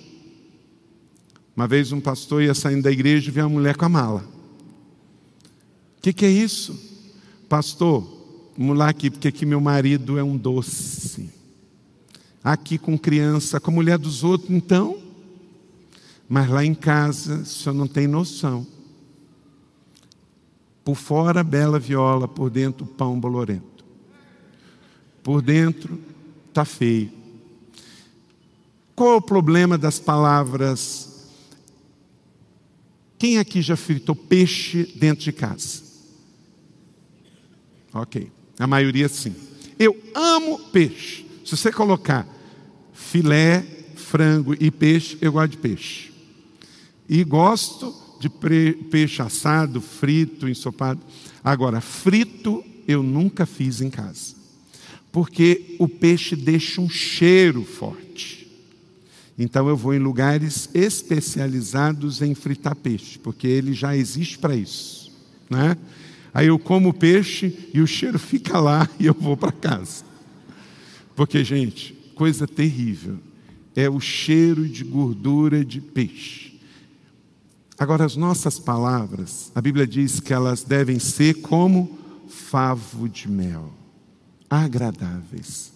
Uma 1.55 1.68
vez 1.68 1.93
um 1.93 2.01
pastor 2.01 2.43
ia 2.43 2.53
saindo 2.53 2.83
da 2.83 2.91
igreja 2.91 3.28
e 3.28 3.33
viu 3.33 3.45
uma 3.45 3.61
mulher 3.61 3.76
com 3.76 3.85
a 3.85 3.89
mala. 3.89 4.28
O 5.99 6.03
que, 6.03 6.12
que 6.12 6.26
é 6.26 6.30
isso? 6.30 6.76
Pastor, 7.49 8.22
vamos 8.57 8.76
lá 8.76 8.88
aqui, 8.88 9.11
porque 9.11 9.28
aqui 9.28 9.46
meu 9.46 9.61
marido 9.61 10.18
é 10.18 10.22
um 10.22 10.36
doce. 10.36 11.30
Aqui 12.42 12.78
com 12.78 12.98
criança, 12.98 13.61
com 13.61 13.70
a 13.70 13.74
mulher 13.74 13.98
dos 13.98 14.24
outros, 14.24 14.50
então. 14.50 14.98
Mas 16.28 16.48
lá 16.48 16.64
em 16.64 16.74
casa, 16.74 17.44
senhor 17.44 17.74
não 17.74 17.86
tem 17.86 18.07
noção. 18.07 18.66
Por 20.84 20.96
fora, 20.96 21.44
bela 21.44 21.78
viola, 21.78 22.26
por 22.26 22.50
dentro, 22.50 22.84
pão 22.84 23.18
bolorento. 23.18 23.84
Por 25.22 25.40
dentro, 25.40 26.00
está 26.48 26.64
feio. 26.64 27.12
Qual 28.94 29.12
é 29.12 29.16
o 29.16 29.22
problema 29.22 29.78
das 29.78 29.98
palavras? 29.98 31.28
Quem 33.18 33.38
aqui 33.38 33.62
já 33.62 33.76
fritou 33.76 34.16
peixe 34.16 34.84
dentro 34.96 35.24
de 35.24 35.32
casa? 35.32 35.82
Ok, 37.94 38.30
a 38.63 38.67
maioria 38.67 39.09
sim. 39.09 39.35
Eu 39.77 40.01
amo 40.15 40.57
peixe. 40.71 41.27
Se 41.45 41.57
você 41.57 41.73
colocar 41.73 42.25
filé, 42.93 43.67
frango 43.97 44.55
e 44.61 44.71
peixe, 44.71 45.19
eu 45.21 45.33
gosto 45.33 45.51
de 45.51 45.59
peixe. 45.59 46.13
E 47.09 47.25
gosto 47.25 47.93
de 48.21 48.29
peixe 48.89 49.21
assado, 49.21 49.81
frito, 49.81 50.49
ensopado. 50.49 51.01
Agora, 51.43 51.81
frito 51.81 52.63
eu 52.87 53.03
nunca 53.03 53.45
fiz 53.47 53.81
em 53.81 53.91
casa. 53.91 54.37
Porque 55.11 55.75
o 55.81 55.89
peixe 55.89 56.37
deixa 56.37 56.81
um 56.81 56.89
cheiro 56.89 57.65
forte. 57.65 58.49
Então 59.37 59.69
eu 59.69 59.77
vou 59.77 59.93
em 59.93 59.99
lugares 59.99 60.69
especializados 60.73 62.23
em 62.23 62.33
fritar 62.33 62.77
peixe, 62.77 63.19
porque 63.19 63.49
ele 63.49 63.73
já 63.73 63.97
existe 63.97 64.39
para 64.39 64.55
isso, 64.55 65.11
né? 65.51 65.77
Aí 66.35 66.47
eu 66.47 66.59
como 66.59 66.91
o 66.91 66.95
peixe 66.95 67.70
e 67.74 67.80
o 67.80 67.87
cheiro 67.87 68.18
fica 68.18 68.59
lá 68.59 68.89
e 68.99 69.07
eu 69.07 69.14
vou 69.14 69.37
para 69.37 69.53
casa. 69.53 70.05
Porque, 71.14 71.45
gente, 71.45 71.93
coisa 72.14 72.47
terrível 72.47 73.18
é 73.76 73.89
o 73.89 74.01
cheiro 74.01 74.66
de 74.68 74.85
gordura 74.85 75.64
de 75.64 75.80
peixe. 75.80 76.59
Agora, 77.78 78.05
as 78.05 78.16
nossas 78.16 78.59
palavras, 78.59 79.51
a 79.55 79.61
Bíblia 79.61 79.87
diz 79.87 80.20
que 80.20 80.33
elas 80.33 80.62
devem 80.62 80.99
ser 80.99 81.35
como 81.35 81.99
favo 82.28 83.09
de 83.09 83.28
mel, 83.28 83.72
agradáveis. 84.49 85.72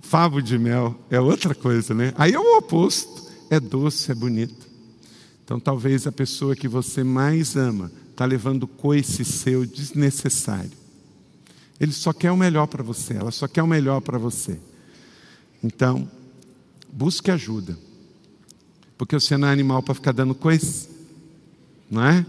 Favo 0.00 0.42
de 0.42 0.58
mel 0.58 0.98
é 1.10 1.20
outra 1.20 1.54
coisa, 1.54 1.94
né? 1.94 2.12
Aí 2.16 2.32
é 2.32 2.38
o 2.38 2.58
oposto, 2.58 3.30
é 3.50 3.58
doce, 3.58 4.10
é 4.10 4.14
bonito. 4.14 4.66
Então, 5.44 5.58
talvez 5.58 6.06
a 6.06 6.12
pessoa 6.12 6.56
que 6.56 6.68
você 6.68 7.02
mais 7.02 7.56
ama 7.56 7.90
está 8.12 8.24
levando 8.24 8.66
coice 8.66 9.24
seu 9.24 9.66
desnecessário. 9.66 10.70
Ele 11.80 11.92
só 11.92 12.12
quer 12.12 12.30
o 12.30 12.36
melhor 12.36 12.68
para 12.68 12.82
você, 12.82 13.14
ela 13.14 13.30
só 13.32 13.48
quer 13.48 13.62
o 13.62 13.66
melhor 13.66 14.00
para 14.00 14.16
você. 14.16 14.58
Então, 15.62 16.08
busque 16.92 17.30
ajuda. 17.30 17.76
Porque 18.96 19.18
você 19.18 19.36
não 19.36 19.48
é 19.48 19.52
animal 19.52 19.82
para 19.82 19.94
ficar 19.94 20.12
dando 20.12 20.34
coice 20.34 20.92
não 21.92 22.02
é? 22.02 22.24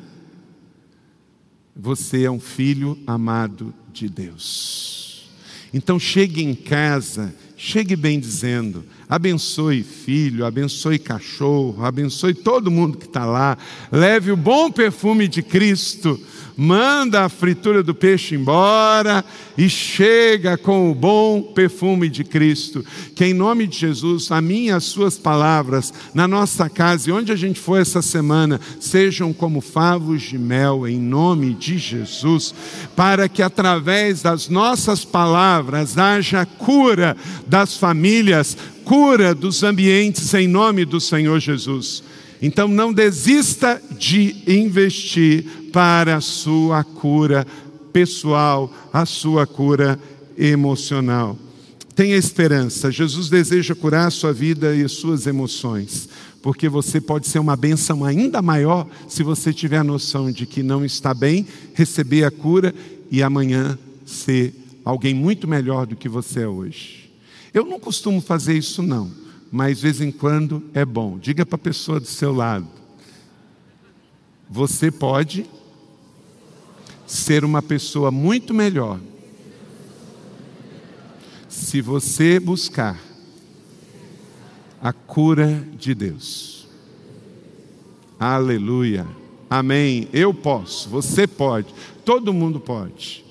Você 1.74 2.26
é 2.26 2.30
um 2.30 2.40
filho 2.40 3.00
amado 3.08 3.74
de 3.94 4.10
Deus. 4.10 5.30
Então 5.74 5.98
chegue 5.98 6.44
em 6.44 6.54
casa, 6.54 7.34
chegue 7.56 7.96
bem 7.96 8.20
dizendo: 8.20 8.84
abençoe 9.08 9.84
filho, 9.84 10.46
abençoe 10.46 11.00
cachorro, 11.00 11.86
abençoe 11.86 12.34
todo 12.34 12.72
mundo 12.72 12.98
que 12.98 13.06
está 13.06 13.26
lá, 13.26 13.58
leve 13.92 14.32
o 14.32 14.38
bom 14.38 14.72
perfume 14.72 15.28
de 15.28 15.42
Cristo 15.42 16.20
manda 16.56 17.26
a 17.26 17.30
fritura 17.30 17.82
do 17.82 17.96
peixe 17.96 18.36
embora 18.36 19.24
e 19.58 19.70
chega 19.70 20.58
com 20.58 20.92
o 20.92 20.96
bom 20.96 21.42
perfume 21.42 22.10
de 22.10 22.24
Cristo. 22.24 22.86
Que 23.16 23.26
em 23.26 23.34
nome 23.34 23.68
de 23.68 23.78
Jesus, 23.78 24.32
a 24.32 24.42
minha 24.42 24.64
e 24.64 24.72
as 24.72 24.86
suas 24.86 25.18
palavras 25.18 25.94
na 26.14 26.28
nossa 26.28 26.70
casa 26.70 27.10
e 27.10 27.14
onde 27.14 27.32
a 27.32 27.36
gente 27.36 27.60
for 27.60 27.80
essa 27.80 28.02
semana 28.02 28.60
sejam 28.80 29.34
como 29.34 29.62
favos 29.62 30.22
de 30.22 30.38
mel, 30.38 30.88
em 30.88 31.00
nome 31.00 31.54
de 31.54 31.78
Jesus, 31.78 32.54
para 32.96 33.28
que 33.28 33.42
através 33.42 34.22
das 34.22 34.48
nossas 34.48 35.04
palavras 35.04 35.98
haja 35.98 36.46
cura 36.46 37.18
das 37.46 37.76
famílias, 37.78 38.58
cura 38.84 39.34
dos 39.34 39.64
ambientes, 39.64 40.34
em 40.34 40.48
nome 40.48 40.86
do 40.86 41.00
Senhor 41.00 41.40
Jesus. 41.40 42.04
Então 42.42 42.68
não 42.68 42.92
desista 42.92 43.82
de 43.98 44.36
investir 44.48 45.46
para 45.72 46.18
a 46.18 46.22
sua 46.22 46.84
cura 46.84 47.48
pessoal, 47.94 48.72
a 48.92 49.06
sua 49.06 49.48
cura 49.48 50.00
emocional. 50.38 51.38
Tenha 51.96 52.18
esperança, 52.18 52.92
Jesus 52.92 53.30
deseja 53.30 53.76
curar 53.76 54.08
a 54.08 54.12
sua 54.12 54.34
vida 54.34 54.76
e 54.76 54.84
as 54.84 54.94
suas 54.94 55.28
emoções, 55.28 56.10
porque 56.42 56.68
você 56.68 57.00
pode 57.00 57.28
ser 57.28 57.38
uma 57.38 57.56
bênção 57.56 58.04
ainda 58.04 58.42
maior 58.42 58.88
se 59.08 59.22
você 59.22 59.54
tiver 59.54 59.78
a 59.78 59.84
noção 59.84 60.32
de 60.32 60.46
que 60.46 60.64
não 60.64 60.84
está 60.84 61.14
bem, 61.14 61.46
receber 61.74 62.24
a 62.24 62.32
cura 62.32 62.74
e 63.12 63.22
amanhã 63.22 63.78
ser 64.06 64.54
alguém 64.84 65.14
muito 65.14 65.48
melhor 65.48 65.86
do 65.86 65.96
que 65.96 66.10
você 66.10 66.42
é 66.42 66.48
hoje. 66.48 67.03
Eu 67.54 67.66
não 67.66 67.80
costumo 67.80 68.20
fazer 68.20 68.58
isso, 68.58 68.82
não 68.82 69.24
mas 69.56 69.78
de 69.78 69.84
vez 69.84 70.02
em 70.02 70.12
quando 70.12 70.64
é 70.74 70.84
bom. 70.84 71.20
Diga 71.20 71.46
para 71.46 71.58
a 71.58 71.60
pessoa 71.60 72.00
do 72.00 72.08
seu 72.08 72.34
lado: 72.34 72.68
você 74.50 74.90
pode 74.90 75.46
ser 77.06 77.46
uma 77.46 77.62
pessoa 77.62 78.10
muito 78.10 78.52
melhor 78.52 79.00
se 81.48 81.82
você 81.82 82.40
buscar 82.40 83.00
a 84.82 84.92
cura 84.92 85.64
de 85.78 85.94
Deus. 85.94 86.68
Aleluia. 88.20 89.06
Amém. 89.48 90.10
Eu 90.12 90.34
posso, 90.34 90.90
você 90.90 91.28
pode, 91.28 91.72
todo 92.04 92.34
mundo 92.34 92.60
pode. 92.60 93.24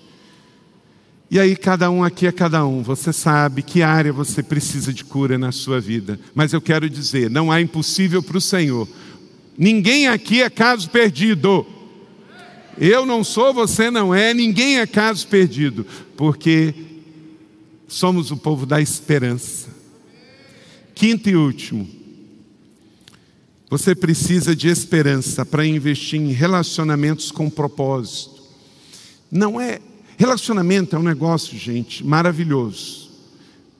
E 1.33 1.39
aí, 1.39 1.57
cada 1.57 1.91
um 1.91 2.05
aqui 2.05 2.26
é 2.26 2.30
cada 2.30 2.66
um. 2.66 2.83
Você 2.83 3.11
sabe 3.11 3.62
que 3.62 3.80
área 3.80 4.12
você 4.12 4.43
precisa 4.43 4.93
de 4.93 5.03
cura 5.03 5.39
na 5.39 5.51
sua 5.51 5.80
vida. 5.80 6.20
Mas 6.35 6.53
eu 6.53 6.61
quero 6.61 6.91
dizer: 6.91 7.30
não 7.30 7.51
há 7.51 7.59
impossível 7.59 8.22
para 8.22 8.37
o 8.37 8.41
Senhor. 8.41 8.87
Ninguém 9.57 10.09
aqui 10.09 10.43
é 10.43 10.51
caso 10.51 10.91
perdido. 10.91 11.66
Eu 12.76 13.07
não 13.07 13.24
sou, 13.24 13.55
você 13.55 13.91
não 13.91 14.14
é, 14.14 14.35
ninguém 14.35 14.78
é 14.78 14.87
caso 14.87 15.26
perdido. 15.26 15.87
Porque 16.18 16.74
somos 17.89 18.30
o 18.30 18.37
povo 18.37 18.66
da 18.66 18.78
esperança. 18.78 19.70
Quinto 20.95 21.30
e 21.30 21.35
último. 21.35 21.89
Você 23.70 23.95
precisa 23.95 24.55
de 24.55 24.68
esperança 24.68 25.47
para 25.47 25.64
investir 25.64 26.20
em 26.20 26.30
relacionamentos 26.33 27.33
com 27.33 27.49
propósito. 27.49 28.43
Não 29.30 29.59
é 29.59 29.80
Relacionamento 30.16 30.94
é 30.94 30.98
um 30.98 31.02
negócio, 31.02 31.56
gente, 31.58 32.04
maravilhoso. 32.04 33.10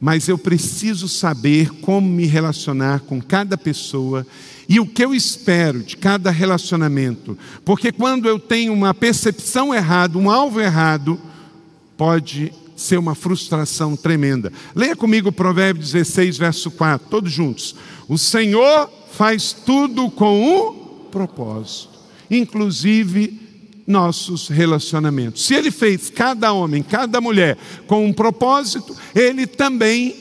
Mas 0.01 0.27
eu 0.27 0.37
preciso 0.37 1.09
saber 1.09 1.71
como 1.81 2.09
me 2.09 2.27
relacionar 2.27 3.01
com 3.01 3.21
cada 3.21 3.57
pessoa 3.57 4.27
e 4.69 4.81
o 4.81 4.87
que 4.87 5.05
eu 5.05 5.15
espero 5.15 5.81
de 5.81 5.97
cada 5.97 6.31
relacionamento. 6.31 7.39
Porque 7.65 7.93
quando 7.93 8.29
eu 8.29 8.39
tenho 8.39 8.73
uma 8.73 8.93
percepção 8.93 9.73
errada, 9.73 10.19
um 10.19 10.29
alvo 10.31 10.61
errado, 10.61 11.21
pode 11.97 12.53
ser 12.75 12.99
uma 12.99 13.15
frustração 13.15 13.97
tremenda. 13.97 14.53
Leia 14.75 14.97
comigo 14.97 15.29
o 15.29 15.33
Provérbio 15.33 15.83
16, 15.83 16.37
verso 16.37 16.71
4, 16.71 17.09
todos 17.09 17.31
juntos. 17.31 17.75
O 18.09 18.19
Senhor 18.19 18.91
faz 19.13 19.53
tudo 19.53 20.11
com 20.11 20.43
um 20.43 21.09
propósito, 21.11 21.91
inclusive 22.31 23.42
nossos 23.87 24.49
relacionamentos. 24.49 25.45
Se 25.45 25.55
ele 25.55 25.71
fez 25.71 26.11
cada 26.11 26.53
homem, 26.53 26.83
cada 26.83 27.21
mulher 27.21 27.57
com 27.87 28.05
um 28.05 28.13
propósito, 28.13 28.97
ele 29.15 29.47
também 29.47 30.15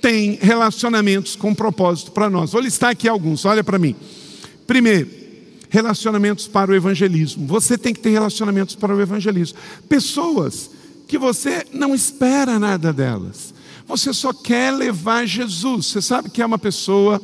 tem 0.00 0.38
relacionamentos 0.40 1.34
com 1.34 1.54
propósito 1.54 2.12
para 2.12 2.30
nós. 2.30 2.52
Vou 2.52 2.60
listar 2.60 2.90
aqui 2.90 3.08
alguns, 3.08 3.44
olha 3.44 3.64
para 3.64 3.78
mim. 3.78 3.96
Primeiro, 4.66 5.08
relacionamentos 5.68 6.46
para 6.46 6.70
o 6.70 6.74
evangelismo. 6.74 7.46
Você 7.46 7.76
tem 7.76 7.92
que 7.92 8.00
ter 8.00 8.10
relacionamentos 8.10 8.74
para 8.74 8.94
o 8.94 9.00
evangelismo. 9.00 9.58
Pessoas 9.88 10.70
que 11.06 11.18
você 11.18 11.66
não 11.72 11.94
espera 11.94 12.58
nada 12.58 12.92
delas. 12.92 13.54
Você 13.86 14.12
só 14.12 14.32
quer 14.32 14.72
levar 14.72 15.26
Jesus. 15.26 15.86
Você 15.86 16.02
sabe 16.02 16.30
que 16.30 16.42
é 16.42 16.46
uma 16.46 16.58
pessoa 16.58 17.20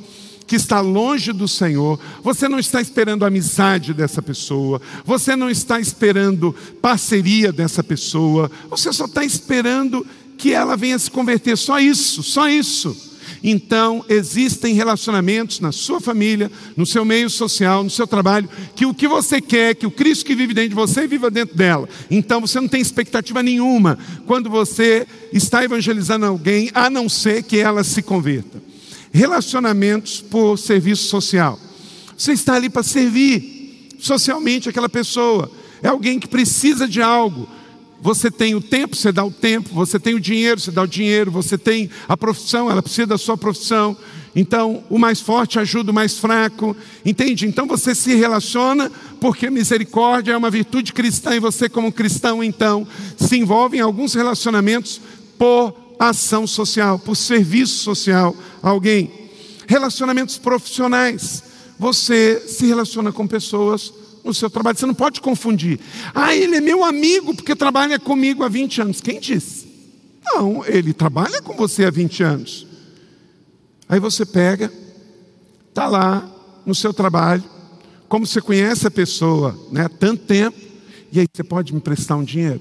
que 0.47 0.57
está 0.57 0.81
longe 0.81 1.33
do 1.33 1.49
Senhor, 1.49 1.99
você 2.23 2.49
não 2.49 2.59
está 2.59 2.81
esperando 2.81 3.25
amizade 3.25 3.95
dessa 3.95 4.21
pessoa, 4.21 4.81
você 5.05 5.35
não 5.35 5.49
está 5.49 5.81
esperando 5.81 6.55
parceria 6.81 7.53
dessa 7.53 7.83
pessoa, 7.83 8.51
você 8.69 8.93
só 8.93 9.07
está 9.07 9.25
esperando 9.25 10.07
que 10.37 10.53
ela 10.53 10.77
venha 10.77 10.99
se 10.99 11.11
converter, 11.11 11.57
só 11.57 11.79
isso, 11.79 12.23
só 12.23 12.49
isso. 12.49 13.15
Então, 13.43 14.05
existem 14.09 14.75
relacionamentos 14.75 15.61
na 15.61 15.71
sua 15.71 16.01
família, 16.01 16.51
no 16.77 16.87
seu 16.87 17.05
meio 17.05 17.29
social, 17.29 17.85
no 17.85 17.91
seu 17.91 18.07
trabalho, 18.07 18.49
que 18.75 18.87
o 18.87 18.95
que 18.95 19.07
você 19.07 19.39
quer, 19.41 19.75
que 19.75 19.87
o 19.87 19.91
Cristo 19.91 20.25
que 20.25 20.35
vive 20.35 20.55
dentro 20.55 20.71
de 20.71 20.75
você 20.75 21.07
viva 21.07 21.31
dentro 21.31 21.55
dela. 21.55 21.89
Então, 22.11 22.41
você 22.41 22.59
não 22.59 22.69
tem 22.69 22.81
expectativa 22.81 23.43
nenhuma 23.43 23.99
quando 24.27 24.49
você 24.49 25.07
está 25.31 25.63
evangelizando 25.63 26.25
alguém, 26.25 26.71
a 26.73 26.89
não 26.89 27.07
ser 27.07 27.43
que 27.43 27.59
ela 27.59 27.85
se 27.85 28.03
converta. 28.03 28.74
Relacionamentos 29.15 30.21
por 30.21 30.59
serviço 30.59 31.05
social. 31.05 31.57
Você 32.19 32.33
está 32.33 32.55
ali 32.55 32.69
para 32.69 32.83
servir 32.83 33.91
socialmente 34.01 34.69
aquela 34.69 34.89
pessoa. 34.89 35.49
É 35.81 35.87
alguém 35.87 36.19
que 36.19 36.27
precisa 36.27 36.89
de 36.89 37.01
algo. 37.01 37.49
Você 38.03 38.29
tem 38.29 38.57
o 38.57 38.61
tempo, 38.61 38.97
você 38.97 39.13
dá 39.13 39.25
o 39.25 39.31
tempo, 39.31 39.71
você 39.73 40.01
tem 40.01 40.15
o 40.15 40.21
dinheiro, 40.21 40.61
você 40.61 40.73
dá 40.73 40.83
o 40.83 40.87
dinheiro, 40.89 41.31
você 41.31 41.57
tem 41.57 41.89
a 42.09 42.17
profissão, 42.17 42.69
ela 42.69 42.83
precisa 42.83 43.07
da 43.07 43.17
sua 43.17 43.37
profissão. 43.37 43.97
Então, 44.35 44.83
o 44.91 44.99
mais 44.99 45.21
forte 45.21 45.61
ajuda 45.61 45.93
o 45.93 45.95
mais 45.95 46.19
fraco, 46.19 46.77
entende? 47.07 47.47
Então 47.47 47.69
você 47.69 47.95
se 47.95 48.17
relaciona 48.17 48.91
porque 49.21 49.49
misericórdia 49.49 50.33
é 50.33 50.37
uma 50.37 50.51
virtude 50.51 50.93
cristã 50.93 51.37
e 51.37 51.41
você, 51.41 51.69
como 51.69 51.93
cristão, 51.93 52.43
então, 52.43 52.85
se 53.17 53.39
envolve 53.39 53.77
em 53.77 53.81
alguns 53.81 54.13
relacionamentos 54.13 55.01
por 55.39 55.84
ação 55.99 56.47
social, 56.47 56.99
por 56.99 57.17
serviço 57.17 57.83
social 57.83 58.35
a 58.63 58.71
alguém. 58.71 59.11
Relacionamentos 59.67 60.39
profissionais. 60.39 61.43
Você 61.79 62.43
se 62.47 62.67
relaciona 62.67 63.13
com 63.13 63.27
pessoas 63.27 63.93
no 64.25 64.33
seu 64.33 64.49
trabalho. 64.49 64.79
Você 64.79 64.87
não 64.87 64.95
pode 64.95 65.21
confundir. 65.21 65.81
Ah, 66.15 66.35
ele 66.35 66.57
é 66.57 66.61
meu 66.61 66.85
amigo 66.85 67.35
porque 67.35 67.55
trabalha 67.55 67.99
comigo 67.99 68.43
há 68.43 68.49
20 68.49 68.83
anos. 68.83 69.01
Quem 69.01 69.21
disse? 69.21 69.67
Não, 70.25 70.65
ele 70.67 70.93
trabalha 70.93 71.43
com 71.43 71.55
você 71.55 71.85
há 71.85 71.91
20 71.91 72.23
anos. 72.23 72.67
Aí 73.89 74.01
você 74.01 74.25
pega, 74.25 74.73
está 75.69 75.87
lá 75.87 76.31
no 76.65 76.75
seu 76.75 76.95
trabalho, 76.95 77.45
como 78.09 78.27
você 78.27 78.41
conhece 78.41 78.87
a 78.87 78.91
pessoa 78.91 79.59
né, 79.71 79.85
há 79.85 79.89
tanto 79.89 80.25
tempo, 80.25 80.57
e 81.13 81.21
aí 81.21 81.27
você 81.33 81.45
pode 81.45 81.75
me 81.75 81.81
prestar 81.81 82.17
um 82.17 82.25
dinheiro? 82.25 82.61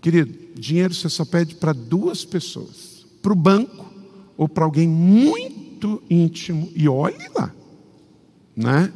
Querido, 0.00 0.34
dinheiro 0.60 0.94
você 0.94 1.08
só 1.08 1.24
pede 1.24 1.54
para 1.54 1.72
duas 1.72 2.24
pessoas: 2.24 3.06
para 3.22 3.32
o 3.32 3.36
banco 3.36 3.90
ou 4.36 4.48
para 4.48 4.64
alguém 4.64 4.88
muito 4.88 6.02
íntimo, 6.08 6.70
e 6.74 6.88
olhe 6.88 7.28
lá, 7.34 7.52
né? 8.54 8.92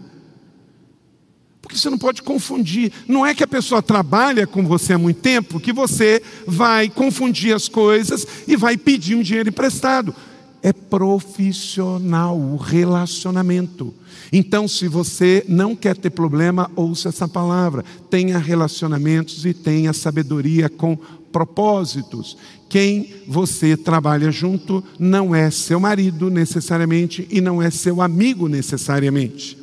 Porque 1.60 1.78
você 1.78 1.88
não 1.88 1.96
pode 1.96 2.22
confundir. 2.22 2.92
Não 3.08 3.24
é 3.24 3.34
que 3.34 3.42
a 3.42 3.46
pessoa 3.46 3.82
trabalha 3.82 4.46
com 4.46 4.66
você 4.66 4.92
há 4.92 4.98
muito 4.98 5.20
tempo 5.20 5.58
que 5.58 5.72
você 5.72 6.22
vai 6.46 6.90
confundir 6.90 7.54
as 7.54 7.68
coisas 7.68 8.26
e 8.46 8.54
vai 8.54 8.76
pedir 8.76 9.14
um 9.14 9.22
dinheiro 9.22 9.48
emprestado. 9.48 10.14
É 10.62 10.74
profissional 10.74 12.38
o 12.38 12.56
relacionamento. 12.56 13.94
Então, 14.30 14.68
se 14.68 14.88
você 14.88 15.42
não 15.48 15.74
quer 15.74 15.96
ter 15.96 16.10
problema, 16.10 16.70
ouça 16.76 17.08
essa 17.08 17.26
palavra. 17.26 17.82
Tenha 18.10 18.36
relacionamentos 18.36 19.46
e 19.46 19.54
tenha 19.54 19.94
sabedoria 19.94 20.68
com 20.68 20.98
propósitos. 21.34 22.36
Quem 22.68 23.12
você 23.26 23.76
trabalha 23.76 24.30
junto 24.30 24.84
não 25.00 25.34
é 25.34 25.50
seu 25.50 25.80
marido 25.80 26.30
necessariamente 26.30 27.26
e 27.28 27.40
não 27.40 27.60
é 27.60 27.70
seu 27.72 28.00
amigo 28.00 28.46
necessariamente. 28.46 29.58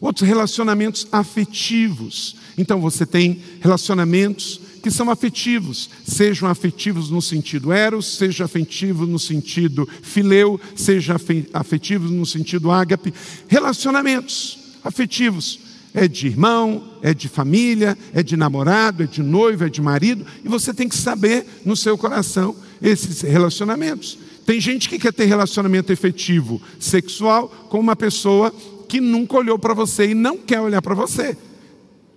Outros 0.00 0.26
relacionamentos 0.26 1.06
afetivos. 1.12 2.36
Então 2.56 2.80
você 2.80 3.04
tem 3.04 3.38
relacionamentos 3.60 4.58
que 4.82 4.90
são 4.90 5.10
afetivos, 5.10 5.90
sejam 6.06 6.48
afetivos 6.48 7.10
no 7.10 7.20
sentido 7.20 7.70
eros, 7.70 8.16
seja 8.16 8.46
afetivo 8.46 9.04
no 9.04 9.18
sentido 9.18 9.86
fileu, 10.00 10.58
seja 10.74 11.16
afetivos 11.52 12.10
no 12.10 12.24
sentido 12.24 12.70
ágape. 12.70 13.12
Relacionamentos 13.46 14.58
afetivos 14.82 15.67
é 15.94 16.06
de 16.06 16.26
irmão, 16.26 16.82
é 17.02 17.12
de 17.14 17.28
família, 17.28 17.96
é 18.12 18.22
de 18.22 18.36
namorado, 18.36 19.02
é 19.02 19.06
de 19.06 19.22
noivo, 19.22 19.64
é 19.64 19.68
de 19.68 19.80
marido, 19.80 20.24
e 20.44 20.48
você 20.48 20.72
tem 20.72 20.88
que 20.88 20.96
saber 20.96 21.46
no 21.64 21.76
seu 21.76 21.96
coração 21.96 22.54
esses 22.80 23.20
relacionamentos. 23.22 24.18
Tem 24.46 24.60
gente 24.60 24.88
que 24.88 24.98
quer 24.98 25.12
ter 25.12 25.26
relacionamento 25.26 25.92
efetivo 25.92 26.60
sexual 26.80 27.48
com 27.68 27.78
uma 27.78 27.94
pessoa 27.94 28.52
que 28.88 29.00
nunca 29.00 29.36
olhou 29.36 29.58
para 29.58 29.74
você 29.74 30.10
e 30.10 30.14
não 30.14 30.38
quer 30.38 30.60
olhar 30.60 30.80
para 30.80 30.94
você. 30.94 31.36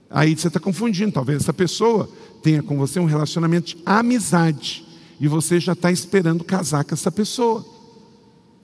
Aí 0.09 0.36
você 0.36 0.47
está 0.47 0.59
confundindo. 0.59 1.11
Talvez 1.11 1.41
essa 1.41 1.53
pessoa 1.53 2.09
tenha 2.41 2.63
com 2.63 2.78
você 2.78 2.99
um 2.99 3.05
relacionamento 3.05 3.67
de 3.67 3.78
amizade 3.86 4.86
e 5.19 5.28
você 5.28 5.59
já 5.59 5.74
está 5.74 5.91
esperando 5.91 6.43
casar 6.43 6.84
com 6.84 6.93
essa 6.93 7.11
pessoa. 7.11 7.65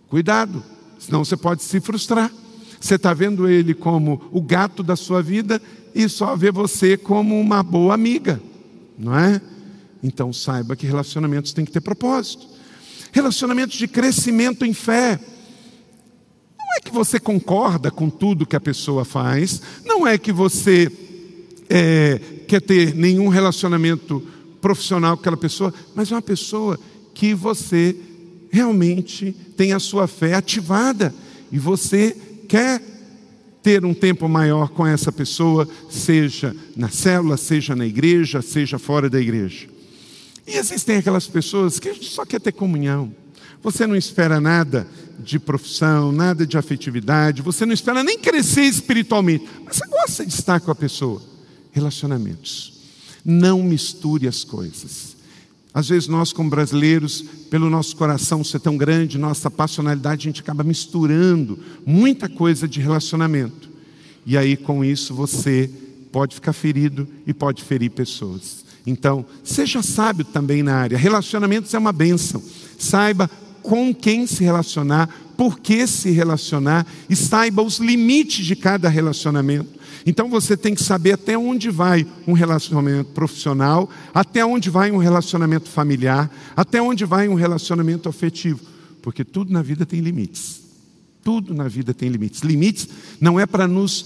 Cuidado, 0.10 0.64
senão 0.98 1.24
você 1.24 1.36
pode 1.36 1.62
se 1.62 1.80
frustrar. 1.80 2.32
Você 2.80 2.96
está 2.96 3.14
vendo 3.14 3.48
ele 3.48 3.74
como 3.74 4.22
o 4.32 4.42
gato 4.42 4.84
da 4.84 4.96
sua 4.96 5.22
vida 5.22 5.62
e 5.94 6.08
só 6.08 6.36
vê 6.36 6.52
você 6.52 6.96
como 6.96 7.40
uma 7.40 7.64
boa 7.64 7.94
amiga, 7.94 8.40
não 8.98 9.18
é? 9.18 9.42
Então 10.04 10.32
saiba 10.32 10.76
que 10.76 10.86
relacionamentos 10.86 11.54
têm 11.54 11.66
que 11.66 11.72
ter 11.72 11.82
propósito. 11.82 12.48
Relacionamentos 13.12 13.78
de 13.78 13.88
crescimento 13.88 14.66
em 14.66 14.74
fé 14.74 15.20
é 16.78 16.82
que 16.82 16.92
você 16.92 17.20
concorda 17.20 17.90
com 17.90 18.10
tudo 18.10 18.46
que 18.46 18.56
a 18.56 18.62
pessoa 18.62 19.04
faz, 19.04 19.62
não 19.84 20.06
é 20.06 20.18
que 20.18 20.32
você 20.32 20.92
é, 21.70 22.20
quer 22.48 22.62
ter 22.62 22.94
nenhum 22.94 23.28
relacionamento 23.28 24.22
profissional 24.62 25.16
com 25.16 25.22
aquela 25.22 25.38
pessoa, 25.38 25.74
mas 25.96 26.12
é 26.12 26.16
uma 26.16 26.22
pessoa 26.22 26.80
que 27.14 27.34
você 27.34 27.96
realmente 28.52 29.36
tem 29.56 29.74
a 29.74 29.80
sua 29.80 30.08
fé 30.08 30.36
ativada 30.36 31.14
e 31.52 31.58
você 31.58 32.16
quer 32.48 32.82
ter 33.62 33.84
um 33.84 33.94
tempo 33.94 34.30
maior 34.30 34.70
com 34.70 34.88
essa 34.88 35.12
pessoa, 35.12 35.68
seja 35.90 36.56
na 36.76 36.90
célula, 36.90 37.36
seja 37.36 37.76
na 37.76 37.86
igreja, 37.86 38.42
seja 38.42 38.80
fora 38.80 39.10
da 39.10 39.20
igreja. 39.20 39.68
E 40.48 40.56
existem 40.56 40.96
aquelas 40.96 41.28
pessoas 41.28 41.78
que 41.78 41.94
só 42.06 42.26
quer 42.26 42.40
ter 42.40 42.54
comunhão. 42.54 43.14
Você 43.62 43.86
não 43.86 43.98
espera 43.98 44.40
nada 44.40 44.88
de 45.20 45.38
profissão, 45.38 46.12
nada 46.14 46.48
de 46.48 46.58
afetividade, 46.58 47.42
você 47.42 47.66
não 47.66 47.74
espera 47.74 48.04
nem 48.04 48.18
crescer 48.18 48.62
espiritualmente, 48.62 49.46
mas 49.66 49.76
você 49.76 49.88
gosta 49.88 50.26
de 50.26 50.34
estar 50.34 50.62
com 50.62 50.72
a 50.72 50.76
pessoa. 50.76 51.22
Relacionamentos. 51.72 52.74
Não 53.26 53.62
misture 53.62 54.28
as 54.28 54.46
coisas. 54.46 55.17
Às 55.78 55.90
vezes 55.90 56.08
nós, 56.08 56.34
como 56.34 56.50
brasileiros, 56.50 57.24
pelo 57.52 57.70
nosso 57.70 57.96
coração 57.96 58.44
ser 58.44 58.60
tão 58.60 58.76
grande, 58.76 59.16
nossa 59.16 59.52
passionalidade, 59.52 60.22
a 60.22 60.32
gente 60.32 60.42
acaba 60.42 60.64
misturando 60.64 61.60
muita 61.86 62.28
coisa 62.28 62.68
de 62.68 62.82
relacionamento. 62.82 63.70
E 64.26 64.36
aí, 64.36 64.58
com 64.58 64.84
isso, 64.84 65.14
você 65.14 65.70
pode 66.12 66.34
ficar 66.34 66.54
ferido 66.54 67.08
e 67.28 67.32
pode 67.32 67.64
ferir 67.64 67.92
pessoas. 67.92 68.66
Então, 68.88 69.24
seja 69.44 69.84
sábio 69.84 70.26
também 70.26 70.64
na 70.64 70.74
área. 70.74 70.98
Relacionamentos 70.98 71.72
é 71.76 71.78
uma 71.78 71.94
bênção. 71.94 72.42
Saiba 72.80 73.30
com 73.68 73.94
quem 73.94 74.26
se 74.26 74.46
relacionar, 74.46 75.10
por 75.36 75.60
que 75.60 75.86
se 75.86 76.10
relacionar 76.10 76.88
e 77.10 77.18
saiba 77.18 77.62
os 77.62 77.80
limites 77.80 78.46
de 78.46 78.56
cada 78.56 78.88
relacionamento. 78.88 79.78
Então 80.06 80.30
você 80.30 80.56
tem 80.56 80.74
que 80.74 80.82
saber 80.82 81.12
até 81.12 81.38
onde 81.38 81.70
vai 81.70 82.08
um 82.26 82.32
relacionamento 82.32 83.12
profissional, 83.12 83.90
até 84.14 84.46
onde 84.46 84.70
vai 84.70 84.90
um 84.90 84.98
relacionamento 84.98 85.68
familiar, 85.68 86.32
até 86.56 86.82
onde 86.82 87.04
vai 87.04 87.28
um 87.28 87.34
relacionamento 87.34 88.08
afetivo, 88.08 88.62
porque 89.02 89.26
tudo 89.26 89.52
na 89.52 89.62
vida 89.62 89.86
tem 89.86 90.00
limites. 90.00 90.62
Tudo 91.22 91.54
na 91.54 91.68
vida 91.68 91.94
tem 91.94 92.08
limites. 92.08 92.40
Limites 92.40 92.88
não 93.20 93.38
é 93.38 93.46
para 93.46 93.68
nos 93.68 94.06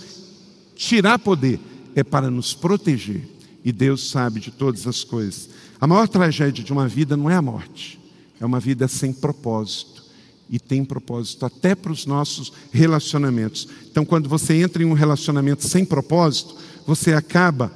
tirar 0.76 1.20
poder, 1.20 1.60
é 1.96 2.04
para 2.04 2.32
nos 2.32 2.56
proteger. 2.56 3.30
E 3.64 3.72
Deus 3.72 4.10
sabe 4.10 4.40
de 4.40 4.50
todas 4.50 4.88
as 4.88 5.04
coisas. 5.04 5.50
A 5.80 5.86
maior 5.86 6.08
tragédia 6.08 6.64
de 6.64 6.74
uma 6.74 6.88
vida 6.88 7.16
não 7.16 7.30
é 7.30 7.36
a 7.36 7.42
morte, 7.44 8.01
é 8.42 8.46
uma 8.46 8.60
vida 8.60 8.88
sem 8.88 9.14
propósito. 9.14 10.02
E 10.50 10.60
tem 10.60 10.84
propósito 10.84 11.46
até 11.46 11.76
para 11.76 11.92
os 11.94 12.06
nossos 12.06 12.52
relacionamentos. 12.74 13.68
Então, 13.90 14.04
quando 14.04 14.28
você 14.28 14.56
entra 14.56 14.84
em 14.84 14.86
um 14.86 14.94
relacionamento 14.94 15.66
sem 15.66 15.86
propósito, 15.86 16.58
você 16.86 17.14
acaba 17.14 17.72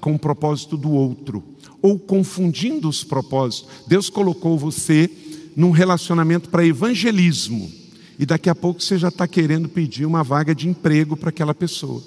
com 0.00 0.14
o 0.14 0.18
propósito 0.18 0.76
do 0.76 0.90
outro, 0.90 1.42
ou 1.82 1.98
confundindo 1.98 2.88
os 2.88 3.02
propósitos. 3.04 3.68
Deus 3.86 4.08
colocou 4.08 4.56
você 4.56 5.10
num 5.54 5.70
relacionamento 5.70 6.48
para 6.48 6.64
evangelismo. 6.64 7.70
e 8.16 8.24
daqui 8.24 8.48
a 8.48 8.54
pouco 8.54 8.80
você 8.80 8.96
já 8.96 9.08
está 9.08 9.26
querendo 9.26 9.68
pedir 9.68 10.06
uma 10.06 10.22
vaga 10.22 10.54
de 10.54 10.68
emprego 10.68 11.16
para 11.16 11.30
aquela 11.30 11.52
pessoa. 11.52 12.00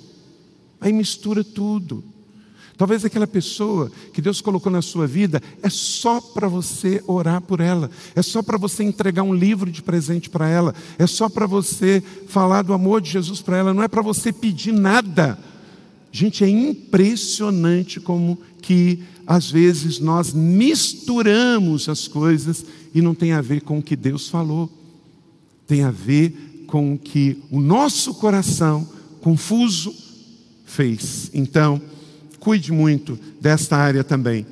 Aí 0.80 0.93
mistura 0.93 1.43
tudo. 1.43 2.01
Talvez 2.78 3.03
aquela 3.03 3.25
pessoa 3.25 3.91
que 4.13 4.21
Deus 4.21 4.39
colocou 4.39 4.71
na 4.71 4.84
sua 4.84 5.07
vida 5.07 5.41
é 5.63 5.69
só 5.69 6.21
para 6.21 6.47
você 6.47 7.03
orar 7.07 7.41
por 7.41 7.59
ela, 7.59 7.89
é 8.15 8.21
só 8.21 8.43
para 8.43 8.55
você 8.55 8.84
entregar 8.84 9.23
um 9.23 9.34
livro 9.34 9.71
de 9.71 9.82
presente 9.82 10.30
para 10.30 10.47
ela, 10.47 10.75
é 10.99 11.07
só 11.07 11.28
para 11.28 11.47
você 11.47 12.03
falar 12.28 12.61
do 12.61 12.73
amor 12.73 13.01
de 13.01 13.09
Jesus 13.09 13.41
para 13.41 13.57
ela, 13.57 13.73
não 13.73 13.82
é 13.82 13.88
para 13.88 14.03
você 14.03 14.32
pedir 14.32 14.71
nada. 14.71 15.39
Gente, 16.11 16.43
é 16.43 16.49
impressionante 16.49 17.99
como 17.99 18.38
que 18.61 19.03
às 19.25 19.49
vezes 19.49 19.99
nós 19.99 20.32
misturamos 20.32 21.89
as 21.89 22.07
coisas 22.07 22.63
e 22.93 23.01
não 23.01 23.15
tem 23.15 23.32
a 23.32 23.41
ver 23.41 23.61
com 23.61 23.80
o 23.80 23.84
que 23.84 23.95
Deus 23.95 24.30
falou, 24.30 24.71
tem 25.65 25.84
a 25.84 25.91
ver 25.91 26.65
com 26.67 26.93
o 26.93 26.97
que 26.97 27.41
o 27.49 27.59
nosso 27.59 28.13
coração 28.13 28.88
confuso 29.19 29.93
fez. 30.63 31.32
Então, 31.34 31.82
cuide 32.47 32.71
muito 32.71 33.19
desta 33.41 33.75
área 33.75 34.05
também. 34.05 34.45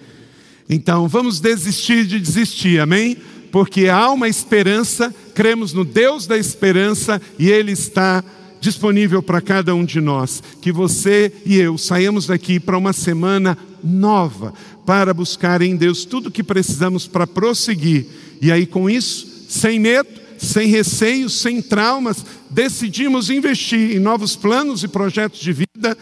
Então, 0.69 1.07
vamos 1.07 1.39
desistir 1.39 2.05
de 2.05 2.19
desistir, 2.19 2.77
amém? 2.81 3.15
Porque 3.53 3.87
há 3.87 4.11
uma 4.11 4.27
esperança, 4.27 5.15
cremos 5.33 5.71
no 5.71 5.85
Deus 5.85 6.27
da 6.27 6.37
esperança 6.37 7.21
e 7.39 7.49
Ele 7.49 7.71
está 7.71 8.21
disponível 8.59 9.23
para 9.23 9.39
cada 9.39 9.73
um 9.73 9.85
de 9.85 10.01
nós. 10.01 10.43
Que 10.61 10.73
você 10.73 11.31
e 11.45 11.55
eu 11.55 11.77
saímos 11.77 12.27
daqui 12.27 12.59
para 12.59 12.77
uma 12.77 12.91
semana 12.91 13.57
nova, 13.81 14.53
para 14.85 15.13
buscar 15.13 15.61
em 15.61 15.77
Deus 15.77 16.03
tudo 16.03 16.27
o 16.27 16.31
que 16.31 16.43
precisamos 16.43 17.07
para 17.07 17.25
prosseguir. 17.25 18.07
E 18.41 18.51
aí, 18.51 18.65
com 18.65 18.89
isso, 18.89 19.45
sem 19.47 19.79
medo, 19.79 20.09
sem 20.37 20.67
receio, 20.67 21.29
sem 21.29 21.61
traumas, 21.61 22.25
decidimos 22.49 23.29
investir 23.29 23.95
em 23.95 23.99
novos 23.99 24.35
planos 24.35 24.83
e 24.83 24.89
projetos 24.89 25.39
de 25.39 25.53
vida 25.53 25.97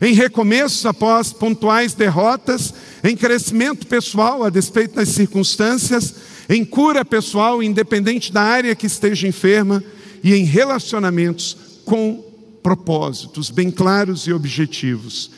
em 0.00 0.14
recomeços 0.14 0.84
após 0.86 1.32
pontuais 1.32 1.94
derrotas, 1.94 2.72
em 3.02 3.16
crescimento 3.16 3.86
pessoal 3.86 4.44
a 4.44 4.50
despeito 4.50 4.96
das 4.96 5.08
circunstâncias, 5.08 6.14
em 6.48 6.64
cura 6.64 7.04
pessoal, 7.04 7.62
independente 7.62 8.32
da 8.32 8.42
área 8.42 8.74
que 8.74 8.86
esteja 8.86 9.26
enferma, 9.26 9.82
e 10.22 10.34
em 10.34 10.44
relacionamentos 10.44 11.56
com 11.84 12.24
propósitos 12.62 13.50
bem 13.50 13.70
claros 13.70 14.26
e 14.26 14.32
objetivos. 14.32 15.30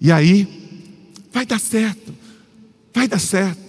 E 0.00 0.10
aí, 0.10 0.48
vai 1.32 1.46
dar 1.46 1.60
certo, 1.60 2.14
vai 2.92 3.08
dar 3.08 3.18
certo, 3.18 3.60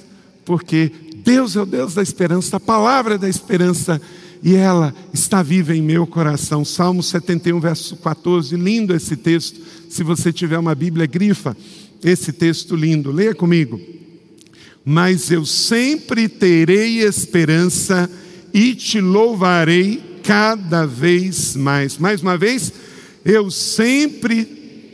porque 0.45 0.91
Deus 1.17 1.55
é 1.55 1.61
o 1.61 1.65
Deus 1.65 1.93
da 1.93 2.01
esperança, 2.01 2.57
a 2.57 2.59
palavra 2.59 3.17
da 3.17 3.29
esperança 3.29 4.01
e 4.43 4.55
ela 4.55 4.93
está 5.13 5.41
viva 5.41 5.73
em 5.73 5.81
meu 5.81 6.05
coração. 6.05 6.65
Salmo 6.65 7.01
71, 7.01 7.61
verso 7.61 7.95
14, 7.95 8.57
lindo 8.57 8.93
esse 8.93 9.15
texto. 9.15 9.61
Se 9.89 10.03
você 10.03 10.33
tiver 10.33 10.59
uma 10.59 10.75
Bíblia, 10.75 11.05
grifa 11.05 11.55
esse 12.03 12.33
texto 12.33 12.75
lindo. 12.75 13.09
Leia 13.09 13.33
comigo. 13.33 13.79
Mas 14.83 15.31
eu 15.31 15.45
sempre 15.45 16.27
terei 16.27 16.99
esperança 16.99 18.09
e 18.53 18.75
te 18.75 18.99
louvarei 18.99 20.19
cada 20.21 20.85
vez 20.85 21.55
mais. 21.55 21.97
Mais 21.97 22.21
uma 22.21 22.37
vez, 22.37 22.73
eu 23.23 23.49
sempre 23.49 24.43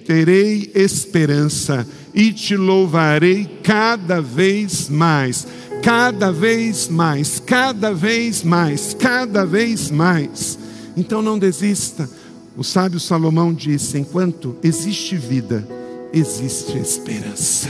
terei 0.06 0.72
esperança 0.76 1.88
e 2.14 2.32
te 2.32 2.56
louvarei 2.56 3.50
cada 3.64 4.22
vez 4.22 4.90
mais 4.90 5.48
cada 5.82 6.32
vez 6.32 6.88
mais, 6.88 7.40
cada 7.40 7.94
vez 7.94 8.44
mais, 8.44 8.94
cada 8.94 9.46
vez 9.46 9.90
mais. 9.90 10.58
Então 10.96 11.22
não 11.22 11.40
desista. 11.40 12.10
O 12.58 12.64
sábio 12.64 13.00
Salomão 13.00 13.54
disse: 13.54 13.98
enquanto 13.98 14.56
existe 14.64 15.16
vida, 15.16 15.68
existe 16.14 16.78
esperança. 16.78 17.70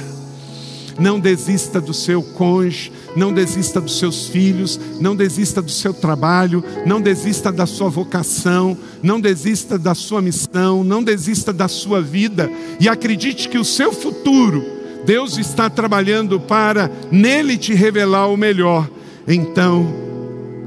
Não 0.98 1.18
desista 1.18 1.80
do 1.80 1.94
seu 1.94 2.22
cônjuge, 2.22 2.92
não 3.16 3.32
desista 3.32 3.80
dos 3.80 3.98
seus 3.98 4.28
filhos, 4.28 4.78
não 5.00 5.16
desista 5.16 5.62
do 5.62 5.72
seu 5.72 5.94
trabalho, 5.94 6.62
não 6.86 7.00
desista 7.00 7.54
da 7.54 7.66
sua 7.66 7.90
vocação, 7.90 8.78
não 9.02 9.22
desista 9.22 9.80
da 9.80 9.96
sua 9.96 10.22
missão, 10.22 10.84
não 10.84 11.02
desista 11.02 11.54
da 11.54 11.70
sua 11.70 12.02
vida 12.02 12.52
e 12.82 12.90
acredite 12.90 13.48
que 13.48 13.58
o 13.58 13.64
seu 13.64 13.94
futuro 13.94 14.79
Deus 15.06 15.38
está 15.38 15.70
trabalhando 15.70 16.40
para 16.40 16.90
nele 17.12 17.58
te 17.58 17.74
revelar 17.74 18.28
o 18.28 18.38
melhor. 18.38 18.90
Então, 19.28 19.88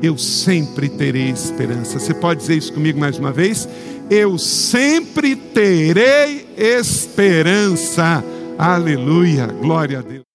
eu 0.03 0.19
sempre 0.19 0.89
terei 0.89 1.31
esperança. 1.31 1.99
Você 1.99 2.13
pode 2.13 2.41
dizer 2.41 2.57
isso 2.57 2.73
comigo 2.73 2.99
mais 2.99 3.19
uma 3.19 3.33
vez? 3.33 3.69
Eu 4.11 4.37
sempre 4.39 5.37
terei 5.37 6.47
esperança. 6.57 8.25
Aleluia, 8.59 9.47
glória 9.47 10.01
a 10.01 10.03
Deus. 10.03 10.32